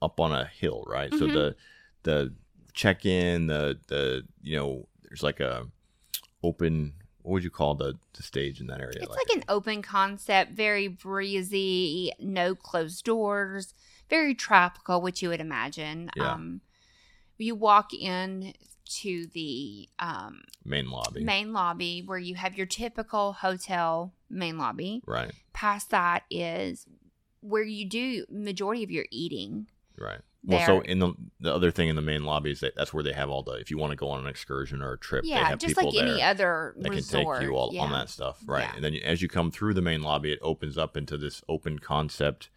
up 0.00 0.18
on 0.18 0.32
a 0.32 0.44
hill, 0.46 0.84
right? 0.88 1.12
So 1.14 1.26
Mhm. 1.28 1.32
the 1.32 1.56
the 2.02 2.34
check 2.72 3.06
in, 3.06 3.46
the 3.46 3.78
the 3.86 4.24
you 4.42 4.56
know, 4.56 4.88
there's 5.04 5.22
like 5.22 5.38
a 5.40 5.68
open. 6.42 6.94
What 7.22 7.34
would 7.34 7.44
you 7.44 7.50
call 7.50 7.76
the 7.76 7.94
the 8.14 8.22
stage 8.24 8.60
in 8.60 8.66
that 8.66 8.80
area? 8.80 8.98
It's 9.00 9.08
like 9.08 9.36
an 9.36 9.44
open 9.48 9.80
concept, 9.82 10.50
very 10.52 10.88
breezy, 10.88 12.12
no 12.18 12.56
closed 12.56 13.04
doors, 13.04 13.74
very 14.12 14.34
tropical, 14.34 15.00
which 15.00 15.22
you 15.22 15.30
would 15.30 15.40
imagine. 15.40 16.10
Yeah. 16.16 16.32
Um, 16.34 16.60
you 17.38 17.54
walk 17.56 17.92
in 17.92 18.52
to 19.00 19.26
the 19.32 19.88
um, 19.98 20.42
main 20.64 20.90
lobby, 20.90 21.24
main 21.24 21.52
lobby 21.52 22.02
where 22.04 22.18
you 22.18 22.34
have 22.34 22.56
your 22.56 22.66
typical 22.66 23.32
hotel 23.32 24.12
main 24.30 24.58
lobby. 24.58 25.02
right? 25.06 25.32
Past 25.52 25.90
that 25.90 26.22
is 26.30 26.86
where 27.40 27.64
you 27.64 27.88
do 27.88 28.24
majority 28.30 28.84
of 28.84 28.90
your 28.90 29.06
eating. 29.10 29.66
Right. 29.98 30.20
Well, 30.44 30.66
so 30.66 30.80
in 30.80 30.98
the 30.98 31.14
the 31.40 31.54
other 31.54 31.70
thing 31.70 31.88
in 31.88 31.94
the 31.96 32.02
main 32.02 32.24
lobby 32.24 32.50
is 32.50 32.60
that 32.60 32.74
that's 32.76 32.92
where 32.92 33.04
they 33.04 33.12
have 33.12 33.30
all 33.30 33.42
the 33.44 33.52
if 33.52 33.70
you 33.70 33.78
want 33.78 33.90
to 33.92 33.96
go 33.96 34.08
on 34.10 34.20
an 34.20 34.26
excursion 34.26 34.82
or 34.82 34.92
a 34.92 34.98
trip, 34.98 35.22
they 35.22 35.30
Yeah, 35.30 35.48
have 35.48 35.58
just 35.60 35.76
people 35.76 35.92
like 35.92 36.02
any 36.02 36.20
other 36.22 36.74
that 36.78 36.90
resort. 36.90 37.24
can 37.24 37.34
take 37.36 37.48
you 37.48 37.56
all 37.56 37.70
yeah. 37.72 37.82
on 37.82 37.92
that 37.92 38.08
stuff, 38.08 38.40
right? 38.46 38.64
Yeah. 38.64 38.72
And 38.76 38.84
then 38.84 38.94
as 38.96 39.22
you 39.22 39.28
come 39.28 39.50
through 39.50 39.74
the 39.74 39.82
main 39.82 40.02
lobby, 40.02 40.32
it 40.32 40.38
opens 40.42 40.76
up 40.76 40.96
into 40.96 41.16
this 41.16 41.42
open 41.48 41.78
concept 41.78 42.50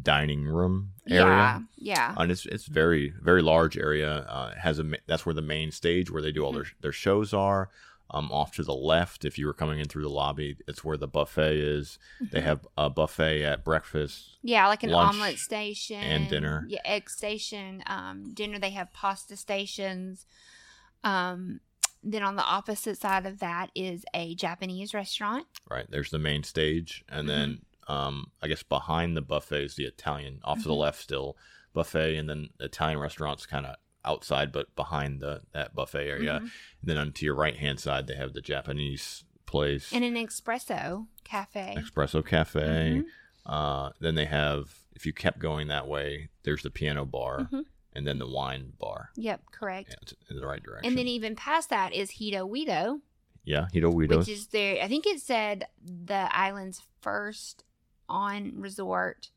dining 0.00 0.44
room 0.44 0.92
area. 1.08 1.24
Yeah, 1.26 1.60
yeah. 1.76 2.14
And 2.16 2.30
it's 2.32 2.46
it's 2.46 2.66
very 2.66 3.12
very 3.20 3.42
large 3.42 3.76
area. 3.76 4.10
Uh, 4.28 4.54
has 4.54 4.78
a 4.78 4.84
that's 5.06 5.26
where 5.26 5.34
the 5.34 5.42
main 5.42 5.70
stage 5.70 6.10
where 6.10 6.22
they 6.22 6.32
do 6.32 6.44
all 6.44 6.52
their 6.52 6.62
Mm-hmm. 6.62 6.80
their 6.82 6.92
shows 6.92 7.32
are. 7.34 7.70
Um, 8.14 8.30
off 8.30 8.52
to 8.56 8.62
the 8.62 8.74
left, 8.74 9.24
if 9.24 9.38
you 9.38 9.46
were 9.46 9.54
coming 9.54 9.78
in 9.78 9.86
through 9.86 10.02
the 10.02 10.10
lobby, 10.10 10.58
it's 10.68 10.84
where 10.84 10.98
the 10.98 11.08
buffet 11.08 11.56
is. 11.56 11.98
They 12.20 12.40
Mhm. 12.40 12.44
have 12.44 12.68
a 12.76 12.90
buffet 12.90 13.42
at 13.42 13.64
breakfast. 13.64 14.36
Yeah, 14.42 14.66
like 14.68 14.82
an 14.82 14.92
omelet 14.92 15.38
station 15.38 15.96
and 15.96 16.28
dinner. 16.28 16.66
Yeah, 16.68 16.80
egg 16.84 17.08
station. 17.08 17.82
Um, 17.86 18.34
dinner. 18.34 18.58
They 18.58 18.72
have 18.72 18.92
pasta 18.92 19.34
stations. 19.34 20.26
Um, 21.04 21.60
then 22.02 22.22
on 22.22 22.36
the 22.36 22.44
opposite 22.44 22.98
side 22.98 23.24
of 23.24 23.38
that 23.38 23.70
is 23.74 24.04
a 24.12 24.34
Japanese 24.34 24.92
restaurant. 24.92 25.46
Right 25.70 25.86
there's 25.88 26.10
the 26.10 26.18
main 26.18 26.42
stage, 26.42 27.04
and 27.08 27.28
then 27.30 27.62
um, 27.88 28.30
I 28.42 28.48
guess 28.48 28.62
behind 28.62 29.16
the 29.16 29.22
buffet 29.22 29.64
is 29.64 29.74
the 29.76 29.84
Italian. 29.84 30.40
Off 30.44 30.62
to 30.62 30.68
the 30.68 30.74
Mhm. 30.74 30.78
left, 30.78 31.00
still 31.02 31.36
buffet, 31.72 32.16
and 32.16 32.28
then 32.28 32.50
Italian 32.60 32.98
restaurants 32.98 33.46
kind 33.46 33.66
of 33.66 33.76
outside, 34.04 34.52
but 34.52 34.74
behind 34.76 35.20
the 35.20 35.42
that 35.52 35.74
buffet 35.74 36.08
area. 36.08 36.34
Mhm. 36.34 36.42
And 36.42 36.50
then 36.82 36.98
on 36.98 37.12
to 37.12 37.24
your 37.24 37.34
right 37.34 37.56
hand 37.56 37.80
side, 37.80 38.06
they 38.06 38.16
have 38.16 38.32
the 38.32 38.40
Japanese 38.42 39.24
place, 39.46 39.92
and 39.92 40.04
an 40.04 40.14
espresso 40.14 41.06
cafe. 41.24 41.74
Espresso 41.78 42.24
Cafe. 42.26 43.02
Mhm. 43.02 43.04
Uh, 43.44 43.90
then 44.00 44.14
they 44.14 44.24
have, 44.26 44.78
if 44.94 45.04
you 45.06 45.12
kept 45.12 45.38
going 45.38 45.68
that 45.68 45.86
way, 45.88 46.28
there's 46.44 46.62
the 46.62 46.70
piano 46.70 47.04
bar, 47.04 47.40
Mhm. 47.52 47.64
and 47.92 48.06
then 48.06 48.18
the 48.18 48.26
wine 48.28 48.72
bar. 48.78 49.10
Yep, 49.16 49.42
correct. 49.52 49.90
Yeah, 49.90 50.14
in 50.30 50.36
the 50.36 50.46
right 50.46 50.62
direction. 50.62 50.88
And 50.88 50.96
then 50.98 51.08
even 51.08 51.34
past 51.36 51.68
that 51.70 51.92
is 51.92 52.12
Hedo 52.12 52.48
Weedo, 52.48 53.02
yeah, 53.44 53.66
Hedo 53.74 53.92
Weedos. 53.92 54.18
which 54.20 54.28
is 54.28 54.46
there. 54.48 54.82
I 54.82 54.88
think 54.88 55.06
it 55.06 55.20
said 55.20 55.66
the 55.84 56.28
island's 56.34 56.80
first 57.00 57.64
on 58.12 58.52
resort. 58.56 59.30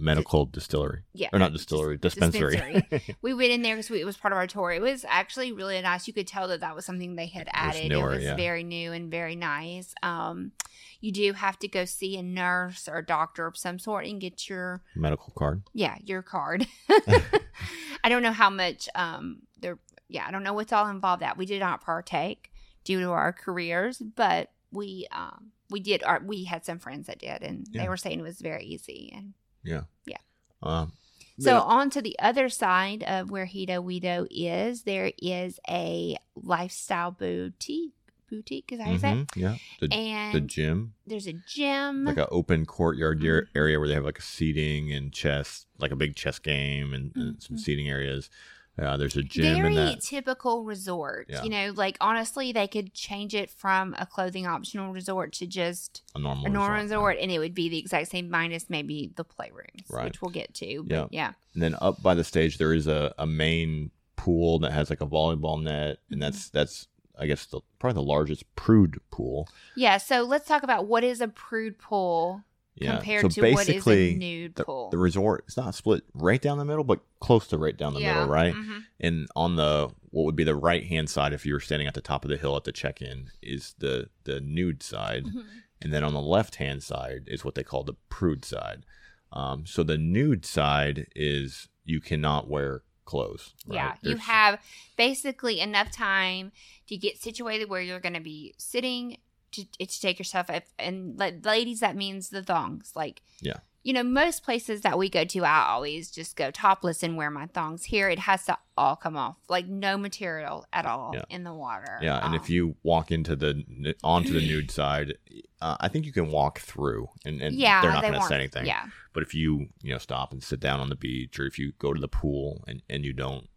medical 0.00 0.46
distillery, 0.46 1.02
Yeah, 1.12 1.28
or 1.32 1.38
not 1.40 1.52
distillery, 1.52 1.96
dis- 1.96 2.14
dispensary. 2.14 2.56
dispensary. 2.56 3.16
we 3.22 3.34
went 3.34 3.50
in 3.50 3.62
there 3.62 3.74
because 3.74 3.90
it 3.90 4.04
was 4.04 4.16
part 4.16 4.32
of 4.32 4.38
our 4.38 4.46
tour. 4.46 4.70
It 4.72 4.80
was 4.80 5.04
actually 5.08 5.50
really 5.50 5.80
nice. 5.82 6.06
You 6.06 6.12
could 6.14 6.28
tell 6.28 6.46
that 6.48 6.60
that 6.60 6.76
was 6.76 6.84
something 6.84 7.16
they 7.16 7.26
had 7.26 7.48
added. 7.52 7.88
newer, 7.88 8.12
it 8.12 8.16
was 8.16 8.24
yeah. 8.24 8.36
very 8.36 8.62
new 8.62 8.92
and 8.92 9.10
very 9.10 9.34
nice. 9.34 9.94
Um, 10.04 10.52
you 11.00 11.10
do 11.10 11.32
have 11.32 11.58
to 11.60 11.68
go 11.68 11.84
see 11.84 12.16
a 12.16 12.22
nurse 12.22 12.88
or 12.88 12.98
a 12.98 13.04
doctor 13.04 13.46
of 13.46 13.56
some 13.56 13.78
sort 13.80 14.06
and 14.06 14.20
get 14.20 14.48
your 14.48 14.82
medical 14.94 15.32
card. 15.36 15.62
yeah 15.74 15.96
your 16.04 16.22
card. 16.22 16.66
I 18.04 18.08
don't 18.08 18.22
know 18.22 18.32
how 18.32 18.50
much 18.50 18.88
um 18.94 19.42
there. 19.60 19.78
Yeah, 20.08 20.24
I 20.26 20.30
don't 20.30 20.42
know 20.44 20.54
what's 20.54 20.72
all 20.72 20.88
involved. 20.88 21.22
That 21.22 21.36
we 21.36 21.44
did 21.46 21.60
not 21.60 21.80
partake 21.82 22.50
due 22.84 23.00
to 23.00 23.10
our 23.10 23.32
careers, 23.32 23.98
but 23.98 24.50
we 24.70 25.06
um 25.12 25.50
we 25.70 25.80
did. 25.80 26.02
Our, 26.04 26.20
we 26.24 26.44
had 26.44 26.64
some 26.64 26.78
friends 26.78 27.06
that 27.08 27.18
did, 27.18 27.42
and 27.42 27.66
Yeah. 27.70 27.82
they 27.82 27.88
were 27.88 27.96
saying 27.96 28.18
it 28.20 28.22
was 28.22 28.40
very 28.40 28.64
easy 28.64 29.12
and. 29.14 29.34
Yeah 29.64 29.82
yeah 30.06 30.16
um, 30.62 30.92
So 31.40 31.54
yeah. 31.54 31.60
on 31.60 31.90
to 31.90 32.00
the 32.00 32.16
other 32.20 32.48
side 32.48 33.02
of 33.02 33.30
where 33.30 33.44
Hedo 33.44 33.84
Weedo 33.84 34.26
is, 34.30 34.82
there 34.84 35.12
is 35.20 35.58
a 35.68 36.16
lifestyle 36.36 37.10
boutique 37.10 37.92
boutique. 38.30 38.70
Is 38.72 38.78
that 38.78 38.84
how 38.86 38.92
you 38.92 38.98
say? 38.98 39.12
Mhm, 39.12 39.36
Yeah. 39.36 39.56
The. 39.80 39.92
And 39.92 40.34
the 40.34 40.40
gym, 40.40 40.94
there's 41.06 41.26
a 41.26 41.32
gym. 41.32 42.04
like 42.04 42.18
an 42.18 42.26
open 42.30 42.66
courtyard 42.66 43.24
ar- 43.24 43.42
Mhm. 43.42 43.48
area 43.56 43.78
where 43.78 43.88
they 43.88 43.94
have 43.94 44.04
like 44.04 44.18
a 44.18 44.22
seating 44.22 44.92
and 44.92 45.12
chess, 45.12 45.66
like 45.78 45.90
a 45.92 45.96
big 45.96 46.14
chess 46.14 46.38
game 46.38 46.92
and, 46.94 47.10
and 47.16 47.42
some 47.42 47.56
seating 47.58 47.88
areas. 47.88 48.30
Uh, 48.78 48.96
there's 48.96 49.16
a 49.16 49.22
gym 49.22 49.56
very 49.56 49.68
in 49.68 49.74
that. 49.74 50.00
typical 50.00 50.64
resort. 50.64 51.26
Yeah. 51.28 51.42
You 51.42 51.50
know, 51.50 51.72
like 51.74 51.96
honestly, 52.00 52.52
they 52.52 52.68
could 52.68 52.94
change 52.94 53.34
it 53.34 53.50
from 53.50 53.94
a 53.98 54.06
clothing 54.06 54.46
optional 54.46 54.92
resort 54.92 55.32
to 55.34 55.46
just 55.46 56.02
A 56.14 56.18
normal 56.18 56.46
a 56.46 56.48
normal 56.48 56.70
resort. 56.82 56.82
resort, 56.84 57.16
and 57.20 57.30
it 57.32 57.38
would 57.40 57.54
be 57.54 57.68
the 57.68 57.78
exact 57.78 58.08
same 58.08 58.30
minus 58.30 58.70
maybe 58.70 59.12
the 59.16 59.24
playrooms, 59.24 59.90
Right. 59.90 60.04
which 60.04 60.22
we'll 60.22 60.30
get 60.30 60.54
to. 60.54 60.66
Yeah. 60.86 61.02
But 61.02 61.12
yeah. 61.12 61.32
And 61.54 61.62
then 61.62 61.74
up 61.80 62.02
by 62.02 62.14
the 62.14 62.24
stage, 62.24 62.58
there 62.58 62.72
is 62.72 62.86
a, 62.86 63.12
a 63.18 63.26
main 63.26 63.90
pool 64.16 64.58
that 64.60 64.72
has 64.72 64.90
like 64.90 65.00
a 65.00 65.06
volleyball 65.06 65.62
net, 65.62 65.96
Mm-hmm. 65.96 66.12
and 66.14 66.22
that's 66.22 66.48
that's 66.50 66.86
I 67.20 67.26
guess 67.26 67.46
the, 67.46 67.60
probably 67.80 67.94
the 67.94 68.06
largest 68.08 68.44
prude 68.54 69.00
pool. 69.10 69.48
Yeah. 69.76 69.96
So 69.96 70.22
let's 70.22 70.46
talk 70.46 70.62
about 70.62 70.86
what 70.86 71.02
is 71.02 71.20
a 71.20 71.26
prude 71.26 71.76
pool 71.78 72.44
Yeah. 72.80 72.96
compared 72.96 73.22
so 73.22 73.28
to 73.42 73.52
what 73.52 73.60
is 73.62 73.66
basically, 73.66 74.14
a 74.14 74.16
nude 74.16 74.54
the, 74.56 74.64
pool. 74.64 74.90
the 74.90 74.98
resort 74.98 75.44
it's 75.46 75.56
not 75.56 75.74
split 75.74 76.04
right 76.14 76.40
down 76.40 76.58
the 76.58 76.64
middle, 76.64 76.84
but 76.84 77.00
close 77.20 77.46
to 77.48 77.58
right 77.58 77.76
down 77.76 77.94
the 77.94 78.00
middle, 78.00 78.26
right? 78.26 78.54
Mhm. 78.54 78.84
And 79.00 79.28
on 79.36 79.56
the 79.56 79.90
what 80.10 80.24
would 80.24 80.36
be 80.36 80.44
the 80.44 80.56
right 80.56 80.84
hand 80.84 81.10
side, 81.10 81.32
if 81.32 81.44
you 81.44 81.52
were 81.52 81.60
standing 81.60 81.86
at 81.88 81.94
the 81.94 82.00
top 82.00 82.24
of 82.24 82.30
the 82.30 82.36
hill 82.38 82.56
at 82.56 82.64
the 82.64 82.72
check 82.72 83.02
in, 83.02 83.30
is 83.42 83.74
the 83.78 84.08
the 84.24 84.40
nude 84.40 84.82
side, 84.82 85.24
Mhm. 85.24 85.44
and 85.82 85.92
then 85.92 86.02
on 86.04 86.14
the 86.14 86.20
left 86.20 86.56
hand 86.56 86.82
side 86.82 87.24
is 87.26 87.44
what 87.44 87.54
they 87.54 87.62
call 87.64 87.84
the 87.84 87.94
prude 88.08 88.44
side. 88.44 88.84
Um, 89.32 89.66
so 89.66 89.82
the 89.82 89.98
nude 89.98 90.46
side 90.46 91.08
is 91.14 91.68
you 91.84 92.00
cannot 92.00 92.48
wear 92.48 92.82
clothes. 93.04 93.54
right? 93.66 93.76
Yeah, 93.76 93.94
you 94.10 94.16
have 94.18 94.60
basically 94.96 95.60
enough 95.60 95.90
time 95.90 96.52
to 96.88 96.96
get 96.96 97.16
situated 97.18 97.68
where 97.70 97.80
you're 97.80 98.00
going 98.00 98.14
to 98.14 98.20
be 98.20 98.54
sitting 98.58 99.16
to, 99.52 99.64
to 99.64 100.00
take 100.00 100.18
your 100.18 100.24
stuff 100.24 100.50
up. 100.50 100.64
And 100.78 101.18
like, 101.18 101.44
ladies, 101.44 101.80
that 101.80 101.96
means 101.96 102.28
the 102.30 102.42
thongs. 102.42 102.92
Like, 102.94 103.22
Yeah. 103.40 103.58
you 103.82 103.92
know, 103.92 104.02
most 104.02 104.42
places 104.42 104.82
that 104.82 104.98
we 104.98 105.08
go 105.08 105.24
to, 105.24 105.44
I 105.44 105.68
always 105.68 106.10
just 106.10 106.36
go 106.36 106.50
topless 106.50 107.02
and 107.02 107.16
wear 107.16 107.30
my 107.30 107.46
thongs. 107.46 107.84
Here, 107.84 108.08
it 108.10 108.18
has 108.20 108.44
to 108.46 108.58
all 108.76 108.96
come 108.96 109.16
off, 109.16 109.36
like 109.48 109.66
no 109.66 109.96
material 109.96 110.66
at 110.72 110.84
all 110.86 111.12
Yeah. 111.14 111.22
in 111.30 111.44
the 111.44 111.54
water. 111.54 111.98
Yeah, 112.02 112.16
and 112.18 112.28
Um, 112.28 112.34
if 112.34 112.50
you 112.50 112.76
walk 112.82 113.10
into 113.10 113.34
the 113.36 113.94
onto 114.04 114.32
the 114.32 114.40
nude 114.46 114.70
side, 114.80 115.14
uh, 115.60 115.76
I 115.80 115.88
think 115.88 116.04
you 116.06 116.12
can 116.12 116.30
walk 116.30 116.60
through, 116.60 117.08
and, 117.24 117.40
and 117.40 117.54
yeah, 117.56 117.80
they're 117.82 117.90
not 117.92 118.02
they 118.02 118.08
going 118.10 118.20
to 118.20 118.26
say 118.28 118.34
anything. 118.36 118.66
Yeah, 118.66 118.86
But 119.12 119.22
if 119.24 119.34
you 119.34 119.68
you 119.82 119.92
know 119.92 119.98
stop 119.98 120.32
and 120.32 120.42
sit 120.42 120.60
down 120.60 120.78
on 120.80 120.88
the 120.90 120.94
beach, 120.96 121.40
or 121.40 121.46
if 121.46 121.58
you 121.58 121.72
go 121.78 121.92
to 121.94 122.00
the 122.00 122.08
pool 122.08 122.62
and, 122.68 122.82
and 122.90 123.04
you 123.04 123.12
don't 123.12 123.48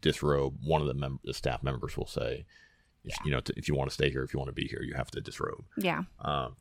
disrobe, 0.00 0.56
one 0.64 0.80
of 0.80 0.86
the 0.86 0.94
mem- 0.94 1.20
the 1.24 1.34
staff 1.34 1.62
members 1.62 1.96
will 1.96 2.06
say, 2.06 2.44
if, 3.08 3.14
Yeah. 3.18 3.24
you 3.24 3.30
know, 3.32 3.40
t- 3.40 3.52
if 3.56 3.68
you 3.68 3.74
want 3.74 3.90
to 3.90 3.94
stay 3.94 4.10
here, 4.10 4.22
if 4.22 4.32
you 4.32 4.38
want 4.38 4.48
to 4.48 4.54
be 4.54 4.66
here, 4.68 4.82
you 4.82 4.94
have 4.94 5.10
to 5.12 5.20
disrobe. 5.20 5.64
yeah, 5.76 6.04
Um, 6.20 6.56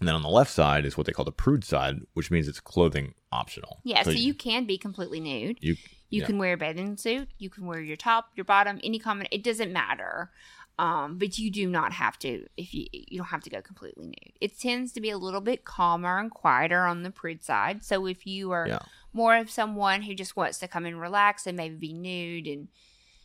and 0.00 0.08
then 0.08 0.14
on 0.14 0.22
the 0.22 0.28
left 0.28 0.50
side 0.50 0.84
is 0.84 0.96
what 0.96 1.06
they 1.06 1.12
call 1.12 1.24
the 1.24 1.32
prude 1.32 1.64
side, 1.64 2.00
which 2.14 2.30
means 2.30 2.48
it's 2.48 2.60
clothing 2.60 3.14
optional. 3.30 3.80
yeah. 3.84 4.02
So, 4.02 4.10
you 4.10 4.34
can 4.34 4.64
be 4.66 4.76
completely 4.78 5.20
nude. 5.20 5.58
you 5.60 5.76
You 6.10 6.20
Yeah. 6.20 6.26
can 6.26 6.36
wear 6.36 6.52
a 6.52 6.56
bathing 6.58 6.98
suit. 6.98 7.30
You 7.38 7.48
can 7.48 7.64
wear 7.64 7.80
your 7.80 7.96
top, 7.96 8.32
your 8.36 8.44
bottom, 8.44 8.78
any 8.84 8.98
common. 8.98 9.26
It 9.30 9.42
doesn't 9.42 9.72
matter. 9.72 10.30
Um, 10.78 11.16
but 11.18 11.38
you 11.38 11.50
do 11.50 11.66
not 11.68 11.92
have 11.92 12.18
to 12.20 12.46
if 12.56 12.74
you 12.74 12.86
you 12.92 13.18
don't 13.18 13.28
have 13.28 13.42
to 13.44 13.50
go 13.50 13.62
completely 13.62 14.06
nude. 14.06 14.32
It 14.40 14.58
tends 14.58 14.92
to 14.92 15.00
be 15.00 15.08
a 15.10 15.16
little 15.18 15.40
bit 15.42 15.64
calmer 15.64 16.18
and 16.18 16.30
quieter 16.30 16.84
on 16.86 17.02
the 17.02 17.10
prude 17.10 17.42
side. 17.44 17.82
So 17.84 18.06
if 18.06 18.26
you 18.26 18.50
are 18.52 18.66
Yeah. 18.68 18.78
more 19.12 19.36
of 19.36 19.50
someone 19.50 20.02
who 20.02 20.14
just 20.14 20.34
wants 20.36 20.58
to 20.58 20.68
come 20.68 20.84
and 20.86 20.98
relax 21.00 21.46
and 21.46 21.56
maybe 21.56 21.76
be 21.76 21.92
nude 21.94 22.46
and 22.46 22.68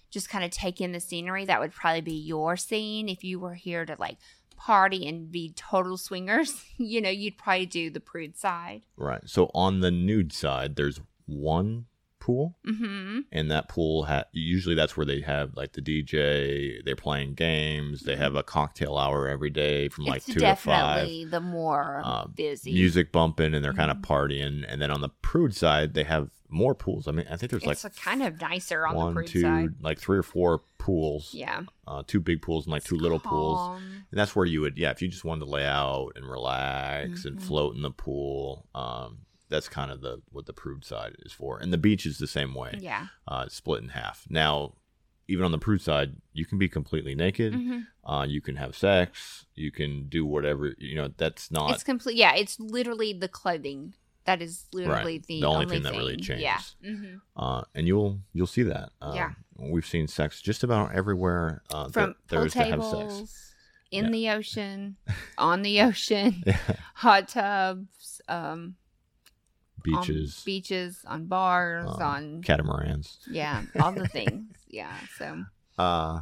just 0.09 0.29
kind 0.29 0.43
of 0.45 0.51
take 0.51 0.79
in 0.81 0.91
the 0.91 0.99
scenery, 0.99 1.45
that 1.45 1.59
would 1.59 1.71
probably 1.73 2.01
be 2.01 2.13
your 2.13 2.55
scene. 2.57 3.09
If 3.09 3.23
you 3.23 3.39
were 3.39 3.55
here 3.55 3.85
to 3.85 3.95
like 3.99 4.17
party 4.55 5.07
and 5.07 5.31
be 5.31 5.53
total 5.55 5.97
swingers, 5.97 6.63
you 6.77 7.01
know, 7.01 7.09
you'd 7.09 7.37
probably 7.37 7.65
do 7.65 7.89
the 7.89 7.99
prude 7.99 8.37
side. 8.37 8.83
right. 8.95 9.21
So 9.25 9.51
on 9.53 9.81
the 9.81 9.91
nude 9.91 10.33
side, 10.33 10.75
there's 10.75 10.99
one 11.25 11.85
pool. 12.19 12.57
Mm-hmm. 12.67 13.19
and 13.31 13.49
that 13.51 13.69
pool 13.69 14.03
ha- 14.03 14.25
usually 14.33 14.75
that's 14.75 14.97
where 14.97 15.05
they 15.05 15.21
have 15.21 15.55
like 15.55 15.71
the 15.73 15.81
DJ. 15.81 16.83
They're 16.83 16.95
playing 16.95 17.35
games. 17.35 18.01
They 18.01 18.15
have 18.17 18.35
a 18.35 18.43
cocktail 18.43 18.97
hour 18.97 19.27
every 19.29 19.49
day 19.49 19.87
from 19.87 20.05
like 20.05 20.17
it's 20.17 20.25
two 20.25 20.33
to 20.33 20.55
five. 20.55 20.55
definitely 21.05 21.25
the 21.25 21.39
more 21.39 22.01
Uh, 22.03 22.27
busy 22.27 22.73
Music 22.73 23.11
bumping, 23.13 23.53
and 23.53 23.63
they're 23.63 23.71
kind 23.73 23.91
of 23.91 23.97
partying. 23.97 24.65
And 24.67 24.81
then 24.81 24.91
on 24.91 24.99
the 25.01 25.09
prude 25.21 25.55
side, 25.55 25.93
they 25.93 26.03
have 26.03 26.29
more 26.49 26.73
pools. 26.75 27.07
I 27.07 27.11
mean, 27.11 27.25
I 27.29 27.35
think 27.37 27.49
there's 27.51 27.63
it's 27.63 27.83
like 27.83 27.93
a 27.93 27.95
kind 27.95 28.23
of 28.23 28.39
nicer 28.39 28.85
on 28.87 28.95
one, 28.95 29.07
the 29.07 29.13
prude 29.21 29.27
two, 29.27 29.41
side. 29.41 29.69
like 29.81 29.99
three 29.99 30.17
or 30.17 30.23
four 30.23 30.61
pools. 30.77 31.33
Yeah, 31.33 31.63
Uh, 31.87 32.03
two 32.05 32.19
big 32.19 32.41
pools 32.41 32.65
and 32.65 32.71
like 32.71 32.81
It's 32.81 32.89
two 32.89 32.95
little 32.97 33.19
pools. 33.19 33.61
And 34.11 34.17
that's 34.19 34.35
where 34.35 34.45
you 34.45 34.61
would, 34.61 34.77
yeah, 34.77 34.91
if 34.91 35.01
you 35.01 35.07
just 35.09 35.25
wanted 35.25 35.45
to 35.45 35.51
lay 35.51 35.65
out 35.65 36.11
and 36.15 36.25
relax 36.29 37.25
and 37.25 37.37
Mhm. 37.37 37.41
float 37.41 37.75
in 37.75 37.81
the 37.81 37.91
pool, 37.91 38.67
um, 38.73 39.19
that's 39.49 39.67
kind 39.69 39.91
of 39.91 40.01
the 40.01 40.21
what 40.31 40.45
the 40.45 40.53
prude 40.53 40.83
side 40.85 41.15
is 41.19 41.31
for. 41.33 41.57
And 41.59 41.71
the 41.73 41.77
beach 41.77 42.05
is 42.05 42.17
the 42.17 42.27
same 42.27 42.53
way 42.53 42.79
Yeah, 42.81 43.07
uh, 43.27 43.47
split 43.49 43.81
in 43.83 43.89
half. 43.89 44.25
Now, 44.29 44.75
even 45.29 45.43
on 45.43 45.51
the 45.51 45.57
prude 45.59 45.81
side, 45.81 46.15
you 46.33 46.45
can 46.45 46.57
be 46.57 46.69
completely 46.69 47.15
naked. 47.15 47.53
hmm 47.53 47.79
Uh, 48.05 48.25
you 48.25 48.39
can 48.39 48.55
have 48.55 48.73
sex. 48.73 49.45
You 49.53 49.69
can 49.69 50.07
do 50.07 50.25
whatever. 50.25 50.73
You 50.77 50.95
know, 50.95 51.09
that's 51.17 51.51
not 51.51 51.71
it's 51.73 51.83
complete. 51.83 52.15
Yeah, 52.15 52.33
it's 52.35 52.57
literally 52.57 53.11
the 53.11 53.27
clothing 53.27 53.95
that 54.27 54.41
is 54.43 54.65
literally 54.71 55.17
the, 55.17 55.41
The 55.41 55.47
only 55.47 55.63
only 55.65 55.75
thing 55.77 55.83
that 55.83 55.93
really 55.93 56.17
Yeah, 56.19 56.57
changes. 56.59 56.75
hmm 56.83 57.15
uh, 57.35 57.63
and 57.73 57.87
you'll 57.87 58.19
you'll 58.33 58.45
see 58.47 58.63
that. 58.63 58.91
Um, 59.01 59.15
Yeah. 59.15 59.31
we've 59.57 59.85
seen 59.85 60.07
sex 60.07 60.41
just 60.41 60.63
about 60.63 60.93
everywhere. 60.93 61.63
Uh, 61.71 61.89
from 61.89 62.09
that 62.09 62.15
there 62.29 62.39
pool 62.41 62.49
to 62.51 62.57
have 62.59 62.83
sex. 62.83 62.91
tables 62.93 63.53
in 63.91 64.05
Yeah. 64.05 64.11
the 64.11 64.29
ocean, 64.37 64.97
on 65.37 65.61
the 65.63 65.81
ocean, 65.81 66.43
Yeah. 66.45 66.59
hot 66.95 67.27
tubs, 67.29 68.21
um, 68.27 68.75
on 69.87 70.01
Beaches, 70.05 70.41
beaches, 70.45 71.05
on 71.07 71.27
bars, 71.27 71.89
um, 71.95 72.01
on 72.01 72.41
catamarans. 72.43 73.19
yeah, 73.27 73.61
all 73.79 73.93
the 73.93 74.07
things. 74.07 74.51
Yeah, 74.69 74.99
so 75.17 75.45
Uh, 75.77 76.21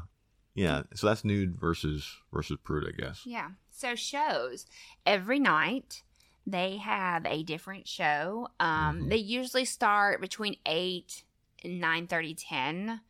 yeah. 0.54 0.84
So 0.94 1.08
that's 1.08 1.26
nude 1.26 1.60
versus 1.60 2.06
versus 2.32 2.58
prude, 2.64 2.88
I 2.88 2.92
guess. 3.02 3.22
Yeah. 3.26 3.50
So 3.72 3.96
shows 3.96 4.66
every 5.06 5.40
night 5.40 6.04
they 6.48 6.78
have 6.78 7.26
a 7.26 7.44
different 7.44 7.88
show. 7.88 8.50
Um, 8.60 9.02
Mhm. 9.02 9.10
They 9.10 9.18
usually 9.18 9.66
start 9.66 10.22
between 10.22 10.58
eight 10.66 11.24
and 11.64 11.80
nine 11.80 12.08
thirty, 12.08 12.36
ten. 12.36 13.02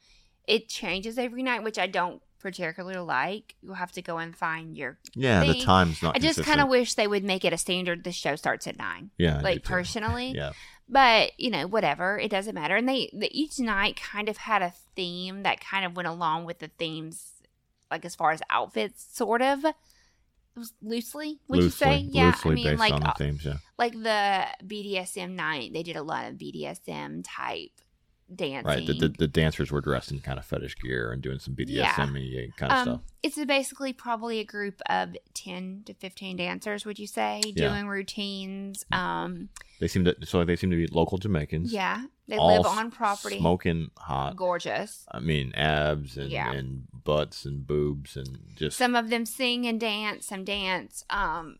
It 0.47 0.69
changes 0.69 1.17
every 1.17 1.43
night, 1.43 1.63
which 1.63 1.77
I 1.79 1.87
don't 1.87 2.21
particularly 2.39 2.99
like. 2.99 3.55
You'll 3.63 3.73
have 3.73 3.91
to 3.93 4.01
go 4.01 4.19
and 4.19 4.35
find 4.37 4.77
your. 4.77 4.99
Yeah, 5.15 5.43
the 5.43 5.59
time's 5.61 6.01
not. 6.03 6.15
I 6.15 6.19
just 6.19 6.43
kind 6.43 6.61
of 6.61 6.69
wish 6.69 6.93
they 6.93 7.07
would 7.07 7.23
make 7.23 7.43
it 7.43 7.51
a 7.53 7.57
standard. 7.57 8.03
The 8.03 8.11
show 8.11 8.35
starts 8.35 8.67
at 8.67 8.77
nine, 8.77 9.09
yeah, 9.17 9.41
like 9.41 9.63
personally. 9.75 10.31
Yeah, 10.35 10.51
But 10.87 11.31
you 11.39 11.49
know, 11.49 11.65
whatever, 11.67 12.19
it 12.19 12.29
doesn't 12.29 12.53
matter. 12.53 12.75
And 12.75 12.87
they, 12.87 13.09
they 13.13 13.29
each 13.29 13.59
night 13.59 13.99
kind 13.99 14.29
of 14.29 14.37
had 14.37 14.61
a 14.61 14.73
theme 14.95 15.41
that 15.43 15.59
kind 15.59 15.83
of 15.83 15.95
went 15.97 16.07
along 16.07 16.45
with 16.45 16.59
the 16.59 16.67
themes, 16.67 17.31
like 17.89 18.05
as 18.05 18.13
far 18.15 18.31
as 18.31 18.41
outfits, 18.49 19.05
sort 19.11 19.41
of. 19.41 19.65
Loosely, 20.81 21.39
would 21.49 21.59
loosely, 21.59 21.65
you 21.65 21.69
say? 21.69 22.09
Yeah, 22.11 22.25
loosely 22.27 22.51
I 22.51 22.55
mean, 22.55 22.63
based 22.65 22.79
like 22.79 22.93
on 22.93 23.01
the 23.01 23.09
uh, 23.09 23.13
themes. 23.13 23.45
Yeah, 23.45 23.57
like 23.77 23.93
the 23.93 24.45
BDSM 24.65 25.31
night, 25.31 25.73
they 25.73 25.83
did 25.83 25.97
a 25.97 26.03
lot 26.03 26.25
of 26.25 26.35
BDSM 26.35 27.25
type 27.27 27.71
dancing. 28.33 28.65
right. 28.65 28.87
The, 28.87 28.93
the 28.93 29.09
the 29.09 29.27
dancers 29.27 29.71
were 29.71 29.81
dressed 29.81 30.11
in 30.11 30.19
kind 30.19 30.39
of 30.39 30.45
fetish 30.45 30.77
gear 30.77 31.11
and 31.11 31.21
doing 31.21 31.39
some 31.39 31.55
BDSM 31.55 32.55
kind 32.55 32.71
of 32.71 32.77
um, 32.77 32.83
stuff. 32.83 33.01
It's 33.25 33.43
basically 33.45 33.91
probably 33.93 34.39
a 34.39 34.43
group 34.45 34.81
of 34.89 35.15
ten 35.33 35.81
to 35.85 35.93
fifteen 35.93 36.37
dancers. 36.37 36.85
Would 36.85 36.99
you 36.99 37.07
say 37.07 37.41
Yeah. 37.45 37.69
doing 37.69 37.87
routines? 37.87 38.85
Um, 38.91 39.49
They 39.79 39.87
seem 39.87 40.05
to 40.05 40.15
so 40.25 40.43
they 40.45 40.55
seem 40.55 40.69
to 40.71 40.75
be 40.77 40.87
local 40.87 41.17
Jamaicans. 41.17 41.73
yeah, 41.73 42.05
they 42.27 42.37
all 42.37 42.55
live 42.55 42.65
on 42.65 42.91
property. 42.91 43.39
smoking 43.39 43.91
hot. 43.97 44.35
Gorgeous. 44.35 45.05
I 45.11 45.19
mean, 45.19 45.53
abs 45.55 46.17
and, 46.17 46.29
Yeah. 46.31 46.51
and 46.51 46.87
butts 47.03 47.45
and 47.45 47.65
boobs 47.67 48.15
and 48.15 48.39
just 48.55 48.77
Some 48.77 48.95
of 48.95 49.09
them 49.09 49.25
sing 49.25 49.65
and 49.67 49.79
dance, 49.79 50.25
some 50.27 50.43
dance. 50.43 51.03
Um, 51.09 51.57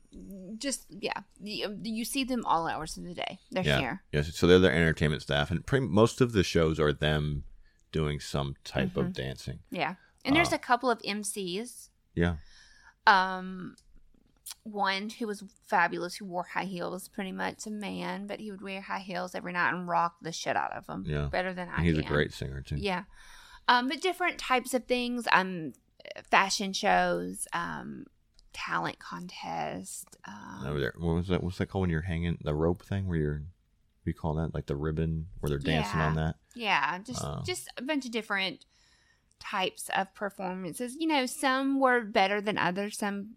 just 0.58 0.86
yeah, 0.90 1.22
you, 1.42 1.78
you 1.84 2.06
see 2.06 2.24
them 2.24 2.46
all 2.46 2.68
hours 2.68 2.98
of 2.98 3.04
the 3.04 3.14
day. 3.14 3.40
They're 3.52 3.64
Yeah. 3.66 3.80
here. 3.80 4.04
yes. 4.14 4.36
So 4.36 4.48
they're 4.48 4.60
their 4.60 4.72
entertainment 4.74 5.22
staff, 5.24 5.52
and 5.52 5.66
pretty, 5.66 5.86
most 5.88 6.22
of 6.22 6.32
the 6.34 6.44
shows 6.44 6.80
are 6.80 6.94
them 6.94 7.44
doing 7.92 8.20
some 8.20 8.56
type 8.66 8.94
Mhm. 8.94 8.98
of 8.98 9.14
dancing. 9.14 9.60
Yeah, 9.72 9.96
and 10.26 10.36
there's 10.36 10.52
Uh, 10.52 10.56
a 10.58 10.60
couple 10.60 10.90
of 10.90 11.00
MCs. 11.04 11.90
Yeah, 12.16 12.36
Um, 13.08 13.76
one 14.64 15.10
who 15.12 15.28
was 15.28 15.44
fabulous, 15.68 16.16
who 16.16 16.26
wore 16.26 16.44
high 16.44 16.66
heels, 16.66 17.08
pretty 17.08 17.32
much 17.32 17.66
a 17.68 17.72
man, 17.72 18.26
but 18.28 18.40
he 18.40 18.52
would 18.52 18.62
wear 18.62 18.82
high 18.82 19.00
heels 19.00 19.36
every 19.36 19.54
night 19.54 19.74
and 19.74 19.88
rock 19.88 20.16
the 20.22 20.32
shit 20.32 20.56
out 20.56 20.72
of 20.74 20.88
them. 20.88 21.04
Yeah. 21.08 21.28
better 21.28 21.54
than 21.54 21.70
I 21.70 21.78
and 21.78 21.86
he's 21.86 21.98
a 21.98 22.04
great 22.04 22.34
singer 22.34 22.62
too. 22.62 22.78
Yeah. 22.78 23.04
Um, 23.68 23.88
but 23.88 24.02
different 24.02 24.38
types 24.40 24.74
of 24.74 24.86
things. 24.86 25.28
Um, 25.32 25.74
fashion 26.30 26.74
shows. 26.74 27.48
Um, 27.54 28.06
talent 28.54 29.00
contest. 29.00 30.16
Um, 30.26 30.66
Over 30.66 30.80
there, 30.80 30.94
what 30.98 31.14
was 31.16 31.28
that? 31.28 31.44
What's 31.44 31.58
that 31.58 31.66
called 31.68 31.82
when 31.82 31.90
you're 31.90 32.02
hanging 32.02 32.38
the 32.42 32.54
rope 32.56 32.86
thing? 32.86 33.08
Where 33.08 33.18
you're, 33.18 33.44
we 34.06 34.14
call 34.14 34.36
that 34.36 34.54
like 34.54 34.68
the 34.68 34.76
ribbon, 34.78 35.28
where 35.40 35.50
they're 35.50 35.60
dancing 35.60 36.00
Yeah. 36.00 36.08
on 36.08 36.16
that. 36.16 36.36
Yeah, 36.56 36.98
just 37.00 37.24
Uh, 37.24 37.42
just 37.44 37.68
a 37.78 37.82
bunch 37.82 38.06
of 38.06 38.12
different 38.12 38.64
types 39.40 39.90
of 39.96 40.14
performances. 40.14 40.96
You 41.00 41.08
know, 41.08 41.26
some 41.26 41.80
were 41.80 42.02
better 42.02 42.42
than 42.42 42.58
others. 42.58 42.98
Some, 42.98 43.36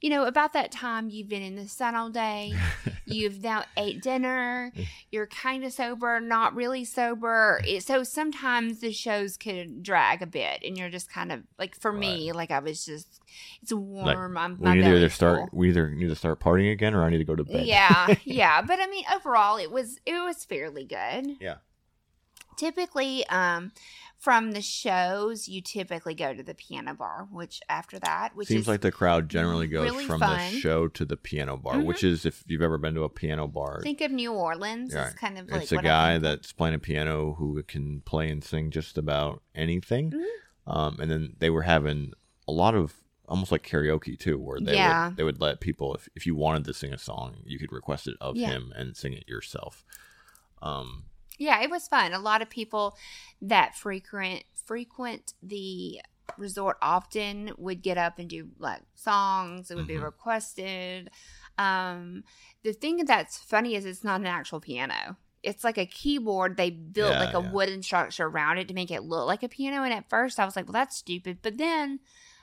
you 0.00 0.10
know, 0.10 0.24
about 0.24 0.52
that 0.54 0.72
time 0.72 1.10
you've 1.10 1.28
been 1.28 1.42
in 1.42 1.56
the 1.56 1.68
sun 1.68 1.94
all 1.94 2.10
day, 2.10 2.54
you've 3.04 3.42
now 3.42 3.64
ate 3.76 4.02
dinner, 4.02 4.72
you're 5.10 5.26
kind 5.26 5.64
of 5.64 5.72
sober, 5.72 6.20
not 6.20 6.54
really 6.54 6.84
sober. 6.84 7.60
It, 7.66 7.84
so 7.84 8.02
sometimes 8.02 8.80
the 8.80 8.92
shows 8.92 9.36
could 9.36 9.82
drag 9.82 10.22
a 10.22 10.26
bit, 10.26 10.62
and 10.64 10.76
you're 10.76 10.90
just 10.90 11.12
kind 11.12 11.32
of 11.32 11.40
like 11.58 11.76
for 11.76 11.92
me, 11.92 12.32
like 12.32 12.50
I 12.50 12.60
was 12.60 12.84
just 12.84 13.20
it's 13.62 13.72
warm. 13.72 14.36
I'm 14.36 14.58
we 14.58 14.80
to 14.80 14.96
either 14.96 15.08
start 15.08 15.52
we 15.52 15.68
either 15.68 15.90
need 15.90 16.08
to 16.08 16.16
start 16.16 16.40
partying 16.40 16.72
again 16.72 16.94
or 16.94 17.04
I 17.04 17.10
need 17.10 17.18
to 17.18 17.24
go 17.24 17.36
to 17.36 17.44
bed. 17.44 17.66
Yeah, 17.66 18.14
yeah, 18.24 18.62
but 18.62 18.80
I 18.80 18.86
mean, 18.86 19.04
overall, 19.14 19.56
it 19.56 19.70
was 19.70 19.98
it 20.06 20.14
was 20.14 20.44
fairly 20.44 20.84
good. 20.84 21.36
Yeah. 21.40 21.56
Typically, 22.60 23.26
um, 23.28 23.72
from 24.18 24.52
the 24.52 24.60
shows, 24.60 25.48
you 25.48 25.62
typically 25.62 26.14
go 26.14 26.34
to 26.34 26.42
the 26.42 26.52
piano 26.54 26.92
bar, 26.92 27.26
which 27.30 27.62
after 27.70 27.98
that, 28.00 28.36
which 28.36 28.48
Seems 28.48 28.68
like 28.68 28.82
the 28.82 28.92
crowd 28.92 29.30
generally 29.30 29.66
goes 29.66 29.90
really 29.90 30.04
from 30.04 30.20
fun. 30.20 30.38
the 30.52 30.60
show 30.60 30.88
to 30.88 31.06
the 31.06 31.16
piano 31.16 31.56
bar, 31.56 31.76
Mhm. 31.76 31.86
which 31.86 32.04
is 32.04 32.26
if 32.26 32.44
you've 32.46 32.60
ever 32.60 32.76
been 32.76 32.94
to 32.96 33.04
a 33.04 33.08
piano 33.08 33.48
bar, 33.48 33.80
think 33.82 34.02
of 34.02 34.10
New 34.10 34.32
Orleans. 34.32 34.94
It's 34.94 35.14
kind 35.14 35.38
of 35.38 35.48
like 35.50 35.62
it's 35.62 35.72
a 35.72 35.78
guy 35.78 36.18
that's 36.18 36.52
playing 36.52 36.74
a 36.74 36.78
piano 36.78 37.32
who 37.38 37.62
can 37.62 38.02
play 38.02 38.28
and 38.30 38.44
sing 38.44 38.70
just 38.70 38.98
about 38.98 39.42
anything. 39.54 40.10
Mhm. 40.10 40.26
Um, 40.66 41.00
and 41.00 41.10
then 41.10 41.36
they 41.38 41.48
were 41.48 41.62
having 41.62 42.12
a 42.46 42.52
lot 42.52 42.74
of 42.74 42.96
almost 43.26 43.50
like 43.52 43.62
karaoke 43.66 44.18
too, 44.18 44.38
where 44.38 44.60
they 44.60 44.74
Yeah. 44.74 45.08
would 45.08 45.16
they 45.16 45.22
would 45.24 45.40
let 45.40 45.60
people 45.60 45.94
if 45.94 46.10
if 46.14 46.26
you 46.26 46.34
wanted 46.34 46.64
to 46.64 46.74
sing 46.74 46.92
a 46.92 46.98
song, 46.98 47.38
you 47.46 47.58
could 47.58 47.72
request 47.72 48.06
it 48.06 48.16
of 48.20 48.36
Yeah. 48.36 48.48
him 48.50 48.70
and 48.76 48.94
sing 48.98 49.14
it 49.14 49.26
yourself. 49.26 49.82
Um, 50.60 51.04
Yeah, 51.40 51.62
it 51.62 51.70
was 51.70 51.88
fun. 51.88 52.12
A 52.12 52.18
lot 52.18 52.42
of 52.42 52.50
people 52.50 52.96
that 53.40 53.74
frequent 53.74 54.44
frequent 54.66 55.32
the 55.42 56.00
resort 56.36 56.76
often 56.80 57.50
would 57.58 57.82
get 57.82 57.98
up 57.98 58.18
and 58.20 58.28
do 58.28 58.50
like 58.58 58.82
songs. 58.94 59.70
It 59.70 59.74
would 59.76 59.88
be 59.88 59.94
Mhm. 59.94 60.04
requested. 60.04 61.10
Um, 61.58 62.22
the 62.62 62.72
thing 62.72 63.04
that's 63.04 63.38
funny 63.38 63.74
is 63.74 63.84
it's 63.86 64.04
not 64.04 64.20
an 64.20 64.26
actual 64.26 64.60
piano. 64.60 65.16
It's 65.42 65.64
like 65.64 65.78
a 65.78 65.86
keyboard. 65.86 66.56
They 66.58 66.70
built 66.70 67.14
Yeah, 67.14 67.20
like 67.20 67.34
a 67.34 67.40
yeah. 67.40 67.50
wooden 67.50 67.82
structure 67.82 68.26
around 68.26 68.58
it 68.58 68.68
to 68.68 68.74
make 68.74 68.90
it 68.90 69.02
look 69.02 69.26
like 69.26 69.42
a 69.42 69.48
piano. 69.48 69.82
And 69.82 69.94
at 69.94 70.08
first, 70.10 70.38
I 70.38 70.44
was 70.44 70.54
like, 70.54 70.66
"Well, 70.66 70.74
that's 70.74 70.96
stupid." 70.96 71.38
But 71.42 71.56
then 71.56 72.00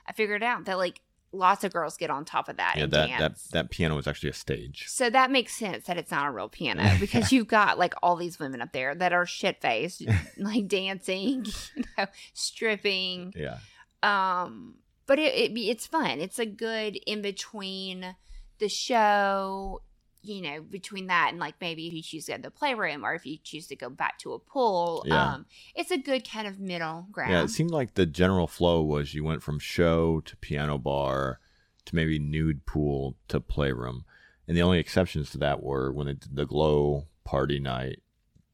I 0.08 0.12
figured 0.14 0.42
out 0.44 0.66
that 0.66 0.80
like 0.80 1.02
lots 1.32 1.64
of 1.64 1.74
girls 1.74 1.98
get 1.98 2.10
on 2.10 2.26
top 2.26 2.48
of 2.50 2.58
that 2.58 2.76
yeah, 2.78 2.86
that, 2.86 3.10
that 3.20 3.38
that 3.52 3.70
piano 3.70 3.98
is 3.98 4.08
actually 4.08 4.30
a 4.30 4.34
stage. 4.34 4.86
So 4.88 5.10
that 5.10 5.30
makes 5.32 5.54
sense 5.54 5.86
that 5.88 5.98
it's 5.98 6.12
not 6.12 6.28
a 6.28 6.32
real 6.32 6.50
piano 6.50 6.96
because 7.00 7.32
you've 7.32 7.48
got 7.48 7.78
like 7.78 7.94
all 8.02 8.16
these 8.16 8.40
women 8.40 8.62
up 8.62 8.72
there 8.72 8.96
that 8.96 9.14
are 9.14 9.26
shit 9.26 9.62
faced, 9.62 10.04
like 10.38 10.68
dancing, 10.68 11.46
you 11.76 11.84
know, 11.98 12.06
stripping. 12.34 13.34
Yeah, 13.36 13.58
Um, 14.04 14.76
but 15.06 15.20
it, 15.20 15.34
it 15.34 15.60
it's 15.60 15.86
fun. 15.88 16.20
It's 16.20 16.40
a 16.40 16.46
good 16.46 16.96
in 17.06 17.22
between 17.22 18.16
the 18.60 18.70
show, 18.70 19.82
you 20.28 20.42
know, 20.42 20.62
between 20.62 21.08
that 21.08 21.30
and 21.32 21.40
like 21.40 21.56
maybe 21.62 21.88
if 21.88 21.94
you 21.94 22.02
choose 22.02 22.26
to 22.26 22.32
go 22.34 22.38
to 22.38 22.44
the 22.44 22.52
playroom 22.52 23.06
or 23.06 23.14
if 23.14 23.26
you 23.26 23.38
choose 23.44 23.68
to 23.68 23.76
go 23.76 23.90
back 23.90 24.20
to 24.20 24.34
a 24.34 24.40
pool. 24.40 25.04
Yeah. 25.08 25.34
Um, 25.34 25.46
it's 25.76 25.92
a 25.92 25.98
good 25.98 26.30
kind 26.30 26.48
of 26.48 26.60
middle 26.60 27.08
ground. 27.12 27.32
yeah. 27.32 27.44
It 27.44 27.50
seemed 27.50 27.72
like 27.72 27.94
the 27.96 28.06
general 28.06 28.48
flow 28.48 28.82
was 28.82 29.14
you 29.14 29.24
went 29.24 29.42
from 29.44 29.60
show 29.60 30.22
to 30.22 30.36
piano 30.38 30.78
bar 30.78 31.40
to 31.86 31.96
maybe 31.96 32.20
nude 32.20 32.66
pool 32.66 33.16
to 33.30 33.40
playroom, 33.40 34.04
and 34.48 34.56
the 34.58 34.62
only 34.62 34.80
exceptions 34.80 35.30
to 35.32 35.38
that 35.38 35.64
were 35.64 35.92
when 35.92 36.08
they 36.08 36.14
did 36.14 36.36
the 36.36 36.46
glow 36.46 37.08
party 37.24 37.60
night. 37.60 38.02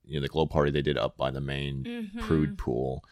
You 0.05 0.15
know, 0.19 0.21
the 0.21 0.27
glow 0.27 0.45
party 0.45 0.69
they 0.69 0.81
did 0.81 0.97
up 0.97 1.17
by 1.17 1.31
the 1.31 1.39
main 1.41 1.83
Mhm. 1.83 2.19
prude 2.21 2.57
pool 2.57 3.03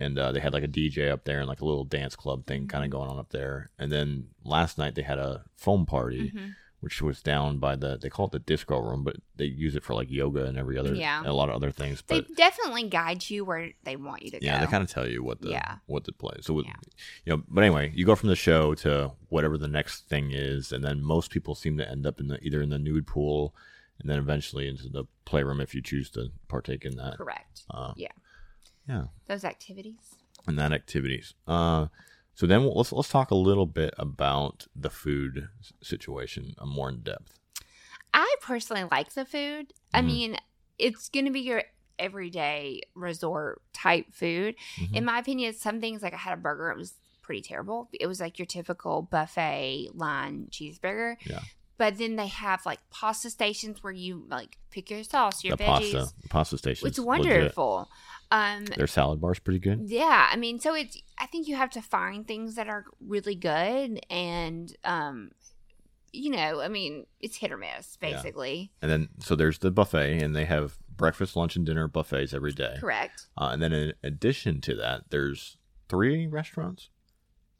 and 0.00 0.16
uh, 0.16 0.30
they 0.30 0.38
had 0.38 0.52
like 0.52 0.62
a 0.62 0.68
dj 0.68 1.10
up 1.10 1.24
there 1.24 1.40
and 1.40 1.48
like 1.48 1.60
a 1.60 1.64
little 1.64 1.82
dance 1.84 2.14
club 2.14 2.46
thing 2.46 2.68
kind 2.68 2.82
Mhm. 2.82 2.86
of 2.86 2.90
going 2.92 3.10
on 3.10 3.18
up 3.18 3.30
there 3.30 3.68
and 3.80 3.90
then 3.90 4.28
last 4.44 4.78
night 4.78 4.94
they 4.94 5.02
had 5.02 5.18
a 5.18 5.44
foam 5.56 5.84
party 5.84 6.30
Mhm. 6.30 6.54
Which 6.80 7.02
was 7.02 7.20
down 7.22 7.58
by 7.58 7.74
the 7.74 7.96
they 8.00 8.08
call 8.08 8.26
it 8.26 8.32
the 8.32 8.38
disco 8.38 8.78
room 8.78 9.02
but 9.02 9.16
they 9.36 9.44
use 9.44 9.74
it 9.74 9.82
for 9.82 9.94
like 9.94 10.08
yoga 10.10 10.44
and 10.44 10.56
every 10.56 10.78
other 10.78 10.94
Yeah. 10.94 11.22
a 11.26 11.32
lot 11.32 11.48
of 11.48 11.56
other 11.56 11.70
things 11.72 12.02
But 12.02 12.28
They 12.28 12.34
definitely 12.34 12.88
guide 12.88 13.28
you 13.28 13.44
where 13.44 13.70
they 13.84 13.96
want 13.96 14.22
you 14.22 14.30
to 14.32 14.38
yeah 14.44 14.58
go. 14.60 14.64
they 14.64 14.70
kind 14.70 14.84
of 14.84 14.88
tell 14.90 15.08
you 15.08 15.22
what 15.22 15.40
the 15.40 15.50
Yeah. 15.50 15.76
what 15.86 16.04
to 16.04 16.12
play 16.12 16.36
so 16.40 16.60
Yeah. 16.62 16.74
you 17.24 17.36
know 17.36 17.42
but 17.48 17.62
anyway 17.64 17.90
you 17.94 18.04
go 18.06 18.14
from 18.14 18.28
the 18.28 18.36
show 18.36 18.74
to 18.76 19.12
whatever 19.28 19.58
the 19.58 19.66
next 19.68 20.08
thing 20.08 20.30
is 20.32 20.70
and 20.72 20.84
then 20.84 21.02
most 21.02 21.30
people 21.30 21.54
seem 21.54 21.76
to 21.78 21.88
end 21.90 22.06
up 22.06 22.20
in 22.20 22.28
the 22.28 22.38
either 22.44 22.62
in 22.62 22.70
the 22.70 22.78
nude 22.78 23.06
pool 23.06 23.54
and 24.00 24.08
then 24.08 24.18
eventually 24.20 24.68
into 24.68 24.88
the 24.88 25.04
playroom 25.24 25.60
if 25.60 25.74
you 25.74 25.82
choose 25.82 26.08
to 26.10 26.30
partake 26.46 26.84
in 26.84 26.94
that 26.96 27.16
Correct. 27.18 27.62
uh, 27.72 27.92
Yeah. 27.96 28.12
yeah 28.88 29.04
Those 29.26 29.44
activities. 29.44 30.14
and 30.46 30.56
that 30.58 30.72
activities. 30.72 31.34
Uh, 31.48 31.88
so 32.38 32.46
then 32.46 32.62
we'll- 32.62 32.74
let's 32.76 32.92
let's 32.92 33.08
talk 33.08 33.30
a 33.32 33.34
little 33.48 33.66
bit 33.66 33.92
about 33.98 34.66
the 34.84 34.90
food 34.90 35.48
situation 35.82 36.54
uh, 36.58 36.66
more 36.66 36.88
in 36.88 37.00
depth. 37.02 37.32
I 38.14 38.28
personally 38.40 38.84
like 38.90 39.12
the 39.14 39.24
food. 39.24 39.72
I 39.92 40.00
Mhm. 40.00 40.06
mean, 40.06 40.36
it's 40.78 41.08
going 41.08 41.24
to 41.26 41.32
be 41.32 41.40
your 41.40 41.62
everyday 41.98 42.80
resort 42.94 43.60
type 43.72 44.06
food. 44.14 44.54
Mhm. 44.76 44.94
In 44.96 45.04
my 45.04 45.18
opinion, 45.18 45.52
some 45.54 45.80
things 45.80 46.00
like 46.02 46.14
I 46.14 46.16
had 46.16 46.34
a 46.38 46.40
burger, 46.40 46.70
it 46.70 46.78
was 46.78 46.94
pretty 47.22 47.42
terrible. 47.42 47.88
It 47.92 48.06
was 48.06 48.20
like 48.20 48.38
your 48.38 48.46
typical 48.46 49.02
buffet 49.02 49.88
line 49.94 50.46
cheeseburger. 50.50 51.16
Yeah. 51.26 51.40
But 51.76 51.98
then 51.98 52.16
they 52.16 52.28
have 52.28 52.64
like 52.66 52.80
pasta 52.90 53.30
stations 53.30 53.82
where 53.82 53.92
you 53.92 54.24
like 54.28 54.58
pick 54.70 54.90
your 54.90 55.02
sauce, 55.04 55.44
your 55.44 55.56
the 55.56 55.64
veggies. 55.64 55.92
pasta, 55.92 56.14
the 56.22 56.28
pasta 56.28 56.58
station. 56.58 56.88
It's 56.88 56.98
wonderful. 57.00 57.88
Um, 58.30 58.64
Their 58.66 58.86
salad 58.86 59.20
bar 59.20 59.32
is 59.32 59.38
pretty 59.38 59.58
good. 59.60 59.82
yeah, 59.88 60.28
I 60.30 60.36
mean, 60.36 60.58
so 60.60 60.74
it's. 60.74 61.00
I 61.18 61.26
think 61.26 61.48
you 61.48 61.56
have 61.56 61.70
to 61.70 61.82
find 61.82 62.26
things 62.26 62.54
that 62.56 62.68
are 62.68 62.84
really 63.00 63.34
good, 63.34 64.00
and 64.10 64.74
um, 64.84 65.30
you 66.12 66.30
know, 66.30 66.60
I 66.60 66.68
mean, 66.68 67.06
it's 67.20 67.36
hit 67.36 67.52
or 67.52 67.56
miss, 67.56 67.96
Yeah. 68.02 68.10
basically. 68.12 68.70
And 68.82 68.90
then 68.90 69.08
so 69.18 69.34
there's 69.34 69.58
the 69.58 69.70
buffet, 69.70 70.22
and 70.22 70.34
they 70.36 70.44
have 70.44 70.78
breakfast, 70.94 71.36
lunch, 71.36 71.56
and 71.56 71.64
dinner 71.64 71.88
buffets 71.88 72.34
every 72.34 72.52
day. 72.52 72.76
Correct. 72.80 73.26
Uh, 73.36 73.50
and 73.52 73.62
then 73.62 73.72
in 73.72 73.92
addition 74.02 74.60
to 74.62 74.74
that, 74.76 75.04
there's 75.10 75.56
three 75.88 76.26
restaurants, 76.26 76.90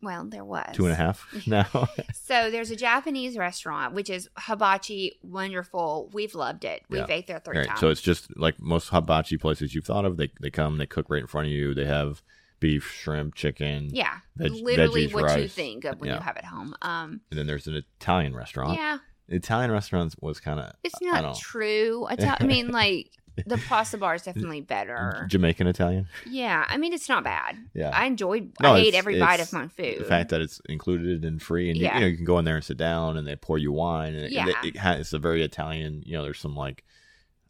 Well, 0.02 0.24
there 0.26 0.44
was 0.44 0.70
two 0.74 0.84
and 0.84 0.92
a 0.92 0.96
half 0.96 1.26
now. 1.46 1.88
So 2.12 2.50
there's 2.50 2.70
a 2.70 2.76
Japanese 2.76 3.36
restaurant 3.36 3.94
which 3.94 4.08
is 4.10 4.28
hibachi, 4.36 5.18
wonderful. 5.22 6.08
We've 6.12 6.34
loved 6.34 6.64
it. 6.64 6.82
We've 6.88 7.00
Yeah. 7.08 7.14
ate 7.14 7.26
there 7.26 7.40
three 7.40 7.58
right, 7.58 7.66
times. 7.68 7.80
so 7.80 7.88
it's 7.90 8.00
just 8.00 8.36
like 8.38 8.60
most 8.60 8.88
hibachi 8.90 9.38
places 9.38 9.74
you've 9.74 9.84
thought 9.86 10.04
of. 10.04 10.16
They 10.16 10.30
they 10.40 10.50
come, 10.50 10.78
they 10.78 10.86
cook 10.86 11.06
right 11.08 11.20
in 11.22 11.26
front 11.26 11.46
of 11.48 11.52
you. 11.52 11.74
They 11.74 11.86
have 11.86 12.22
beef, 12.60 12.90
shrimp, 12.90 13.34
chicken. 13.34 13.90
yeah, 13.92 14.18
veg- 14.36 14.52
literally 14.52 15.08
veggies, 15.08 15.14
what 15.14 15.40
you 15.40 15.48
think 15.48 15.84
of 15.84 16.00
when 16.00 16.10
Yeah. 16.10 16.16
you 16.16 16.22
have 16.22 16.36
it 16.36 16.44
home. 16.44 16.74
Um, 16.82 17.20
And 17.30 17.38
then 17.38 17.46
there's 17.46 17.66
an 17.68 17.74
Italian 17.74 18.34
restaurant. 18.34 18.74
yeah, 18.76 18.98
Italian 19.28 19.70
restaurants 19.70 20.16
was 20.20 20.40
kind 20.40 20.58
of 20.60 20.72
it's 20.84 21.00
not 21.00 21.22
don't- 21.22 21.38
true. 21.38 22.06
I, 22.08 22.36
I 22.40 22.44
mean, 22.44 22.68
like 22.72 23.10
the 23.46 23.56
pasta 23.56 23.96
bar 23.96 24.14
is 24.16 24.22
definitely 24.22 24.60
better. 24.62 25.26
Jamaican 25.28 25.66
Italian. 25.68 26.08
Yeah, 26.26 26.64
I 26.68 26.76
mean 26.76 26.92
it's 26.92 27.08
not 27.08 27.22
bad. 27.24 27.56
Yeah. 27.74 27.90
I 27.90 28.06
enjoyed. 28.06 28.50
No, 28.60 28.74
I 28.74 28.78
ate 28.80 28.94
every 28.94 29.18
bite 29.20 29.38
of 29.40 29.52
my 29.52 29.68
food. 29.68 30.00
The 30.00 30.04
fact 30.04 30.30
that 30.30 30.40
it's 30.40 30.60
included 30.68 31.24
and 31.24 31.40
free, 31.40 31.68
and 31.70 31.78
you- 31.78 31.84
Yeah. 31.84 31.94
you, 31.94 32.00
know 32.00 32.06
you 32.08 32.16
can 32.16 32.24
go 32.24 32.38
in 32.38 32.44
there 32.44 32.56
and 32.56 32.64
sit 32.64 32.76
down, 32.78 33.16
and 33.16 33.26
they 33.28 33.36
pour 33.36 33.56
you 33.58 33.70
wine, 33.70 34.14
and 34.14 34.32
Yeah. 34.32 34.48
it, 34.48 34.56
it 34.64 34.76
has, 34.76 34.98
it's 35.00 35.12
a 35.12 35.18
very 35.20 35.42
Italian. 35.44 36.02
You 36.04 36.14
know, 36.16 36.24
there's 36.24 36.40
some 36.40 36.56
like 36.56 36.84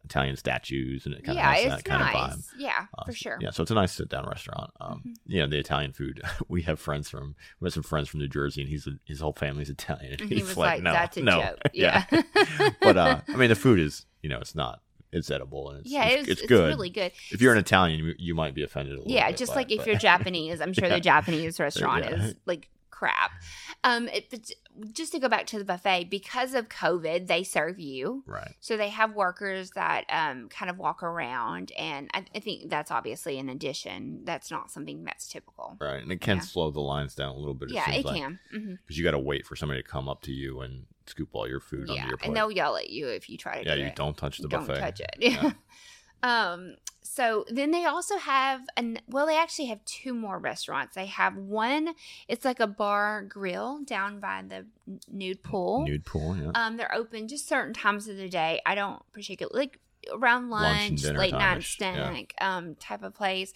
Italian 0.09 0.35
statues, 0.35 1.05
and 1.05 1.13
it 1.15 1.23
kind 1.23 1.37
of 1.37 1.43
yeah, 1.43 1.51
has 1.53 1.65
it's 1.65 1.75
that 1.75 1.85
kind 1.85 2.01
nice. 2.01 2.33
of 2.33 2.39
vibe. 2.39 2.43
Yeah, 2.57 2.85
Uh, 2.97 3.05
for 3.05 3.13
sure. 3.13 3.37
Yeah, 3.39 3.51
so 3.51 3.61
it's 3.63 3.71
a 3.71 3.75
nice 3.75 3.91
sit 3.91 4.09
down 4.09 4.25
restaurant. 4.27 4.71
Um, 4.81 5.03
Mhm. 5.05 5.13
You 5.27 5.39
know, 5.41 5.47
the 5.47 5.57
Italian 5.59 5.93
food. 5.93 6.21
We 6.47 6.63
have 6.63 6.79
friends 6.79 7.09
from 7.09 7.35
we 7.59 7.67
have 7.67 7.73
some 7.73 7.83
friends 7.83 8.09
from 8.09 8.19
New 8.21 8.27
Jersey, 8.27 8.61
and 8.61 8.69
he's 8.69 8.87
his 9.05 9.19
whole 9.19 9.33
family's 9.33 9.69
Italian. 9.69 10.13
And 10.19 10.21
he 10.29 10.35
he's 10.37 10.47
was 10.47 10.57
like, 10.57 10.75
like, 10.75 10.83
no, 10.83 10.91
"That's 10.93 11.17
a 11.17 11.21
no. 11.21 11.41
joke." 11.41 11.59
Yeah. 11.73 12.05
but 12.81 12.97
uh, 12.97 13.21
I 13.27 13.35
mean, 13.35 13.49
the 13.49 13.55
food 13.55 13.79
is 13.79 14.05
you 14.21 14.29
know, 14.29 14.39
it's 14.39 14.55
not. 14.55 14.81
It's 15.11 15.31
edible 15.31 15.71
and 15.71 15.79
it's 15.79 15.89
yeah, 15.89 16.05
it's, 16.05 16.27
it's, 16.27 16.41
it's 16.41 16.47
good. 16.49 16.67
really 16.67 16.89
good. 16.91 17.11
If 17.31 17.41
you're 17.41 17.53
an 17.53 17.57
Italian, 17.59 17.97
you, 17.99 18.13
you 18.19 18.35
might 18.35 18.53
be 18.53 18.61
offended 18.63 18.93
a 18.93 18.97
little 18.99 19.11
Yeah, 19.11 19.31
just 19.31 19.55
like 19.55 19.71
it, 19.71 19.75
if 19.75 19.77
but- 19.79 19.87
you're 19.87 19.95
Japanese, 19.97 20.61
I'm 20.61 20.71
sure 20.73 20.87
Yeah. 20.87 20.95
the 20.95 21.01
Japanese 21.01 21.59
restaurant 21.59 22.05
Yeah. 22.05 22.15
is 22.25 22.35
like 22.45 22.69
crap. 22.91 23.31
Um, 23.83 24.07
it, 24.09 24.51
just 24.93 25.11
to 25.13 25.19
go 25.19 25.27
back 25.29 25.45
to 25.47 25.57
the 25.59 25.65
buffet, 25.65 26.05
because 26.09 26.53
of 26.53 26.69
COVID, 26.69 27.27
they 27.27 27.43
serve 27.43 27.79
you. 27.79 28.23
right. 28.27 28.53
So 28.59 28.77
they 28.77 28.89
have 28.89 29.13
workers 29.15 29.71
that 29.71 30.05
um, 30.09 30.49
kind 30.49 30.69
of 30.69 30.77
walk 30.77 31.03
around, 31.03 31.71
and 31.77 32.09
I, 32.13 32.25
I 32.35 32.39
think 32.39 32.69
that's 32.69 32.91
obviously 32.91 33.39
an 33.39 33.49
addition. 33.49 34.21
That's 34.25 34.49
not 34.51 34.71
something 34.71 35.03
that's 35.03 35.27
typical. 35.27 35.77
Right, 35.79 36.01
and 36.01 36.11
it 36.11 36.21
can 36.21 36.37
Yeah. 36.37 36.41
slow 36.43 36.71
the 36.71 36.79
lines 36.81 37.15
down 37.15 37.29
a 37.29 37.37
little 37.37 37.53
bit. 37.53 37.71
yeah, 37.71 37.85
seems 37.85 37.97
it 37.97 38.05
like. 38.05 38.15
can. 38.21 38.39
because 38.51 38.97
you 38.97 39.03
got 39.03 39.11
to 39.11 39.19
wait 39.19 39.45
for 39.45 39.55
somebody 39.55 39.81
to 39.81 39.87
come 39.87 40.07
up 40.09 40.21
to 40.23 40.31
you 40.31 40.61
and 40.61 40.85
scoop 41.07 41.29
all 41.33 41.47
your 41.47 41.59
food 41.59 41.87
Yeah, 41.87 41.95
onto 41.95 42.07
your 42.07 42.17
plate. 42.17 42.27
and 42.27 42.37
they'll 42.37 42.51
yell 42.51 42.77
at 42.77 42.89
you 42.89 43.07
if 43.07 43.29
you 43.29 43.37
try 43.37 43.63
to. 43.63 43.67
yeah, 43.67 43.75
do 43.75 43.81
you 43.81 43.87
it. 43.87 43.95
don't 43.95 44.15
touch 44.15 44.37
the 44.37 44.47
don't 44.47 44.67
buffet. 44.67 44.79
touch 44.79 44.99
it. 44.99 45.15
Yeah. 45.19 45.51
um. 46.23 46.75
So 47.01 47.43
then 47.49 47.71
they 47.71 47.85
also 47.85 48.17
have 48.17 48.61
an 48.77 48.99
well, 49.07 49.25
they 49.25 49.37
actually 49.37 49.67
have 49.67 49.83
two 49.85 50.13
more 50.13 50.37
restaurants. 50.37 50.95
They 50.95 51.07
have 51.07 51.35
one. 51.35 51.95
It's 52.27 52.45
like 52.45 52.59
a 52.59 52.67
bar 52.67 53.23
grill 53.23 53.79
down 53.83 54.19
by 54.19 54.43
the 54.47 54.67
nude 55.11 55.41
pool. 55.41 55.85
Nude 55.85 56.05
pool, 56.05 56.37
yeah. 56.37 56.51
Um, 56.53 56.77
they're 56.77 56.93
open 56.93 57.27
just 57.27 57.47
certain 57.47 57.73
times 57.73 58.07
of 58.07 58.17
the 58.17 58.29
day. 58.29 58.61
I 58.65 58.75
don't 58.75 59.01
particularly 59.11 59.59
like 59.59 59.79
around 60.13 60.49
Lunch 60.49 61.03
lunch, 61.03 61.17
late 61.17 61.31
night 61.31 61.39
time-ish, 61.39 61.77
yeah. 61.81 62.11
snack, 62.11 62.33
um, 62.41 62.75
type 62.75 63.01
of 63.01 63.15
place. 63.15 63.53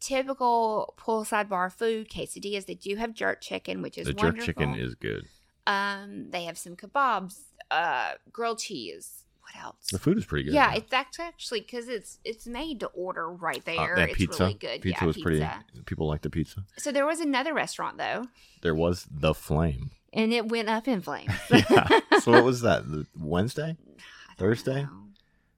typical 0.00 0.94
poolside 0.98 1.48
bar 1.48 1.70
food 1.70 2.08
quesadillas. 2.08 2.66
They 2.66 2.74
do 2.74 2.96
have 2.96 3.14
jerk 3.14 3.40
chicken, 3.40 3.82
which 3.82 3.98
is 3.98 4.06
the 4.06 4.12
jerk 4.12 4.22
wonderful. 4.22 4.46
chicken 4.46 4.74
is 4.74 4.94
good. 4.94 5.24
Um, 5.66 6.30
they 6.30 6.44
have 6.44 6.58
some 6.58 6.76
kebabs, 6.76 7.40
uh, 7.70 8.12
grilled 8.30 8.58
cheese. 8.58 9.24
What 9.54 9.64
else? 9.64 9.76
The 9.92 9.98
food 9.98 10.18
is 10.18 10.24
pretty 10.24 10.44
good. 10.44 10.54
yeah, 10.54 10.74
it's 10.74 10.92
act- 10.92 11.18
actually 11.20 11.60
because 11.60 11.88
it's 11.88 12.18
it's 12.24 12.46
made 12.46 12.80
to 12.80 12.86
order 12.88 13.28
right 13.30 13.58
Uh, 13.58 13.62
there. 13.64 13.94
that 13.96 14.08
it's 14.10 14.18
pizza. 14.18 14.42
really 14.42 14.54
good. 14.54 14.82
Pizza 14.82 14.98
yeah, 15.02 15.06
was 15.06 15.16
pizza. 15.16 15.28
pretty. 15.72 15.82
People 15.84 16.08
like 16.08 16.22
the 16.22 16.30
pizza. 16.30 16.64
So 16.78 16.90
there 16.90 17.06
was 17.06 17.20
another 17.20 17.54
restaurant 17.54 17.96
though, 17.98 18.26
There 18.62 18.74
was 18.74 19.06
the 19.10 19.34
flame. 19.34 19.90
and 20.12 20.32
it 20.32 20.48
went 20.48 20.68
up 20.68 20.88
in 20.88 21.00
flames. 21.00 21.30
Yeah. 21.50 21.86
so 22.20 22.32
what 22.32 22.44
was 22.44 22.62
that? 22.62 22.90
The 22.90 23.06
Wednesday? 23.18 23.76
Thursday? 24.38 24.82
know. 24.82 24.90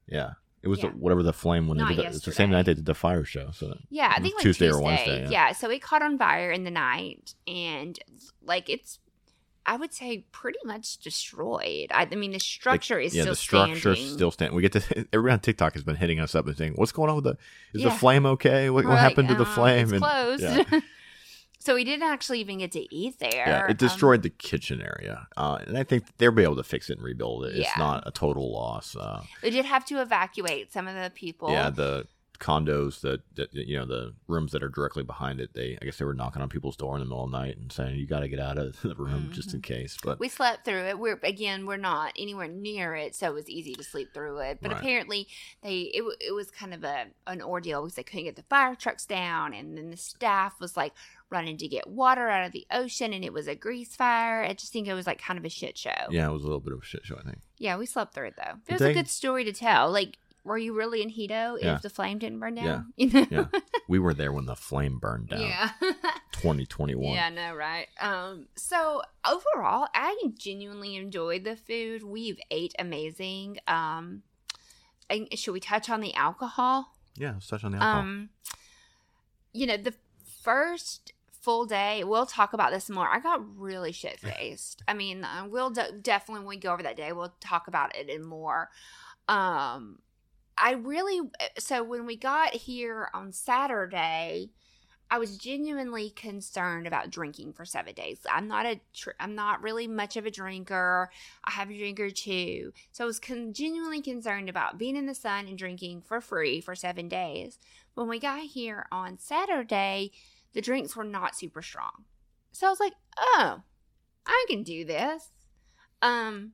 Yeah. 0.07 0.31
It 0.63 0.69
was 0.69 0.83
Yeah. 0.83 0.91
the, 0.91 0.97
whatever 0.97 1.23
the 1.23 1.33
flame 1.33 1.69
when 1.69 1.79
Not 1.79 1.89
they 1.91 1.95
did. 1.97 2.05
The, 2.13 2.17
it's 2.17 2.25
the 2.25 2.33
same 2.33 2.51
night 2.51 2.67
they 2.67 2.75
did 2.75 2.85
the 2.87 2.95
fire 2.95 3.25
show. 3.25 3.51
So 3.53 3.79
Yeah, 3.91 4.09
I 4.09 4.17
It 4.17 4.19
was 4.19 4.23
think 4.23 4.35
like 4.35 4.43
Tuesday 4.43 4.67
Tuesday, 4.67 4.79
or 4.81 4.85
Wednesday, 4.85 5.23
yeah. 5.23 5.31
Yeah. 5.31 5.53
so 5.53 5.71
it 5.71 5.81
caught 5.83 6.03
on 6.03 6.19
fire 6.19 6.51
in 6.51 6.65
the 6.65 6.71
night, 6.71 7.35
and 7.47 7.99
like 8.43 8.69
it's, 8.69 8.99
I 9.67 9.77
would 9.77 9.93
say, 9.93 10.25
pretty 10.33 10.59
much 10.65 10.99
destroyed. 10.99 11.89
I, 11.91 12.09
I 12.11 12.15
mean, 12.15 12.33
the 12.33 12.41
structure 12.41 12.99
is 12.99 13.15
yeah, 13.15 13.23
still 13.23 13.33
the 13.33 13.37
structure 13.37 13.95
standing. 13.95 14.15
still 14.15 14.31
standing. 14.31 14.57
We 14.57 14.63
get 14.63 14.73
to 14.73 15.07
everyone 15.13 15.33
on 15.35 15.41
TikTok 15.41 15.75
has 15.75 15.85
been 15.85 15.97
hitting 15.97 16.21
us 16.21 16.35
up 16.35 16.47
and 16.47 16.57
saying, 16.57 16.73
"What's 16.77 16.93
going 16.93 17.11
on 17.11 17.17
with 17.17 17.25
the? 17.25 17.37
Is 17.75 17.83
the 17.83 17.91
flame 17.91 18.25
okay? 18.27 18.71
What, 18.71 18.85
what 18.85 18.93
like, 18.93 19.01
happened 19.01 19.29
to 19.29 19.35
the 19.35 19.45
"Um, 19.45 19.55
flame?" 19.55 19.93
It's 19.93 19.99
closed. 19.99 20.43
yeah. 20.43 20.81
so 21.59 21.75
we 21.75 21.85
didn't 21.85 22.05
actually 22.09 22.41
even 22.41 22.59
get 22.59 22.73
to 22.73 22.95
eat 22.95 23.19
there. 23.19 23.31
Yeah, 23.47 23.65
Um, 23.65 23.71
it 23.71 23.79
destroyed 23.79 24.23
the 24.23 24.31
kitchen 24.31 24.81
area, 24.81 25.27
uh, 25.37 25.59
and 25.67 25.77
I 25.77 25.83
think 25.85 26.05
they'll 26.19 26.33
be 26.33 26.45
able 26.45 26.57
to 26.57 26.63
fix 26.63 26.89
it 26.89 26.95
and 26.99 27.03
rebuild 27.05 27.45
it. 27.47 27.57
It's 27.57 27.69
Yeah. 27.69 27.73
not 27.79 28.05
a 28.07 28.11
total 28.11 28.51
loss. 28.53 28.97
Uh, 28.97 29.23
we 29.43 29.51
did 29.51 29.65
have 29.67 29.85
to 29.87 30.01
evacuate 30.01 30.73
some 30.73 30.89
of 30.89 30.95
the 30.95 31.11
people. 31.11 31.51
yeah, 31.51 31.69
the 31.71 32.07
condos, 32.39 33.01
that, 33.01 33.21
the 33.35 33.49
you 33.53 33.77
know 33.79 33.85
the 33.87 34.15
rooms 34.27 34.53
that 34.53 34.63
are 34.63 34.69
directly 34.69 35.03
behind 35.03 35.41
it. 35.41 35.51
They, 35.55 35.77
I 35.81 35.85
guess, 35.85 35.99
they 35.99 36.05
were 36.05 36.15
knocking 36.15 36.43
on 36.43 36.49
people's 36.49 36.77
door 36.77 36.95
in 36.95 37.01
the 37.01 37.07
middle 37.07 37.25
of 37.25 37.31
the 37.31 37.39
night 37.39 37.57
and 37.57 37.71
saying, 37.73 37.97
"You 37.97 38.07
got 38.07 38.21
to 38.21 38.29
get 38.29 38.41
out 38.41 38.59
of 38.59 38.81
the 38.83 38.95
room 38.95 39.31
just 39.33 39.55
in 39.55 39.61
case." 39.63 39.97
But 40.03 40.13
Mm-hmm. 40.15 40.21
We 40.21 40.29
slept 40.29 40.65
through 40.65 40.85
it. 40.85 40.99
We're 40.99 41.19
again, 41.23 41.67
we're 41.67 41.77
not 41.77 42.13
anywhere 42.19 42.49
near 42.49 42.95
it, 42.95 43.15
so 43.15 43.27
it 43.29 43.35
was 43.35 43.49
easy 43.49 43.75
to 43.75 43.83
sleep 43.85 44.15
through 44.15 44.39
it. 44.39 44.59
But 44.63 44.73
Right. 44.73 44.81
apparently, 44.81 45.29
they 45.63 45.81
it, 45.95 46.03
it 46.21 46.33
was 46.35 46.51
kind 46.51 46.73
of 46.75 46.85
a 46.85 47.07
an 47.27 47.43
ordeal 47.43 47.83
because 47.83 47.95
they 47.97 48.03
couldn't 48.03 48.25
get 48.25 48.37
the 48.37 48.43
fire 48.43 48.75
trucks 48.75 49.07
down, 49.07 49.53
and 49.55 49.77
then 49.77 49.91
the 49.91 49.97
staff 49.97 50.61
was 50.61 50.77
like 50.77 50.93
running 51.31 51.59
to 51.59 51.69
get 51.69 51.87
water 51.87 52.29
out 52.31 52.47
of 52.47 52.53
the 52.53 52.67
ocean, 52.71 53.13
and 53.13 53.23
it 53.25 53.33
was 53.33 53.47
a 53.49 53.55
grease 53.55 53.95
fire. 53.95 54.43
I 54.43 54.55
just 54.55 54.73
think 54.73 54.89
it 54.89 54.95
was 54.95 55.07
like 55.07 55.21
kind 55.21 55.39
of 55.39 55.45
a 55.45 55.51
shit 55.51 55.77
show. 55.77 55.91
yeah, 56.11 56.27
it 56.27 56.33
was 56.33 56.43
a 56.43 56.47
little 56.47 56.61
bit 56.61 56.73
of 56.73 56.81
a 56.81 56.85
shit 56.85 57.05
show. 57.05 57.17
I 57.19 57.23
think. 57.23 57.39
Yeah, 57.59 57.77
we 57.77 57.85
slept 57.87 58.15
through 58.15 58.29
it 58.29 58.35
though. 58.37 58.55
It 58.67 58.73
was 58.75 58.81
they- 58.81 58.93
a 58.93 58.95
good 58.95 59.09
story 59.09 59.45
to 59.45 59.53
tell. 59.53 59.91
Like, 59.91 60.17
were 60.49 60.59
you 60.59 60.75
really 60.75 61.03
in 61.03 61.11
Hedo 61.11 61.59
Yeah. 61.61 61.77
if 61.77 61.83
the 61.83 61.91
flame 61.91 62.19
didn't 62.19 62.41
burn 62.41 62.57
Yeah. 62.57 62.65
down? 62.65 62.93
Yeah. 62.97 63.25
Yeah, 63.31 63.47
we 63.87 63.99
were 63.99 64.15
there 64.15 64.33
when 64.33 64.47
the 64.47 64.57
flame 64.57 64.99
burned 64.99 65.29
down. 65.29 65.43
yeah. 65.43 65.71
2021. 66.33 67.15
Yeah, 67.15 67.27
I 67.27 67.31
know, 67.31 67.55
right? 67.55 67.87
Um, 68.01 68.47
so 68.57 69.03
overall, 69.27 69.89
I 69.95 70.17
genuinely 70.39 70.97
enjoyed 70.97 71.45
the 71.45 71.57
food. 71.57 72.03
We've 72.03 72.39
ate 72.51 72.75
amazing. 72.79 73.59
Um, 73.69 74.23
and 75.11 75.29
should 75.39 75.53
we 75.53 75.61
touch 75.61 75.89
on 75.91 76.01
the 76.01 76.15
alcohol? 76.15 76.95
Yeah, 77.17 77.33
let's 77.35 77.49
touch 77.49 77.65
on 77.65 77.73
the 77.73 77.79
alcohol. 77.79 78.01
Um, 78.01 78.29
you 79.53 79.67
know, 79.67 79.77
the 79.77 79.95
first 80.43 81.13
full 81.41 81.67
day, 81.67 82.05
we'll 82.05 82.27
talk 82.27 82.53
about 82.53 82.73
this 82.73 82.89
more. 82.91 83.09
I 83.09 83.21
got 83.21 83.41
really 83.59 83.91
shit 83.93 84.19
faced. 84.21 84.83
I 84.87 84.95
mean, 84.95 85.25
uh, 85.25 85.47
we'll 85.49 85.71
de- 85.71 85.93
definitely 85.93 86.41
when 86.45 86.49
we 86.49 86.57
go 86.59 86.73
over 86.73 86.83
that 86.83 86.97
day, 86.97 87.13
we'll 87.13 87.35
talk 87.41 87.69
about 87.69 87.97
it 87.97 88.09
and 88.11 88.25
more. 88.25 88.69
Um, 89.29 89.99
I 90.61 90.73
really 90.73 91.21
so 91.59 91.83
when 91.83 92.07
we 92.07 92.17
got 92.17 92.53
here 92.53 93.09
on 93.15 93.33
Saturday, 93.33 94.51
I 95.11 95.19
was 95.19 95.39
genuinely 95.39 96.11
concerned 96.11 96.87
about 96.87 97.11
drinking 97.11 97.55
for 97.55 97.65
seven 97.65 97.95
days. 97.95 98.21
I'm 98.31 98.47
not 98.49 98.67
a 98.67 98.81
I'm 99.21 99.35
not 99.35 99.63
really 99.63 99.87
much 99.87 100.17
of 100.17 100.27
a 100.27 100.31
drinker. 100.31 101.11
I 101.45 101.53
have 101.53 101.71
a 101.71 101.77
drink 101.77 102.01
or 102.01 102.11
two, 102.11 102.73
so 102.93 103.05
I 103.05 103.07
was 103.07 103.19
con- 103.19 103.53
genuinely 103.53 104.03
concerned 104.03 104.49
about 104.49 104.79
being 104.79 104.97
in 104.97 105.07
the 105.07 105.15
sun 105.15 105.47
and 105.47 105.57
drinking 105.57 106.03
for 106.03 106.21
free 106.21 106.61
for 106.61 106.75
seven 106.75 107.09
days. 107.09 107.59
When 107.95 108.09
we 108.09 108.19
got 108.19 108.43
here 108.43 108.87
on 108.93 109.19
Saturday, 109.19 110.13
the 110.53 110.61
drinks 110.61 110.95
were 110.95 111.05
not 111.05 111.37
super 111.37 111.63
strong, 111.63 112.05
so 112.53 112.67
I 112.67 112.71
was 112.71 112.81
like, 112.81 112.95
"Oh, 113.17 113.63
I 114.27 114.45
can 114.49 114.63
do 114.63 114.85
this." 114.85 115.31
Um, 116.03 116.53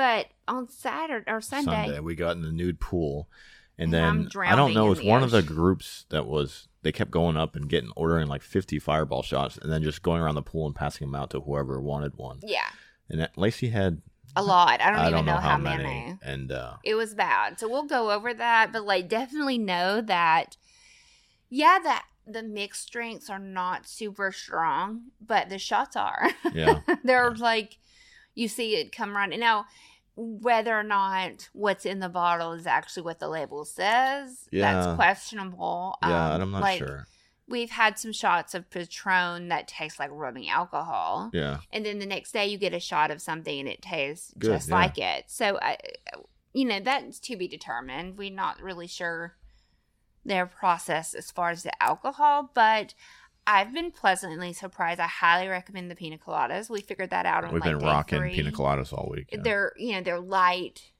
but 0.00 0.28
on 0.48 0.66
Saturday 0.70 1.30
or 1.30 1.42
Sunday, 1.42 1.70
Sunday, 1.84 2.00
we 2.00 2.14
got 2.14 2.34
in 2.34 2.40
the 2.40 2.50
nude 2.50 2.80
pool, 2.80 3.28
and 3.76 3.94
And 3.94 4.32
then 4.32 4.42
I 4.42 4.56
don't 4.56 4.72
know. 4.72 4.86
was 4.86 5.02
one 5.02 5.22
of 5.22 5.30
the 5.30 5.42
groups 5.42 6.06
that 6.08 6.24
was 6.26 6.68
they 6.80 6.90
kept 6.90 7.10
going 7.10 7.36
up 7.36 7.54
and 7.54 7.68
getting 7.68 7.92
ordering 7.96 8.26
like 8.26 8.40
50 8.40 8.78
fireball 8.78 9.22
shots, 9.22 9.58
and 9.58 9.70
then 9.70 9.82
just 9.82 10.00
going 10.00 10.22
around 10.22 10.36
the 10.36 10.42
pool 10.42 10.64
and 10.64 10.74
passing 10.74 11.06
them 11.06 11.14
out 11.14 11.28
to 11.32 11.40
whoever 11.40 11.78
wanted 11.82 12.16
one. 12.16 12.38
yeah, 12.42 12.70
And 13.10 13.28
Lacey 13.36 13.68
had 13.68 14.00
a 14.34 14.42
lot. 14.42 14.80
I 14.80 14.90
don't 14.90 15.00
even 15.12 15.26
know, 15.26 15.34
know, 15.34 15.38
how, 15.38 15.58
many, 15.58 15.82
many. 15.82 16.18
and 16.22 16.50
uh, 16.50 16.76
It 16.82 16.94
was 16.94 17.12
bad. 17.12 17.60
So 17.60 17.68
we'll 17.68 17.84
go 17.84 18.10
over 18.10 18.32
that, 18.32 18.72
but 18.72 18.86
like 18.86 19.06
definitely 19.06 19.58
know 19.58 20.00
that 20.00 20.56
yeah, 21.50 21.78
that 21.82 22.06
the 22.26 22.42
mixed 22.42 22.90
drinks 22.90 23.28
are 23.28 23.38
not 23.38 23.86
super 23.86 24.32
strong, 24.32 25.10
but 25.20 25.50
the 25.50 25.58
shots 25.58 25.94
are. 25.94 26.30
Yeah. 26.54 26.80
They're 27.04 27.34
like 27.34 27.76
you 28.34 28.48
see 28.48 28.76
it 28.76 28.92
come 28.92 29.16
around. 29.16 29.32
And 29.32 29.40
now 29.40 29.66
whether 30.22 30.78
or 30.78 30.82
not 30.82 31.48
what's 31.54 31.86
in 31.86 32.00
the 32.00 32.08
bottle 32.08 32.52
is 32.52 32.66
actually 32.66 33.02
what 33.04 33.18
the 33.20 33.28
label 33.28 33.64
says, 33.64 34.46
Yeah. 34.50 34.72
that's 34.74 34.94
questionable. 34.96 35.96
yeah, 36.02 36.26
Um, 36.26 36.32
and 36.34 36.42
I'm 36.42 36.50
not 36.50 36.60
like, 36.62 36.78
sure. 36.78 37.06
We've 37.48 37.70
had 37.70 37.98
some 37.98 38.12
shots 38.12 38.54
of 38.54 38.68
Patron 38.70 39.48
that 39.48 39.66
taste 39.66 39.98
like 39.98 40.10
rubbing 40.12 40.48
alcohol 40.48 41.30
Yeah, 41.32 41.58
and 41.72 41.84
then 41.84 41.98
the 41.98 42.06
next 42.06 42.32
day 42.32 42.46
you 42.46 42.58
get 42.58 42.74
a 42.74 42.78
shot 42.80 43.10
of 43.10 43.20
something 43.22 43.58
and 43.58 43.68
it 43.68 43.82
tastes 43.82 44.32
Good, 44.38 44.50
just 44.52 44.68
yeah. 44.68 44.74
like 44.74 44.98
it. 44.98 45.24
So, 45.28 45.58
I, 45.60 45.78
you 46.52 46.64
know, 46.66 46.80
that's 46.80 47.18
to 47.20 47.36
be 47.36 47.48
determined. 47.48 48.18
We're 48.18 48.30
not 48.30 48.60
really 48.60 48.86
sure 48.86 49.36
their 50.24 50.44
process 50.46 51.14
as 51.14 51.30
far 51.30 51.50
as 51.50 51.62
the 51.62 51.82
alcohol, 51.82 52.50
but 52.54 52.92
I've 53.52 53.74
been 53.74 53.90
pleasantly 53.90 54.52
surprised. 54.52 55.00
I 55.00 55.06
highly 55.08 55.48
recommend 55.48 55.90
the 55.90 55.96
pina 55.96 56.18
coladas. 56.18 56.70
We 56.70 56.80
figured 56.80 57.10
that 57.10 57.26
out 57.26 57.44
on 57.44 57.52
we've 57.52 57.62
been 57.62 57.78
rocking 57.78 58.18
three. 58.20 58.34
pina 58.34 58.52
coladas 58.52 58.92
all 58.92 59.08
week. 59.10 59.28
yeah. 59.32 59.40
They're 59.42 59.72
you 59.76 59.92
know 59.94 60.02
they're 60.02 60.20
light, 60.20 60.92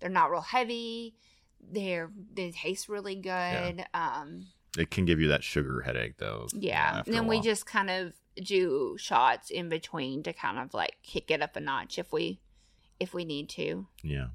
they're 0.00 0.08
not 0.10 0.30
real 0.30 0.40
heavy. 0.40 1.14
They're 1.60 2.10
they 2.32 2.50
taste 2.50 2.88
really 2.88 3.16
good. 3.16 3.84
Um, 3.92 4.46
It 4.78 4.90
can 4.90 5.04
give 5.04 5.20
you 5.20 5.28
that 5.28 5.44
sugar 5.44 5.82
headache 5.82 6.16
though. 6.16 6.46
yeah. 6.54 7.02
And 7.04 7.14
then 7.14 7.26
we 7.26 7.40
just 7.40 7.66
kind 7.66 7.90
of 7.90 8.14
do 8.42 8.96
shots 8.98 9.50
in 9.50 9.68
between 9.68 10.22
to 10.22 10.32
kind 10.32 10.58
of 10.58 10.72
like 10.72 10.96
kick 11.02 11.30
it 11.30 11.42
up 11.42 11.56
a 11.56 11.60
notch 11.60 11.98
if 11.98 12.10
we 12.12 12.40
if 12.98 13.12
we 13.12 13.24
need 13.26 13.48
to. 13.50 13.86
yeah. 14.02 14.28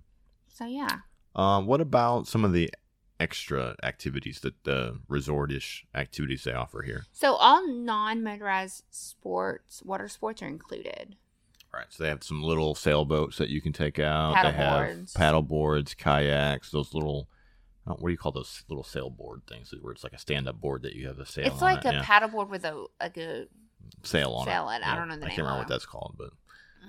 So 0.48 0.66
yeah. 0.66 1.00
Um, 1.36 1.66
what 1.68 1.82
about 1.82 2.28
some 2.28 2.44
of 2.46 2.54
the 2.54 2.70
extra 3.20 3.76
activities 3.84 4.40
that 4.42 4.64
the 4.64 5.00
resortish 5.10 5.84
activities 5.96 6.44
they 6.44 6.54
offer 6.54 6.82
here? 6.84 7.06
So 7.12 7.36
all 7.36 7.68
non-motorized 7.68 8.84
sports, 8.90 9.82
water 9.84 10.08
sports 10.08 10.42
are 10.42 10.48
included. 10.48 11.16
Right. 11.74 11.86
So 11.90 12.04
they 12.04 12.10
have 12.10 12.24
some 12.24 12.42
little 12.42 12.76
sailboats 12.76 13.38
that 13.38 13.50
you 13.50 13.62
can 13.62 13.74
take 13.74 14.00
out. 14.00 14.36
Paddle 14.36 14.52
they 14.52 14.58
have 14.58 14.78
boards. 14.78 15.14
paddle 15.14 15.42
boards, 15.42 15.94
kayaks, 15.94 16.72
those 16.72 16.94
little. 16.94 17.28
uh, 17.86 17.94
What 17.94 18.08
do 18.08 18.12
you 18.12 18.18
call 18.18 18.32
those 18.32 18.64
little 18.70 18.84
sailboard 18.86 19.44
things? 19.48 19.74
Where 19.82 19.92
it's 19.94 20.04
like 20.04 20.14
a 20.14 20.18
stand-up 20.18 20.60
board 20.62 20.84
that 20.84 20.94
you 20.94 21.08
have 21.08 21.20
a 21.20 21.26
sail 21.26 21.46
it's 21.48 21.56
on 21.62 21.74
like 21.76 21.86
it. 21.86 21.90
a 21.90 21.94
yeah. 21.96 22.04
paddleboard 22.04 22.50
with 22.50 22.64
a 22.66 22.86
like 23.00 23.18
a 23.18 23.48
sail 24.04 24.32
on 24.32 24.46
sail 24.46 24.70
it. 24.70 24.78
it. 24.78 24.88
I 24.88 24.96
don't 24.96 25.08
know 25.10 25.16
the 25.18 25.26
I 25.26 25.28
name 25.28 25.36
can't 25.36 25.46
remember 25.46 25.60
what 25.60 25.68
that's 25.68 25.86
called, 25.86 26.16
but. 26.18 26.30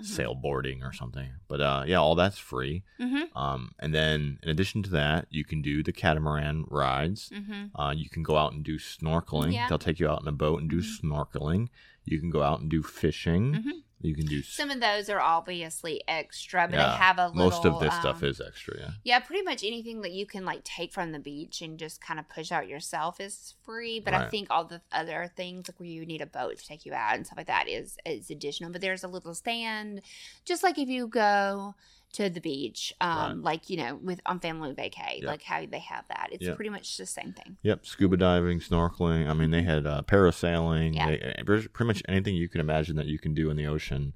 Sailboarding 0.03 0.83
or 0.83 0.93
something. 0.93 1.31
But 1.49 1.61
uh, 1.61 1.85
yeah, 1.87 1.97
all 1.97 2.15
that's 2.15 2.39
free. 2.39 2.85
Mhm. 3.01 3.35
Um, 3.37 3.73
and 3.79 3.95
then 3.95 4.39
in 4.43 4.49
addition 4.51 4.83
to 4.85 4.91
that, 4.91 5.27
you 5.31 5.45
can 5.45 5.63
do 5.63 5.83
the 5.83 5.93
catamaran 5.93 6.65
rides. 6.69 7.31
Mhm. 7.31 7.71
Uh, 7.75 7.93
you 7.97 8.09
can 8.09 8.23
go 8.23 8.37
out 8.37 8.53
and 8.53 8.63
do 8.65 8.79
snorkeling. 8.79 9.53
Yeah. 9.53 9.69
They'll 9.69 9.79
take 9.79 9.99
you 10.01 10.09
out 10.09 10.23
in 10.23 10.29
a 10.29 10.33
boat 10.33 10.61
and 10.61 10.71
do 10.71 10.79
Mhm. 10.81 11.01
snorkeling. 11.01 11.69
You 12.05 12.19
can 12.21 12.31
go 12.31 12.43
out 12.43 12.61
and 12.61 12.71
do 12.71 12.83
fishing. 12.83 13.83
You 14.01 14.15
can 14.15 14.27
do. 14.27 14.43
Some 14.43 14.71
of 14.71 14.81
those 14.81 15.09
are 15.09 15.21
obviously 15.21 16.03
extra, 16.07 16.69
but 16.69 16.77
yeah, 16.77 16.91
they 16.91 16.97
have 16.97 17.19
a 17.19 17.29
little. 17.29 17.45
most 17.51 17.65
of 17.65 17.81
this 17.81 17.93
stuff 17.95 18.23
um, 18.23 18.29
is 18.29 18.41
extra. 18.41 18.79
Yeah. 18.79 18.91
Yeah, 19.03 19.19
pretty 19.19 19.43
much 19.43 19.65
anything 19.65 20.03
that 20.03 20.13
you 20.13 20.25
can 20.25 20.45
like 20.45 20.63
take 20.63 20.93
from 20.93 21.11
the 21.11 21.19
beach 21.19 21.63
and 21.63 21.79
just 21.79 22.01
kind 22.01 22.21
of 22.21 22.29
push 22.29 22.53
out 22.53 22.69
yourself 22.69 23.21
is 23.21 23.55
free. 23.65 23.99
But 23.99 24.15
I 24.15 24.29
think 24.29 24.49
all 24.51 24.65
the 24.65 24.81
other 24.93 25.31
things 25.35 25.69
like 25.69 25.81
where 25.81 25.89
you 25.89 26.07
need 26.07 26.21
a 26.21 26.27
boat 26.27 26.59
to 26.59 26.67
take 26.67 26.87
you 26.87 26.95
out 26.95 27.17
and 27.17 27.27
stuff 27.27 27.39
like 27.39 27.49
that 27.49 27.69
is 27.69 27.99
is 28.07 28.31
additional. 28.31 28.71
But 28.71 28.83
there's 28.83 29.03
a 29.03 29.09
little 29.09 29.35
stand, 29.35 30.03
just 30.45 30.63
like 30.63 30.79
if 30.79 30.89
you 30.89 31.09
go 31.09 31.75
to 32.15 32.31
the 32.31 32.41
beach, 32.41 32.93
um, 33.01 33.43
like 33.43 33.69
you 33.71 33.77
know, 33.77 33.97
with 33.97 34.21
on 34.27 34.41
family 34.41 34.73
vacay, 34.75 35.17
Yep. 35.21 35.25
like 35.25 35.43
how 35.43 35.65
they 35.67 35.79
have 35.81 36.05
that. 36.09 36.29
It's 36.33 36.45
Yep. 36.45 36.57
pretty 36.57 36.71
much 36.71 36.97
the 36.97 37.07
same 37.07 37.33
thing. 37.33 37.59
Yep. 37.63 37.85
Scuba 37.87 38.17
diving, 38.17 38.61
snorkeling. 38.61 39.29
I 39.29 39.35
mean, 39.35 39.51
they 39.51 39.63
had 39.63 39.87
uh, 39.87 40.03
parasailing. 40.07 40.95
Yeah. 40.97 41.07
They, 41.11 41.35
uh, 41.39 41.43
pretty 41.45 41.87
much 41.87 42.03
anything 42.09 42.35
you 42.35 42.49
can 42.49 42.61
imagine 42.61 42.97
that 42.97 43.07
you 43.07 43.19
can 43.19 43.35
do 43.35 43.51
in 43.51 43.57
the 43.57 43.67
ocean. 43.67 44.15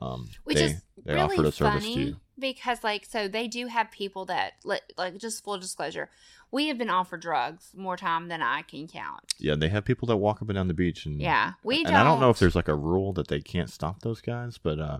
Um, 0.00 0.28
Which 0.44 0.56
they, 0.58 0.64
is 0.64 0.82
they 1.04 1.14
really 1.14 1.24
offered 1.36 1.46
a 1.46 1.52
service 1.52 1.84
to 1.84 1.90
funny. 1.90 2.04
you. 2.04 2.16
because 2.38 2.84
like 2.84 3.06
so 3.06 3.28
they 3.28 3.48
do 3.48 3.66
have 3.66 3.90
people 3.90 4.26
that 4.26 4.52
like, 4.62 4.82
like 4.98 5.16
just 5.16 5.42
full 5.42 5.56
disclosure 5.58 6.10
we 6.50 6.68
have 6.68 6.76
been 6.76 6.90
offered 6.90 7.22
drugs 7.22 7.70
more 7.74 7.96
time 7.96 8.28
than 8.28 8.42
i 8.42 8.60
can 8.60 8.86
count 8.86 9.32
Yeah, 9.38 9.54
they 9.54 9.70
have 9.70 9.86
people 9.86 10.06
that 10.08 10.18
walk 10.18 10.42
up 10.42 10.50
and 10.50 10.56
down 10.56 10.68
the 10.68 10.74
beach, 10.74 11.06
and 11.06 11.18
yeah 11.18 11.52
we 11.64 11.78
and 11.78 11.86
don't 11.86 11.94
I 11.96 12.04
don't 12.04 12.20
know 12.20 12.28
if 12.28 12.38
there's 12.38 12.54
like 12.54 12.68
a 12.68 12.74
rule 12.74 13.14
that 13.14 13.28
they 13.28 13.40
can't 13.40 13.70
stop 13.70 14.00
those 14.02 14.20
guys, 14.20 14.58
but 14.58 14.78
uh, 14.78 14.98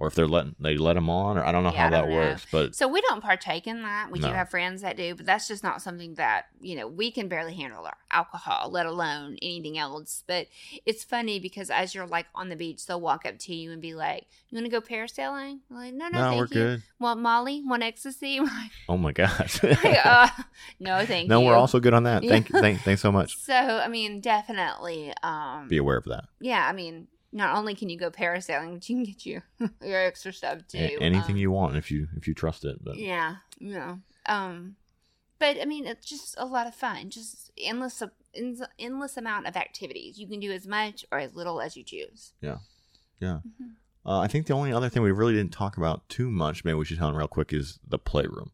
or 0.00 0.08
if 0.08 0.14
they're 0.16 0.26
letting 0.26 0.56
they 0.58 0.76
let 0.76 0.94
them 0.94 1.08
on, 1.08 1.38
or 1.38 1.44
I 1.44 1.52
don't 1.52 1.62
know 1.62 1.70
Yeah, 1.72 1.84
how 1.84 1.90
that 1.90 2.00
don't 2.00 2.10
know. 2.10 2.16
works. 2.16 2.46
But 2.50 2.74
so 2.74 2.88
we 2.88 3.00
don't 3.02 3.20
partake 3.22 3.66
in 3.68 3.82
that 3.82 4.10
we 4.10 4.18
do 4.18 4.26
have 4.26 4.48
friends 4.50 4.82
that 4.82 4.96
do 4.96 5.14
but 5.14 5.26
that's 5.26 5.46
just 5.46 5.62
not 5.62 5.80
something 5.82 6.14
that 6.14 6.46
you 6.60 6.74
know 6.74 6.88
we 6.88 7.10
can 7.12 7.28
barely 7.28 7.54
handle 7.54 7.84
our 7.84 7.96
alcohol 8.10 8.70
let 8.70 8.86
alone 8.86 9.36
anything 9.42 9.78
else 9.78 10.24
but 10.26 10.46
it's 10.86 11.04
funny 11.04 11.38
because 11.38 11.70
as 11.70 11.94
you're 11.94 12.06
like 12.06 12.26
on 12.34 12.48
the 12.48 12.56
beach 12.56 12.84
they'll 12.86 13.00
walk 13.00 13.24
up 13.26 13.38
to 13.38 13.54
you 13.54 13.70
and 13.70 13.80
be 13.80 13.94
like 13.94 14.26
you 14.48 14.56
want 14.56 14.64
to 14.66 14.70
go 14.70 14.80
parasailing 14.80 15.60
I'm 15.70 15.76
like 15.76 15.94
no 15.94 16.08
no, 16.08 16.18
no, 16.18 16.30
thank 16.30 16.36
we're 16.50 16.58
you 16.58 16.64
good. 16.66 16.82
want 16.98 17.20
molly 17.20 17.62
want 17.64 17.82
ecstasy 17.82 18.40
like, 18.40 18.70
Oh 18.88 18.96
my 18.96 19.12
gosh. 19.12 19.62
uh, 19.64 20.28
no 20.80 21.04
thank 21.06 21.28
no, 21.28 21.40
you 21.40 21.46
we're 21.46 21.54
also 21.56 21.78
good 21.78 21.94
on 21.94 22.02
that. 22.04 22.22
Thank, 22.28 22.50
Yeah. 22.50 22.60
thank, 22.60 22.80
thanks 22.80 23.00
so 23.02 23.12
much. 23.12 23.36
So 23.38 23.54
I 23.54 23.86
mean, 23.88 24.20
definitely. 24.20 25.12
Um, 25.22 25.68
Be 25.68 25.76
aware 25.76 25.96
of 25.98 26.04
that. 26.06 26.24
yeah, 26.40 26.66
I 26.66 26.72
mean, 26.72 27.06
not 27.32 27.56
only 27.56 27.74
can 27.74 27.88
you 27.88 27.98
go 27.98 28.10
parasailing, 28.10 28.74
but 28.74 28.88
you 28.88 28.96
can 28.96 29.04
get 29.04 29.24
you 29.26 29.42
your 29.82 30.00
extra 30.04 30.32
stuff 30.32 30.66
too. 30.68 30.78
A- 30.78 31.00
anything 31.02 31.36
Um, 31.36 31.40
you 31.40 31.50
want 31.50 31.76
if 31.76 31.90
you 31.90 32.08
if 32.16 32.26
you 32.28 32.34
trust 32.34 32.64
it. 32.64 32.82
But 32.82 32.96
Yeah, 32.96 33.36
you 33.58 33.74
know. 33.74 34.00
Um, 34.26 34.76
but 35.38 35.56
I 35.60 35.64
mean, 35.64 35.86
it's 35.86 36.06
just 36.06 36.34
a 36.38 36.44
lot 36.44 36.66
of 36.66 36.74
fun. 36.74 37.08
Just 37.10 37.50
endless, 37.56 38.02
endless, 38.34 38.68
endless 38.78 39.16
amount 39.16 39.46
of 39.46 39.56
activities. 39.56 40.18
You 40.18 40.26
can 40.28 40.40
do 40.40 40.52
as 40.52 40.66
much 40.66 41.04
or 41.10 41.18
as 41.18 41.34
little 41.34 41.60
as 41.60 41.76
you 41.76 41.82
choose. 41.84 42.32
Yeah. 42.40 42.58
Mhm. 43.22 43.40
uh, 44.04 44.18
I 44.18 44.28
think 44.28 44.46
the 44.46 44.54
only 44.54 44.72
other 44.72 44.88
thing 44.88 45.02
we 45.02 45.12
really 45.12 45.34
didn't 45.34 45.52
talk 45.52 45.76
about 45.76 46.08
too 46.08 46.30
much, 46.30 46.64
maybe 46.64 46.74
we 46.74 46.84
should 46.84 46.98
hit 46.98 47.12
real 47.14 47.28
quick, 47.28 47.52
is 47.52 47.78
the 47.86 47.98
playroom. 47.98 48.50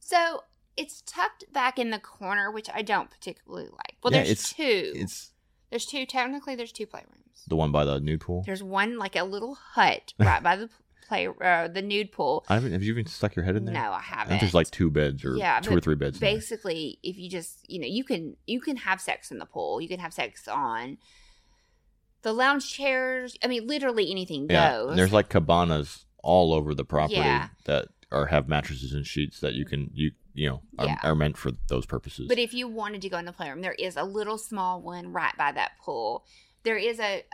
So 0.00 0.44
it's 0.76 1.02
tucked 1.02 1.44
back 1.52 1.78
in 1.78 1.90
the 1.90 1.98
corner, 1.98 2.50
which 2.50 2.68
I 2.72 2.82
don't 2.82 3.10
particularly 3.10 3.68
like. 3.70 3.96
Well, 4.02 4.12
Yeah, 4.12 4.20
there's 4.24 4.30
it's- 4.30 4.52
two. 4.54 4.92
It's 4.96 5.32
there's 5.74 5.86
two. 5.86 6.06
Technically, 6.06 6.54
there's 6.54 6.70
two 6.70 6.86
playrooms. 6.86 7.44
the 7.48 7.56
one 7.56 7.72
by 7.72 7.84
the 7.84 7.98
nude 7.98 8.20
pool. 8.20 8.44
There's 8.46 8.62
one 8.62 8.96
like 8.96 9.16
a 9.16 9.24
little 9.24 9.56
hut 9.56 10.14
right 10.18 10.40
by 10.42 10.54
the 10.54 10.70
play, 11.08 11.26
uh, 11.42 11.66
the 11.66 11.82
nude 11.82 12.12
pool. 12.12 12.44
I 12.48 12.54
haven't, 12.54 12.72
have 12.72 12.82
you 12.84 12.92
even 12.92 13.06
stuck 13.06 13.34
your 13.34 13.44
head 13.44 13.56
in 13.56 13.64
there? 13.64 13.74
No, 13.74 13.90
I 13.90 13.96
I 13.96 14.00
haven't. 14.00 14.28
think 14.28 14.40
there's 14.40 14.54
like 14.54 14.70
two 14.70 14.88
beds 14.90 15.24
or 15.24 15.36
Yeah, 15.36 15.58
two 15.60 15.76
or 15.76 15.80
three 15.80 15.96
beds. 15.96 16.18
basically 16.20 16.98
if 17.02 17.18
you 17.18 17.28
just 17.28 17.58
you 17.68 17.80
know 17.80 17.86
you 17.88 18.04
can 18.04 18.36
you 18.46 18.60
can 18.60 18.76
have 18.76 19.00
sex 19.00 19.30
in 19.32 19.38
the 19.38 19.46
pool 19.46 19.80
you 19.80 19.88
can 19.88 19.98
have 20.00 20.14
sex 20.14 20.46
on 20.48 20.96
the 22.22 22.32
lounge 22.32 22.72
chairs 22.72 23.36
i 23.42 23.46
mean 23.46 23.66
literally 23.66 24.10
anything 24.10 24.46
Yeah, 24.48 24.70
goes 24.72 24.90
and 24.90 24.98
there's 24.98 25.12
like 25.12 25.28
cabanas 25.28 26.06
all 26.22 26.54
over 26.54 26.74
the 26.74 26.84
property 26.84 27.16
Yeah. 27.16 27.48
that 27.66 27.88
are 28.10 28.26
have 28.26 28.48
mattresses 28.48 28.92
and 28.94 29.06
sheets 29.06 29.40
that 29.40 29.52
you 29.54 29.64
can 29.66 29.90
you 29.92 30.12
you 30.34 30.48
know 30.48 30.60
are, 30.78 30.86
Yeah. 30.86 30.98
are 31.02 31.14
meant 31.14 31.36
for 31.36 31.52
those 31.68 31.86
purposes. 31.86 32.26
but 32.28 32.38
if 32.38 32.52
you 32.52 32.68
wanted 32.68 33.00
to 33.02 33.08
go 33.08 33.18
in 33.18 33.24
the 33.24 33.32
playroom 33.32 33.60
there 33.62 33.72
is 33.78 33.96
a 33.96 34.04
little 34.04 34.36
small 34.38 34.80
one 34.82 35.12
right 35.12 35.36
by 35.38 35.52
that 35.52 35.72
pool 35.80 36.24
there 36.64 36.76
is 36.76 36.98
a 37.00 37.24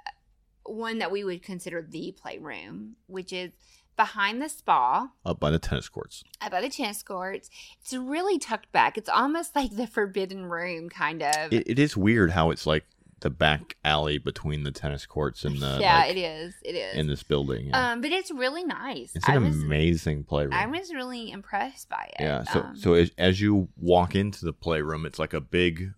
one 0.64 0.98
that 0.98 1.10
we 1.10 1.24
would 1.24 1.42
consider 1.42 1.82
the 1.82 2.12
playroom 2.20 2.96
which 3.06 3.32
is 3.32 3.50
behind 3.96 4.40
the 4.40 4.48
spa 4.48 5.08
up 5.26 5.40
by 5.40 5.50
the 5.50 5.58
tennis 5.58 5.88
courts. 5.88 6.22
up 6.40 6.50
by 6.52 6.60
the 6.60 6.68
tennis 6.68 7.02
courts 7.02 7.50
it's 7.80 7.92
really 7.92 8.38
tucked 8.38 8.70
back 8.72 8.96
it's 8.96 9.08
almost 9.08 9.54
like 9.56 9.74
the 9.76 9.86
forbidden 9.86 10.46
room 10.46 10.88
kind 10.88 11.22
of 11.22 11.52
It, 11.52 11.68
it 11.68 11.78
is 11.78 11.96
weird 11.96 12.30
how 12.30 12.50
it's 12.50 12.66
like 12.66 12.84
the 13.20 13.30
back 13.30 13.76
alley 13.84 14.18
between 14.18 14.62
the 14.62 14.70
tennis 14.72 15.04
courts 15.06 15.44
and 15.44 15.58
the 15.58 15.78
yeah 15.80 15.98
like, 16.00 16.16
it 16.16 16.18
is 16.18 16.54
it 16.62 16.74
is 16.74 16.94
in 16.96 17.06
this 17.06 17.22
building. 17.22 17.66
Yeah. 17.68 17.92
um 17.92 18.00
but 18.00 18.10
it's 18.12 18.30
really 18.30 18.64
nice 18.64 19.12
it's 19.14 19.28
an 19.28 19.34
I 19.34 19.38
was- 19.38 19.62
amazing 19.62 20.24
playroom. 20.24 20.54
I 20.54 20.66
was 20.66 20.92
really 20.92 21.30
impressed 21.30 21.88
by 21.88 22.10
it. 22.18 22.22
yeah. 22.22 22.44
So 22.44 22.60
Um, 22.60 22.76
so 22.76 22.94
as, 22.94 23.10
as 23.18 23.40
you 23.40 23.68
walk 23.76 24.14
into 24.14 24.44
the 24.44 24.52
playroom, 24.52 25.04
it's 25.06 25.18
like 25.18 25.34
a 25.34 25.40
big 25.40 25.92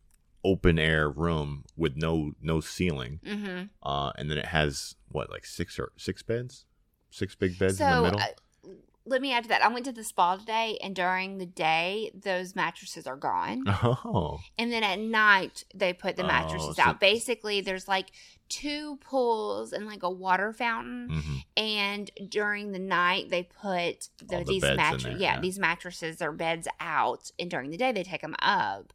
open 0.44 0.78
air 0.78 1.08
room 1.08 1.64
with 1.76 1.96
no 1.96 2.32
no 2.42 2.60
ceiling, 2.60 3.20
mhm. 3.24 3.68
uh, 3.84 4.10
and 4.18 4.28
then 4.28 4.38
it 4.38 4.46
has 4.46 4.96
what 5.08 5.30
like 5.30 5.44
six 5.46 5.78
or 5.78 5.92
six 5.96 6.22
beds, 6.24 6.64
six 7.10 7.34
big 7.36 7.56
beds 7.58 7.78
so 7.78 7.86
in 7.86 7.90
the 7.96 8.02
middle. 8.02 8.20
uh, 8.20 8.26
let 9.04 9.20
me 9.20 9.32
add 9.32 9.44
to 9.44 9.48
that. 9.48 9.64
I 9.64 9.68
went 9.68 9.84
to 9.86 9.92
the 9.92 10.04
spa 10.04 10.36
today, 10.36 10.78
and 10.82 10.94
during 10.94 11.38
the 11.38 11.46
day, 11.46 12.10
those 12.14 12.54
mattresses 12.54 13.06
are 13.06 13.16
gone, 13.16 13.64
oh, 13.66 14.38
and 14.58 14.72
then 14.72 14.82
at 14.84 14.98
night 14.98 15.64
they 15.74 15.92
put 15.92 16.16
the 16.16 16.22
Oh, 16.24 16.26
mattresses 16.28 16.76
so- 16.76 16.82
out. 16.82 17.00
Basically, 17.00 17.60
there's 17.60 17.88
like 17.88 18.12
two 18.48 18.96
pools 18.96 19.72
and 19.72 19.86
like 19.86 20.02
a 20.02 20.10
water 20.10 20.52
fountain. 20.52 21.08
hmm 21.10 21.36
And 21.56 22.10
during 22.28 22.72
the 22.72 22.78
night, 22.78 23.30
they 23.30 23.42
put 23.44 24.08
the, 24.18 24.38
the 24.38 24.44
these 24.44 24.62
mattresses. 24.62 25.20
Yeah, 25.20 25.34
yeah. 25.34 25.40
these 25.40 25.58
mattresses 25.58 26.20
or 26.22 26.32
beds 26.32 26.68
out, 26.78 27.30
and 27.38 27.50
during 27.50 27.70
the 27.70 27.76
day 27.76 27.92
they 27.92 28.02
take 28.04 28.20
them 28.22 28.36
up. 28.40 28.92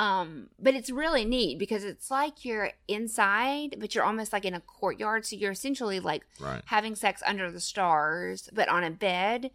Um, 0.00 0.48
but 0.58 0.72
it's 0.74 0.88
really 0.88 1.26
neat 1.26 1.58
because 1.58 1.84
it's 1.84 2.10
like 2.10 2.42
you're 2.44 2.70
inside, 2.88 3.76
but 3.78 3.94
you're 3.94 4.04
almost 4.04 4.32
like 4.32 4.46
in 4.46 4.54
a 4.54 4.60
courtyard. 4.60 5.26
So 5.26 5.36
you're 5.36 5.50
essentially 5.52 6.00
like 6.00 6.22
right. 6.40 6.62
having 6.64 6.94
sex 6.94 7.22
under 7.26 7.50
the 7.50 7.60
stars, 7.60 8.48
but 8.54 8.68
on 8.70 8.82
a 8.82 8.90
bed, 8.90 9.50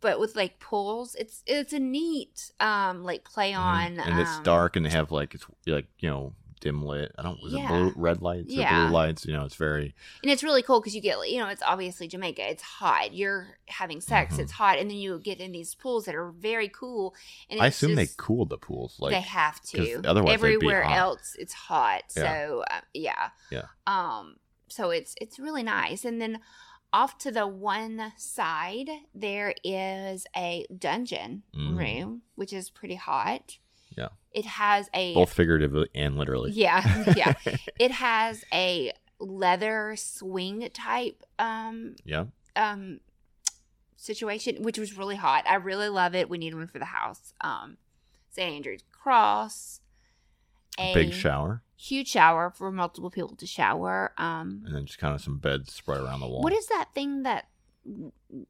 but 0.00 0.20
with 0.20 0.36
like 0.36 0.60
pools. 0.60 1.16
It's 1.16 1.42
it's 1.46 1.72
a 1.72 1.80
neat 1.80 2.52
um 2.60 3.02
like 3.02 3.24
play 3.24 3.52
Mhm. 3.52 3.58
on. 3.58 3.98
and 4.00 4.20
it's 4.20 4.36
um, 4.36 4.42
dark, 4.44 4.76
and 4.76 4.86
they 4.86 4.90
have 4.90 5.10
like 5.10 5.34
it's 5.34 5.44
like 5.66 5.86
you 5.98 6.08
know 6.10 6.32
dim 6.60 6.82
lit. 6.84 7.12
I 7.18 7.22
don't 7.22 7.42
was 7.42 7.52
Yeah. 7.52 7.64
it 7.64 7.68
blue 7.68 7.92
red 7.96 8.22
lights 8.22 8.52
or 8.52 8.58
Yeah. 8.60 8.86
blue 8.86 8.94
lights? 8.94 9.24
You 9.26 9.32
know, 9.34 9.44
it's 9.44 9.56
very 9.56 9.94
and 10.22 10.30
it's 10.30 10.42
really 10.42 10.62
cool 10.62 10.80
because 10.80 10.94
you 10.94 11.00
get 11.00 11.16
you 11.28 11.38
know 11.38 11.48
it's 11.48 11.62
obviously 11.62 12.08
Jamaica. 12.08 12.48
It's 12.50 12.62
hot. 12.62 13.14
You're 13.14 13.58
having 13.68 14.00
sex. 14.00 14.36
Mhm. 14.36 14.40
It's 14.40 14.52
hot, 14.52 14.78
and 14.78 14.90
then 14.90 14.96
you 14.98 15.18
get 15.18 15.40
in 15.40 15.52
these 15.52 15.74
pools 15.74 16.04
that 16.06 16.14
are 16.14 16.30
very 16.30 16.68
cool. 16.68 17.14
And 17.50 17.60
I 17.60 17.66
assume 17.66 17.94
they 17.94 18.04
just- 18.06 18.18
cool 18.18 18.46
the 18.46 18.58
pools 18.58 18.96
like 18.98 19.12
they 19.12 19.20
have 19.20 19.60
to. 19.62 20.02
otherwise 20.06 20.34
Everywhere 20.34 20.82
hot. 20.84 20.96
else, 20.96 21.36
it's 21.38 21.52
hot. 21.54 22.02
Yeah. 22.16 22.22
So 22.22 22.64
uh, 22.70 22.80
yeah, 22.94 23.30
Yeah. 23.50 23.66
Um, 23.86 24.36
so 24.68 24.90
it's 24.90 25.14
it's 25.20 25.38
really 25.38 25.62
nice. 25.62 26.04
And 26.04 26.20
then 26.20 26.40
off 26.92 27.18
to 27.18 27.30
the 27.30 27.46
one 27.46 28.12
side, 28.16 28.88
there 29.14 29.54
is 29.64 30.26
a 30.36 30.66
dungeon 30.76 31.42
Mm. 31.54 31.76
room, 31.76 32.22
which 32.36 32.52
is 32.52 32.70
pretty 32.70 32.94
hot. 32.94 33.58
Yeah. 33.96 34.08
It 34.32 34.44
has 34.44 34.88
a 34.94 35.14
both 35.14 35.32
figuratively 35.32 35.88
and 35.94 36.16
literally. 36.16 36.52
yeah 36.52 37.04
yeah. 37.16 37.34
It 37.78 37.90
has 37.92 38.44
a 38.52 38.92
leather 39.18 39.94
swing 39.96 40.68
type 40.74 41.22
um 41.38 41.96
yeah. 42.04 42.24
um 42.54 43.00
situation, 44.06 44.62
which 44.62 44.78
was 44.78 44.96
really 44.96 45.16
hot. 45.16 45.44
I 45.48 45.56
really 45.56 45.88
love 45.88 46.14
it. 46.14 46.30
We 46.30 46.38
need 46.38 46.54
one 46.54 46.68
for 46.68 46.78
the 46.78 46.86
house. 46.86 47.34
Um, 47.40 47.76
St. 48.30 48.54
Andrew's 48.54 48.82
Cross, 48.92 49.80
a 50.78 50.94
Big 50.94 51.12
shower, 51.12 51.62
huge 51.76 52.08
shower 52.08 52.50
for 52.50 52.70
multiple 52.70 53.10
people 53.10 53.36
to 53.36 53.46
shower. 53.46 54.12
Um, 54.16 54.62
and 54.64 54.74
then 54.74 54.86
just 54.86 54.98
kind 54.98 55.14
of 55.14 55.20
some 55.20 55.38
beds 55.38 55.72
spread 55.72 56.00
around 56.00 56.20
the 56.20 56.28
wall. 56.28 56.42
what 56.42 56.52
is 56.52 56.66
that 56.68 56.88
thing 56.94 57.22
that 57.24 57.48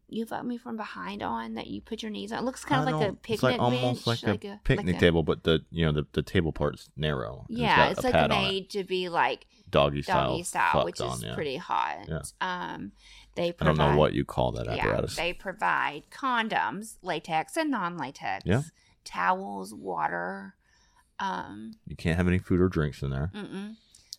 you 0.08 0.26
fucked 0.26 0.44
me 0.44 0.56
from 0.56 0.76
behind 0.76 1.22
on 1.22 1.54
that 1.54 1.66
you 1.66 1.80
put 1.80 2.02
your 2.02 2.10
knees 2.10 2.32
on? 2.32 2.38
It 2.38 2.44
looks 2.44 2.64
kind 2.64 2.88
I 2.88 2.92
of 2.92 3.00
like 3.00 3.08
a 3.10 3.12
picnic 3.12 3.34
It's 3.34 3.42
like 3.42 3.60
almost 3.60 4.04
bench, 4.04 4.22
like, 4.22 4.44
a, 4.44 4.48
like 4.48 4.64
picnic 4.64 4.86
like 4.86 4.96
a- 4.96 5.00
table, 5.00 5.22
but 5.22 5.44
the 5.44 5.60
you 5.70 5.84
know 5.84 5.92
the, 5.92 6.06
the 6.12 6.22
table 6.22 6.52
part's 6.52 6.88
narrow. 6.96 7.46
Yeah, 7.48 7.76
got 7.76 7.92
it's 7.92 8.04
like 8.04 8.14
on 8.14 8.24
it. 8.24 8.28
made 8.28 8.70
to 8.70 8.84
be 8.84 9.08
like 9.08 9.46
doggy 9.70 10.02
style, 10.02 10.32
doggy 10.32 10.42
style, 10.42 10.84
which 10.84 11.00
on, 11.00 11.16
is 11.18 11.24
yeah. 11.24 11.34
pretty 11.34 11.56
hot. 11.56 12.08
Yeah. 12.08 12.22
Um, 12.40 12.92
they 13.34 13.48
I 13.48 13.52
provide, 13.52 13.76
don't 13.76 13.90
know 13.92 13.98
what 13.98 14.14
you 14.14 14.24
call 14.24 14.52
that 14.52 14.66
yeah, 14.66 14.76
apparatus. 14.76 15.16
they 15.16 15.32
provide 15.32 16.04
condoms, 16.10 16.96
latex 17.02 17.56
and 17.56 17.70
non-latex. 17.70 18.44
Yeah. 18.46 18.62
Towels, 19.04 19.74
water. 19.74 20.54
Um, 21.18 21.74
you 21.86 21.96
can't 21.96 22.16
have 22.16 22.28
any 22.28 22.38
food 22.38 22.60
or 22.60 22.68
drinks 22.68 23.02
in 23.02 23.10
there. 23.10 23.30
mm-mm. 23.34 23.76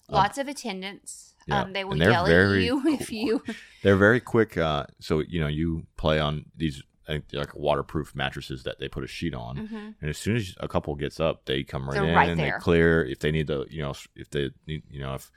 lots 0.10 0.38
of 0.38 0.48
attendants. 0.48 1.34
Yeah, 1.48 1.62
Um, 1.64 1.74
they 1.74 1.84
will 1.84 1.98
yell 1.98 2.26
at 2.28 2.60
you 2.60 2.82
if 2.88 3.12
you. 3.12 3.42
They're 3.84 3.96
very 3.98 4.20
quick. 4.20 4.58
Uh, 4.58 4.86
so 5.00 5.20
you 5.20 5.40
know 5.40 5.48
you 5.48 5.88
play 5.98 6.20
on 6.20 6.46
these 6.56 6.84
I 7.08 7.14
think 7.14 7.26
like 7.32 7.56
waterproof 7.56 8.14
mattresses 8.14 8.64
that 8.64 8.80
they 8.80 8.90
put 8.90 9.04
a 9.04 9.08
sheet 9.08 9.34
on, 9.34 9.56
Mhm. 9.58 9.96
and 10.02 10.10
as 10.10 10.18
soon 10.18 10.36
as 10.36 10.54
a 10.60 10.68
couple 10.68 10.94
gets 10.96 11.20
up, 11.22 11.46
they 11.46 11.64
come 11.64 11.88
right 11.88 11.94
They're 11.96 12.10
in 12.10 12.16
right 12.16 12.30
and 12.30 12.38
there. 12.40 12.58
they 12.58 12.60
clear. 12.64 13.06
If 13.06 13.20
they 13.20 13.32
need 13.32 13.48
to, 13.48 13.66
you 13.70 13.82
know, 13.82 13.94
if 14.16 14.30
they 14.30 14.50
need, 14.68 14.84
you 14.92 15.00
know, 15.00 15.14
if 15.16 15.32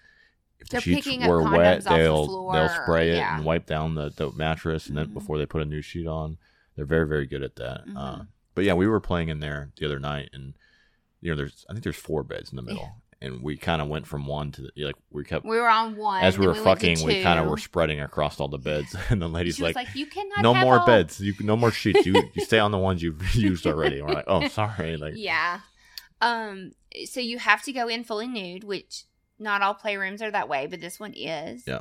if 0.59 0.69
the 0.69 0.81
sheets 0.81 1.07
were 1.27 1.43
wet, 1.43 1.85
they'll 1.85 2.27
floor, 2.27 2.53
they'll 2.53 2.69
spray 2.69 3.11
it 3.13 3.17
yeah. 3.19 3.37
and 3.37 3.45
wipe 3.45 3.67
down 3.67 3.95
the, 3.95 4.11
the 4.11 4.31
mattress, 4.33 4.89
and 4.89 4.97
then 4.99 5.07
Mhm. 5.07 5.15
before 5.15 5.39
they 5.39 5.47
put 5.47 5.63
a 5.63 5.65
new 5.65 5.81
sheet 5.81 6.07
on, 6.09 6.39
they're 6.75 6.85
very 6.85 7.07
very 7.07 7.27
good 7.27 7.43
at 7.45 7.55
that. 7.57 7.83
Uh, 7.97 8.17
Mhm. 8.17 8.27
but 8.57 8.65
yeah, 8.65 8.75
we 8.75 8.87
were 8.89 9.01
playing 9.01 9.29
in 9.29 9.39
there 9.39 9.71
the 9.77 9.87
other 9.87 10.01
night, 10.01 10.29
and 10.33 10.55
you 11.21 11.31
know, 11.31 11.37
there's 11.37 11.65
I 11.69 11.73
think 11.73 11.85
there's 11.85 11.97
four 11.97 12.25
beds 12.25 12.51
in 12.51 12.57
the 12.57 12.63
middle, 12.63 12.97
and 13.23 13.43
we 13.43 13.57
kind 13.57 13.83
of 13.83 13.89
went 13.89 14.07
from 14.07 14.27
one 14.27 14.51
to 14.53 14.63
the, 14.63 14.85
like 14.85 14.95
we 15.11 15.25
kept 15.25 15.45
We 15.45 15.59
were 15.59 15.69
on 15.69 15.97
one. 15.97 16.23
as 16.23 16.39
we 16.39 16.47
were 16.47 16.55
to 16.55 16.63
fucking, 16.63 17.05
we 17.05 17.23
kind 17.23 17.39
of 17.39 17.47
were 17.47 17.59
spreading 17.59 18.01
across 18.01 18.41
all 18.41 18.49
the 18.49 18.59
beds, 18.59 18.95
and 19.11 19.21
the 19.21 19.29
lady's 19.29 19.61
like, 19.61 19.77
like, 19.77 19.95
"You 19.95 20.07
cannot 20.07 20.43
"No 20.43 20.55
more 20.55 20.81
all-" 20.81 20.87
beds. 20.87 21.21
You 21.21 21.35
no 21.41 21.57
more 21.57 21.71
sheets. 21.71 22.07
You 22.07 22.15
you 22.35 22.45
stay 22.45 22.59
on 22.59 22.71
the 22.71 22.79
ones 22.79 23.03
you've 23.03 23.35
used 23.35 23.67
already." 23.67 23.99
And 23.99 24.09
we're 24.09 24.15
like, 24.15 24.25
"Oh, 24.27 24.49
sorry." 24.49 24.97
Like, 24.97 25.15
Yeah. 25.17 25.61
Um. 26.21 26.73
So 27.05 27.21
you 27.21 27.39
have 27.39 27.63
to 27.65 27.73
go 27.73 27.89
in 27.89 28.05
fully 28.05 28.27
nude, 28.27 28.65
which 28.65 29.05
not 29.39 29.63
all 29.63 29.75
playrooms 29.75 30.21
are 30.23 30.31
that 30.31 30.49
way, 30.49 30.67
but 30.67 30.81
this 30.81 30.99
one 31.01 31.13
is. 31.15 31.65
Yeah. 31.67 31.81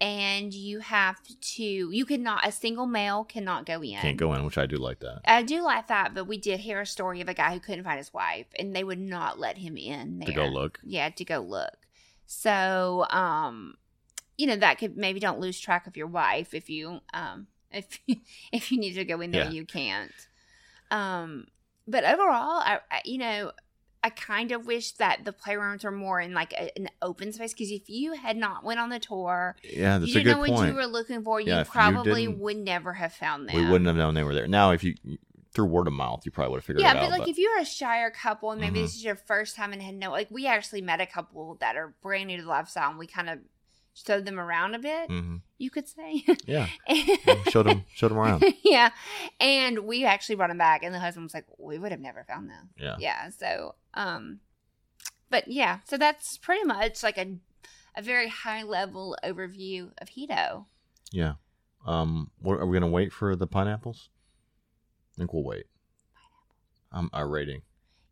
And 0.00 0.54
you 0.54 0.80
have 0.80 1.18
to 1.40 1.62
you 1.62 2.04
cannot 2.06 2.46
a 2.46 2.52
single 2.52 2.86
male 2.86 3.24
cannot 3.24 3.66
go 3.66 3.82
in. 3.82 3.98
Can't 3.98 4.16
go 4.16 4.32
in, 4.34 4.44
which 4.44 4.56
I 4.58 4.66
do 4.66 4.76
like 4.76 5.00
that. 5.00 5.20
I 5.26 5.42
do 5.42 5.62
like 5.62 5.88
that, 5.88 6.14
but 6.14 6.24
we 6.24 6.38
did 6.38 6.60
hear 6.60 6.80
a 6.80 6.86
story 6.86 7.20
of 7.20 7.28
a 7.28 7.34
guy 7.34 7.52
who 7.52 7.60
couldn't 7.60 7.84
find 7.84 7.98
his 7.98 8.12
wife, 8.14 8.46
and 8.58 8.74
they 8.74 8.84
would 8.84 8.98
not 8.98 9.38
let 9.38 9.58
him 9.58 9.76
in 9.76 10.18
there 10.18 10.26
To 10.28 10.32
go 10.32 10.46
look. 10.46 10.80
Yeah, 10.82 11.10
to 11.10 11.24
go 11.24 11.40
look. 11.40 11.76
So, 12.26 13.06
um, 13.10 13.74
you 14.38 14.46
know 14.46 14.56
that 14.56 14.78
could 14.78 14.96
maybe 14.96 15.20
don't 15.20 15.40
lose 15.40 15.60
track 15.60 15.86
of 15.86 15.96
your 15.96 16.06
wife 16.06 16.54
if 16.54 16.70
you 16.70 17.00
um 17.12 17.46
if 17.72 17.98
if 18.52 18.72
you 18.72 18.78
need 18.78 18.94
to 18.94 19.04
go 19.04 19.20
in 19.20 19.32
there, 19.32 19.44
Yeah. 19.44 19.50
you 19.50 19.66
can't. 19.66 20.12
Um, 20.90 21.46
but 21.86 22.04
overall, 22.04 22.60
I, 22.60 22.80
I 22.90 23.02
you 23.04 23.18
know. 23.18 23.52
I 24.02 24.10
kind 24.10 24.50
of 24.52 24.66
wish 24.66 24.92
that 24.92 25.24
the 25.24 25.32
playrooms 25.32 25.84
were 25.84 25.90
more 25.90 26.20
in 26.20 26.32
like 26.32 26.52
a, 26.54 26.76
an 26.78 26.88
open 27.02 27.32
space 27.32 27.52
because 27.52 27.70
if 27.70 27.88
you 27.90 28.14
had 28.14 28.36
not 28.36 28.64
went 28.64 28.80
on 28.80 28.88
the 28.88 28.98
tour, 28.98 29.56
Yeah, 29.62 29.98
that's 29.98 30.10
you 30.12 30.20
a 30.20 30.24
didn't 30.24 30.24
good 30.24 30.32
know 30.32 30.38
what 30.40 30.58
point. 30.58 30.70
you 30.70 30.76
were 30.76 30.86
looking 30.86 31.22
for, 31.22 31.40
Yeah, 31.40 31.56
you 31.56 31.60
if 31.60 31.66
you 31.68 31.72
probably 31.72 32.28
would 32.28 32.56
never 32.56 32.94
have 32.94 33.12
found 33.12 33.48
them. 33.48 33.56
we 33.56 33.64
wouldn't 33.70 33.86
have 33.86 33.96
known 33.96 34.14
they 34.14 34.22
were 34.24 34.34
there. 34.34 34.48
Now, 34.48 34.70
if 34.70 34.82
you 34.84 34.94
through 35.52 35.66
word 35.66 35.86
of 35.88 35.92
mouth, 35.92 36.22
you 36.24 36.30
probably 36.30 36.52
would 36.52 36.58
have 36.58 36.64
figured 36.64 36.80
yeah, 36.82 36.92
it 36.92 36.96
out. 36.96 37.02
Yeah, 37.02 37.10
but 37.10 37.18
like 37.20 37.28
if 37.28 37.36
you're 37.36 37.58
a 37.58 37.64
shyer 37.64 38.10
couple 38.10 38.52
and 38.52 38.60
maybe 38.60 38.78
Mhm. 38.78 38.82
this 38.84 38.94
is 38.94 39.04
your 39.04 39.16
first 39.16 39.56
time 39.56 39.72
and 39.72 39.82
had 39.82 39.94
no 39.96 40.10
like 40.12 40.30
we 40.30 40.46
actually 40.46 40.80
met 40.80 41.00
a 41.00 41.06
couple 41.06 41.56
that 41.60 41.76
are 41.76 41.94
brand 42.02 42.28
new 42.28 42.36
to 42.36 42.42
the 42.44 42.48
lifestyle 42.48 42.88
and 42.90 42.98
we 42.98 43.06
kind 43.06 43.28
of 43.28 43.38
showed 44.06 44.24
them 44.24 44.38
around 44.40 44.74
a 44.74 44.78
bit, 44.78 45.08
hmm 45.08 45.36
you 45.58 45.70
could 45.70 45.86
say. 45.88 46.24
yeah, 46.46 46.66
showed 47.50 47.66
them, 47.66 47.84
showed 47.94 48.10
them 48.10 48.18
around. 48.18 48.42
yeah. 48.64 48.90
And 49.38 49.80
we 49.80 50.04
actually 50.06 50.36
brought 50.36 50.48
them 50.48 50.56
back 50.58 50.82
and 50.82 50.94
the 50.94 50.98
husband 50.98 51.24
was 51.24 51.34
like, 51.34 51.44
We 51.58 51.78
would 51.78 51.90
have 51.92 52.00
never 52.00 52.24
found 52.24 52.48
them. 52.48 52.70
Yeah, 52.78 52.96
Yeah. 52.98 53.28
So 53.30 53.74
um 53.94 54.40
but 55.28 55.48
yeah, 55.48 55.80
so 55.86 55.96
that's 55.98 56.38
pretty 56.38 56.64
much 56.64 57.02
like 57.02 57.18
a 57.18 57.36
a 57.96 58.02
very 58.02 58.28
high 58.28 58.62
level 58.62 59.16
overview 59.24 59.90
of 60.00 60.08
Hedo. 60.10 60.64
yeah. 61.12 61.34
Um, 61.86 62.30
what, 62.38 62.58
are 62.60 62.66
we 62.66 62.76
gonna 62.78 62.90
wait 62.90 63.12
for 63.12 63.34
the 63.36 63.46
pineapples? 63.46 64.08
I 65.14 65.18
think 65.18 65.32
we'll 65.32 65.44
wait. 65.44 65.66
Um, 66.92 67.10
our 67.12 67.28
rating 67.28 67.62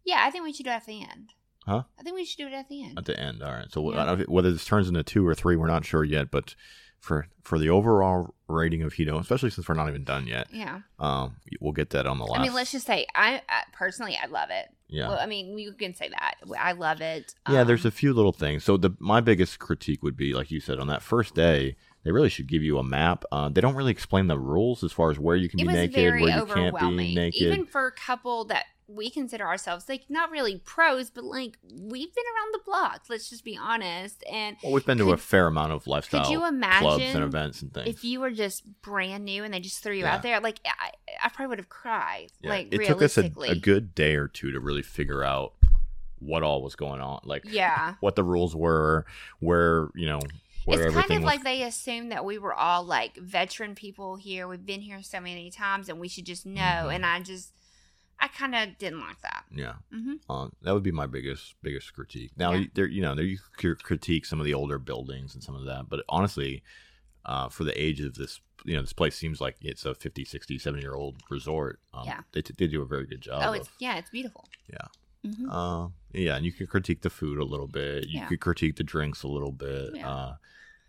Yeah, 0.05 0.23
I 0.25 0.31
think 0.31 0.45
we 0.45 0.53
should 0.53 0.65
do 0.65 0.71
it 0.71 0.75
at 0.75 0.87
the 0.87 1.03
end. 1.03 1.31
Huh? 1.69 1.83
I 1.99 2.03
think 2.03 2.17
we 2.17 2.25
should 2.25 2.39
do 2.39 2.47
it 2.49 2.53
at 2.55 2.69
the 2.69 2.83
end. 2.83 2.99
at 2.99 3.05
the 3.05 3.19
end. 3.19 3.43
All 3.43 3.53
right. 3.53 3.71
So 3.71 3.83
Yeah. 3.93 4.03
I 4.03 4.07
don't 4.07 4.17
know 4.19 4.23
if- 4.25 4.29
whether 4.29 4.51
this 4.51 4.65
turns 4.65 4.89
into 4.89 5.03
two 5.03 5.27
or 5.27 5.35
three, 5.35 5.55
we're 5.57 5.67
not 5.69 5.85
sure 5.85 6.03
yet. 6.05 6.31
But 6.31 6.55
for 6.99 7.29
for 7.45 7.59
the 7.59 7.69
overall 7.71 8.35
rating 8.49 8.83
of 8.83 8.95
Hedo, 8.95 9.21
especially 9.21 9.51
since 9.51 9.69
we're 9.69 9.75
not 9.77 9.89
even 9.89 10.03
done 10.05 10.27
yet, 10.27 10.49
Yeah. 10.51 10.81
um, 10.99 11.37
we'll 11.61 11.73
get 11.73 11.91
that 11.91 12.07
on 12.07 12.19
the 12.19 12.25
last. 12.25 12.41
I 12.41 12.43
mean, 12.43 12.53
let's 12.55 12.73
just 12.73 12.87
say 12.87 13.07
I, 13.15 13.41
I 13.49 13.63
personally 13.73 14.19
I 14.21 14.27
love 14.27 14.51
it. 14.51 14.67
yeah. 14.89 15.09
Well, 15.09 15.19
I 15.19 15.27
mean, 15.27 15.57
you 15.59 15.73
can 15.73 15.95
say 15.95 16.09
that. 16.09 16.35
I 16.59 16.73
love 16.73 17.01
it. 17.01 17.35
Yeah, 17.49 17.63
there's 17.65 17.85
Um, 17.85 17.89
a 17.89 17.93
few 17.93 18.13
little 18.13 18.33
things. 18.33 18.65
So 18.65 18.77
the 18.77 18.91
my 18.99 19.21
biggest 19.21 19.59
critique 19.61 20.03
would 20.03 20.17
be, 20.17 20.33
like 20.35 20.51
you 20.51 20.59
said, 20.61 20.79
on 20.81 20.89
that 20.89 21.03
first 21.03 21.35
day, 21.35 21.77
they 22.05 22.11
really 22.11 22.29
should 22.31 22.47
give 22.49 22.63
you 22.63 22.79
a 22.79 22.83
map. 22.85 23.25
Uh, 23.31 23.49
they 23.49 23.61
don't 23.61 23.75
really 23.77 23.93
explain 23.93 24.27
the 24.27 24.39
rules 24.39 24.83
as 24.83 24.93
far 24.93 25.11
as 25.11 25.19
where 25.19 25.37
you 25.37 25.49
can 25.49 25.59
be 25.59 25.65
naked, 25.65 25.95
where 25.97 26.17
you 26.19 26.47
can't 26.47 26.77
be 26.79 27.15
naked. 27.15 27.43
Even 27.43 27.65
for 27.67 27.87
a 27.87 27.93
couple 27.93 28.45
that 28.47 28.65
we 28.89 29.11
consider 29.11 29.47
ourselves 29.47 29.87
like 29.89 30.07
not 30.09 30.31
really 30.31 30.57
pros, 30.65 31.11
but 31.11 31.23
like 31.25 31.59
we've 31.63 32.15
been 32.15 32.25
around 32.35 32.53
the 32.53 32.61
block. 32.65 33.03
Let's 33.09 33.29
just 33.29 33.45
be 33.45 33.57
honest. 33.57 34.25
And 34.31 34.57
well, 34.63 34.73
we've 34.73 34.87
been 34.87 34.99
to 34.99 35.13
a 35.13 35.17
fair 35.19 35.47
amount 35.47 35.73
of 35.73 35.87
lifestyle 35.87 36.25
could 36.25 36.33
you 36.33 36.39
clubs 36.39 37.03
and 37.05 37.23
events 37.23 37.61
and 37.63 37.73
things. 37.73 37.87
if 37.89 38.03
you 38.03 38.19
were 38.21 38.31
just 38.31 38.65
brand 38.83 39.25
new 39.27 39.45
and 39.45 39.53
they 39.53 39.61
just 39.61 39.83
threw 39.83 39.93
you 39.95 40.05
Yeah. 40.05 40.15
out 40.15 40.23
there, 40.23 40.41
like 40.41 40.61
I, 40.65 40.93
I 41.23 41.29
probably 41.29 41.49
would 41.49 41.59
have 41.59 41.69
cried. 41.69 42.29
Yeah, 42.41 42.51
Like 42.51 42.73
it 42.73 42.87
took 42.87 43.03
us 43.03 43.19
a, 43.19 43.31
a 43.43 43.55
good 43.57 43.95
day 43.95 44.17
or 44.17 44.27
two 44.27 44.53
to 44.53 44.61
really 44.61 44.83
figure 44.83 45.23
out 45.23 45.53
what 46.21 46.43
all 46.43 46.63
was 46.63 46.75
going 46.75 47.01
on, 47.01 47.21
like 47.25 47.45
yeah. 47.47 47.95
what 48.01 48.17
the 48.17 48.25
rules 48.25 48.57
were, 48.57 49.05
where 49.41 49.91
you 49.95 50.07
know 50.07 50.21
where 50.65 50.87
it's 50.87 50.95
kind 50.95 51.11
of 51.13 51.23
was. 51.23 51.25
like 51.25 51.45
they 51.45 51.63
assumed 51.63 52.13
that 52.13 52.25
we 52.25 52.37
were 52.39 52.53
all 52.53 52.85
like 52.85 53.17
veteran 53.17 53.75
people 53.75 54.17
here. 54.17 54.47
We've 54.49 54.65
been 54.67 54.81
here 54.81 55.03
so 55.03 55.21
many 55.21 55.51
times, 55.51 55.89
and 55.89 55.99
we 56.01 56.09
should 56.09 56.27
just 56.27 56.45
know. 56.45 56.61
Mhm. 56.61 56.95
And 56.97 57.07
I 57.07 57.21
just, 57.21 57.55
I 58.21 58.29
kind 58.29 58.55
of 58.55 58.77
didn't 58.79 59.01
like 59.01 59.21
that. 59.23 59.45
yeah, 59.51 59.75
hmm 59.93 60.15
uh, 60.29 60.49
that 60.63 60.75
would 60.75 60.83
be 60.83 60.91
my 60.93 61.07
biggest 61.07 61.55
biggest 61.63 61.93
critique. 61.95 62.33
Now, 62.37 62.53
Yeah. 62.53 62.59
you 62.61 62.71
there 62.75 62.87
you 62.87 63.01
know 63.03 63.15
there 63.15 63.25
you 63.25 63.39
critique 63.83 64.27
some 64.27 64.41
of 64.41 64.47
the 64.47 64.55
older 64.55 64.79
buildings 64.79 65.35
and 65.35 65.43
some 65.43 65.55
of 65.55 65.65
that, 65.67 65.89
but 65.89 66.05
honestly, 66.09 66.63
uh, 67.25 67.49
for 67.49 67.65
the 67.65 67.81
age 67.81 68.01
of 68.01 68.15
this, 68.15 68.41
you 68.65 68.75
know, 68.75 68.81
this 68.83 68.93
place 68.93 69.17
seems 69.17 69.41
like 69.41 69.57
it's 69.61 69.85
a 69.85 69.95
50, 69.95 70.25
60, 70.25 70.59
70 70.59 70.83
year 70.83 70.95
old 70.95 71.17
resort. 71.31 71.79
Um, 71.93 72.07
Yeah. 72.07 72.21
they, 72.33 72.43
t- 72.43 72.55
they 72.57 72.67
do 72.67 72.81
a 72.83 72.87
very 72.87 73.07
good 73.07 73.21
job. 73.21 73.43
oh, 73.45 73.51
of- 73.51 73.57
it's 73.61 73.71
yeah, 73.79 73.99
it's 73.99 74.11
beautiful. 74.11 74.49
Yeah. 74.69 75.31
hmm 75.31 75.49
Uh, 75.51 75.89
yeah, 76.13 76.37
and 76.37 76.45
you 76.45 76.53
could 76.53 76.69
critique 76.69 77.03
the 77.03 77.11
food 77.11 77.39
a 77.39 77.45
little 77.45 77.67
bit. 77.69 78.09
You 78.09 78.21
Yeah. 78.21 78.27
could 78.29 78.41
critique 78.41 78.77
the 78.77 78.85
drinks 78.85 79.23
a 79.23 79.29
little 79.29 79.53
bit. 79.53 79.95
Yeah. 79.95 80.09
Uh, 80.11 80.37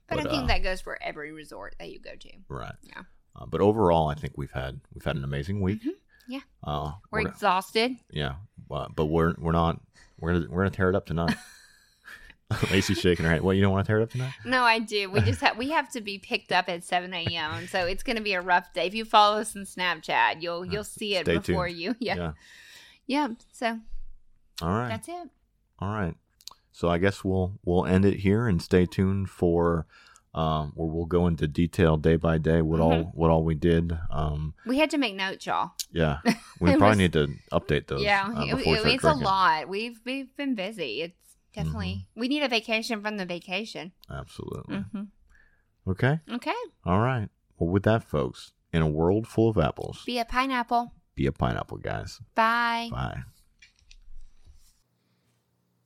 But, 0.08 0.18
But, 0.18 0.28
I 0.28 0.30
think 0.32 0.44
uh, 0.46 0.48
that 0.48 0.64
goes 0.64 0.82
for 0.82 0.98
every 1.04 1.32
resort 1.32 1.76
that 1.78 1.92
you 1.92 2.00
go 2.00 2.16
to. 2.16 2.30
right. 2.48 2.76
Yeah. 2.82 3.04
Uh, 3.36 3.46
but 3.46 3.62
overall, 3.62 4.08
I 4.08 4.16
think 4.16 4.34
we've 4.38 4.52
had 4.52 4.82
we've 4.94 5.04
had 5.06 5.16
an 5.18 5.24
amazing 5.24 5.62
week. 5.62 5.84
Mhm. 5.84 5.92
Yeah. 6.30 6.40
Uh, 6.64 6.92
We're 7.12 7.24
we're, 7.24 7.28
exhausted. 7.30 7.98
yeah, 8.12 8.36
uh, 8.72 8.88
but 8.96 9.08
we're 9.08 9.34
we're 9.40 9.52
not 9.52 9.82
we're 10.20 10.34
gonna 10.34 10.46
we're 10.50 10.64
gonna 10.64 10.70
tear 10.76 10.90
it 10.90 10.96
up 10.96 11.06
tonight. 11.08 11.36
Lacey's 12.72 13.00
shaking 13.00 13.26
her 13.26 13.32
head. 13.32 13.42
Well, 13.42 13.54
you 13.54 13.62
don't 13.62 13.72
want 13.72 13.86
to 13.86 13.90
tear 13.90 14.00
it 14.00 14.04
up 14.04 14.10
tonight? 14.10 14.34
No, 14.44 14.64
I 14.64 14.80
do. 14.80 15.12
We 15.12 15.22
just 15.22 15.40
have 15.46 15.56
we 15.58 15.70
have 15.70 15.90
to 15.92 16.02
be 16.02 16.18
picked 16.18 16.52
up 16.52 16.68
at 16.68 16.84
seven 16.84 17.14
a.m. 17.14 17.68
So 17.68 17.86
it's 17.86 18.02
going 18.02 18.16
to 18.16 18.24
be 18.24 18.34
a 18.34 18.42
rough 18.42 18.74
day. 18.74 18.88
If 18.88 18.96
you 18.96 19.06
follow 19.06 19.38
us 19.40 19.56
on 19.56 19.64
Snapchat, 19.64 20.42
you'll 20.42 20.66
you'll 20.66 20.84
see 20.84 21.16
it 21.16 21.26
Stay 21.26 21.38
before 21.38 21.68
tuned. 21.68 21.80
you. 21.80 21.96
Yeah. 22.00 22.32
yeah, 23.06 23.28
So 23.52 23.80
All 24.64 24.70
right. 24.72 24.90
that's 24.90 25.08
it. 25.08 25.30
All 25.78 25.90
right. 25.94 26.16
So 26.72 26.90
I 26.90 26.98
guess 26.98 27.24
we'll 27.24 27.60
we'll 27.64 27.86
end 27.86 28.04
it 28.06 28.20
here 28.22 28.48
and 28.48 28.60
stay 28.62 28.86
tuned 28.88 29.30
for 29.30 29.86
um, 30.34 30.72
where 30.76 30.88
we'll 30.88 31.06
go 31.06 31.28
into 31.28 31.48
detail 31.48 31.98
day 31.98 32.16
by 32.16 32.38
day 32.38 32.62
what 32.62 32.80
all 32.80 32.92
Mm-hmm. 32.92 33.18
what 33.20 33.30
all 33.32 33.44
we 33.44 33.56
did. 33.56 33.98
Um, 34.12 34.54
We 34.66 34.78
had 34.78 34.90
to 34.92 34.98
make 34.98 35.16
notes, 35.16 35.46
y'all. 35.46 35.72
yeah, 35.92 36.20
we 36.60 36.70
probably 36.72 36.88
was- 36.90 36.98
need 36.98 37.14
to 37.14 37.28
update 37.52 37.88
those. 37.88 38.02
yeah, 38.04 38.28
uh, 38.36 38.42
it- 38.44 38.54
it- 38.60 38.68
it's 38.68 38.82
drinking. 38.84 39.10
a 39.10 39.14
lot. 39.16 39.68
We've 39.70 40.00
we've 40.06 40.36
been 40.38 40.56
busy. 40.56 41.02
It's 41.02 41.16
definitely 41.54 42.06
Mm-hmm. 42.12 42.20
we 42.20 42.28
need 42.28 42.44
a 42.44 42.48
vacation 42.50 43.02
from 43.02 43.18
the 43.18 43.26
vacation. 43.26 43.92
Absolutely. 44.10 44.78
hmm 44.92 45.04
Okay. 45.88 46.20
Okay, 46.32 46.54
All 46.86 47.00
right. 47.00 47.30
Well, 47.58 47.70
with 47.72 47.84
that, 47.84 48.04
folks, 48.04 48.52
in 48.72 48.82
a 48.84 48.88
world 48.88 49.28
full 49.28 49.50
of 49.50 49.58
apples, 49.58 50.04
be 50.06 50.20
a 50.20 50.26
pineapple. 50.26 50.94
be 51.16 51.26
a 51.26 51.32
pineapple, 51.32 51.78
guys. 51.78 52.20
Bye. 52.36 52.90
Bye. 52.92 53.24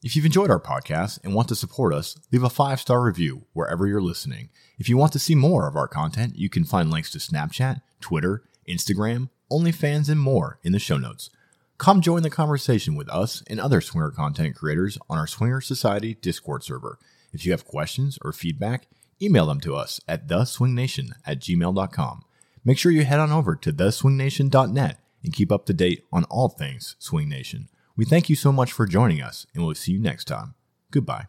If 0.03 0.17
you've 0.17 0.25
enjoyed 0.25 0.49
our 0.49 0.59
podcast 0.59 1.23
and 1.23 1.33
want 1.33 1.47
to 1.47 1.55
support 1.55 1.93
us, 1.93 2.17
leave 2.29 2.43
a 2.43 2.49
five 2.49 2.81
star 2.81 3.01
review 3.01 3.45
wherever 3.53 3.87
you're 3.87 4.01
listening. 4.01 4.49
If 4.77 4.89
you 4.89 4.97
want 4.97 5.13
to 5.13 5.19
see 5.19 5.33
more 5.33 5.65
of 5.65 5.77
our 5.77 5.87
content, 5.87 6.35
you 6.35 6.49
can 6.49 6.65
find 6.65 6.91
links 6.91 7.09
to 7.11 7.19
Snapchat, 7.19 7.81
Twitter, 8.01 8.43
Instagram, 8.67 9.29
OnlyFans, 9.49 10.09
and 10.09 10.19
more 10.19 10.59
in 10.61 10.73
the 10.73 10.79
show 10.79 10.97
notes. 10.97 11.29
Come 11.77 12.01
join 12.01 12.21
the 12.21 12.29
conversation 12.29 12.95
with 12.95 13.07
us 13.07 13.43
and 13.47 13.61
other 13.61 13.79
swinger 13.79 14.11
content 14.11 14.57
creators 14.57 14.97
on 15.09 15.17
our 15.17 15.25
Swinger 15.25 15.61
Society 15.61 16.15
Discord 16.15 16.65
server. 16.65 16.99
If 17.31 17.45
you 17.45 17.53
have 17.53 17.65
questions 17.65 18.19
or 18.23 18.33
feedback, 18.33 18.87
email 19.21 19.45
them 19.45 19.61
to 19.61 19.73
us 19.73 20.01
at 20.05 20.27
theswingnation 20.27 21.11
at 21.25 21.39
gmail.com. 21.39 22.25
Make 22.65 22.77
sure 22.77 22.91
you 22.91 23.05
head 23.05 23.21
on 23.21 23.31
over 23.31 23.55
to 23.55 23.71
theswingnation.net 23.71 24.99
and 25.23 25.33
keep 25.33 25.49
up 25.49 25.65
to 25.67 25.73
date 25.73 26.03
on 26.11 26.25
all 26.25 26.49
things 26.49 26.97
Swing 26.99 27.29
Nation. 27.29 27.69
We 27.95 28.05
thank 28.05 28.29
you 28.29 28.35
so 28.35 28.51
much 28.51 28.71
for 28.71 28.85
joining 28.85 29.21
us, 29.21 29.45
and 29.53 29.63
we'll 29.63 29.75
see 29.75 29.91
you 29.91 29.99
next 29.99 30.25
time. 30.25 30.55
Goodbye. 30.91 31.27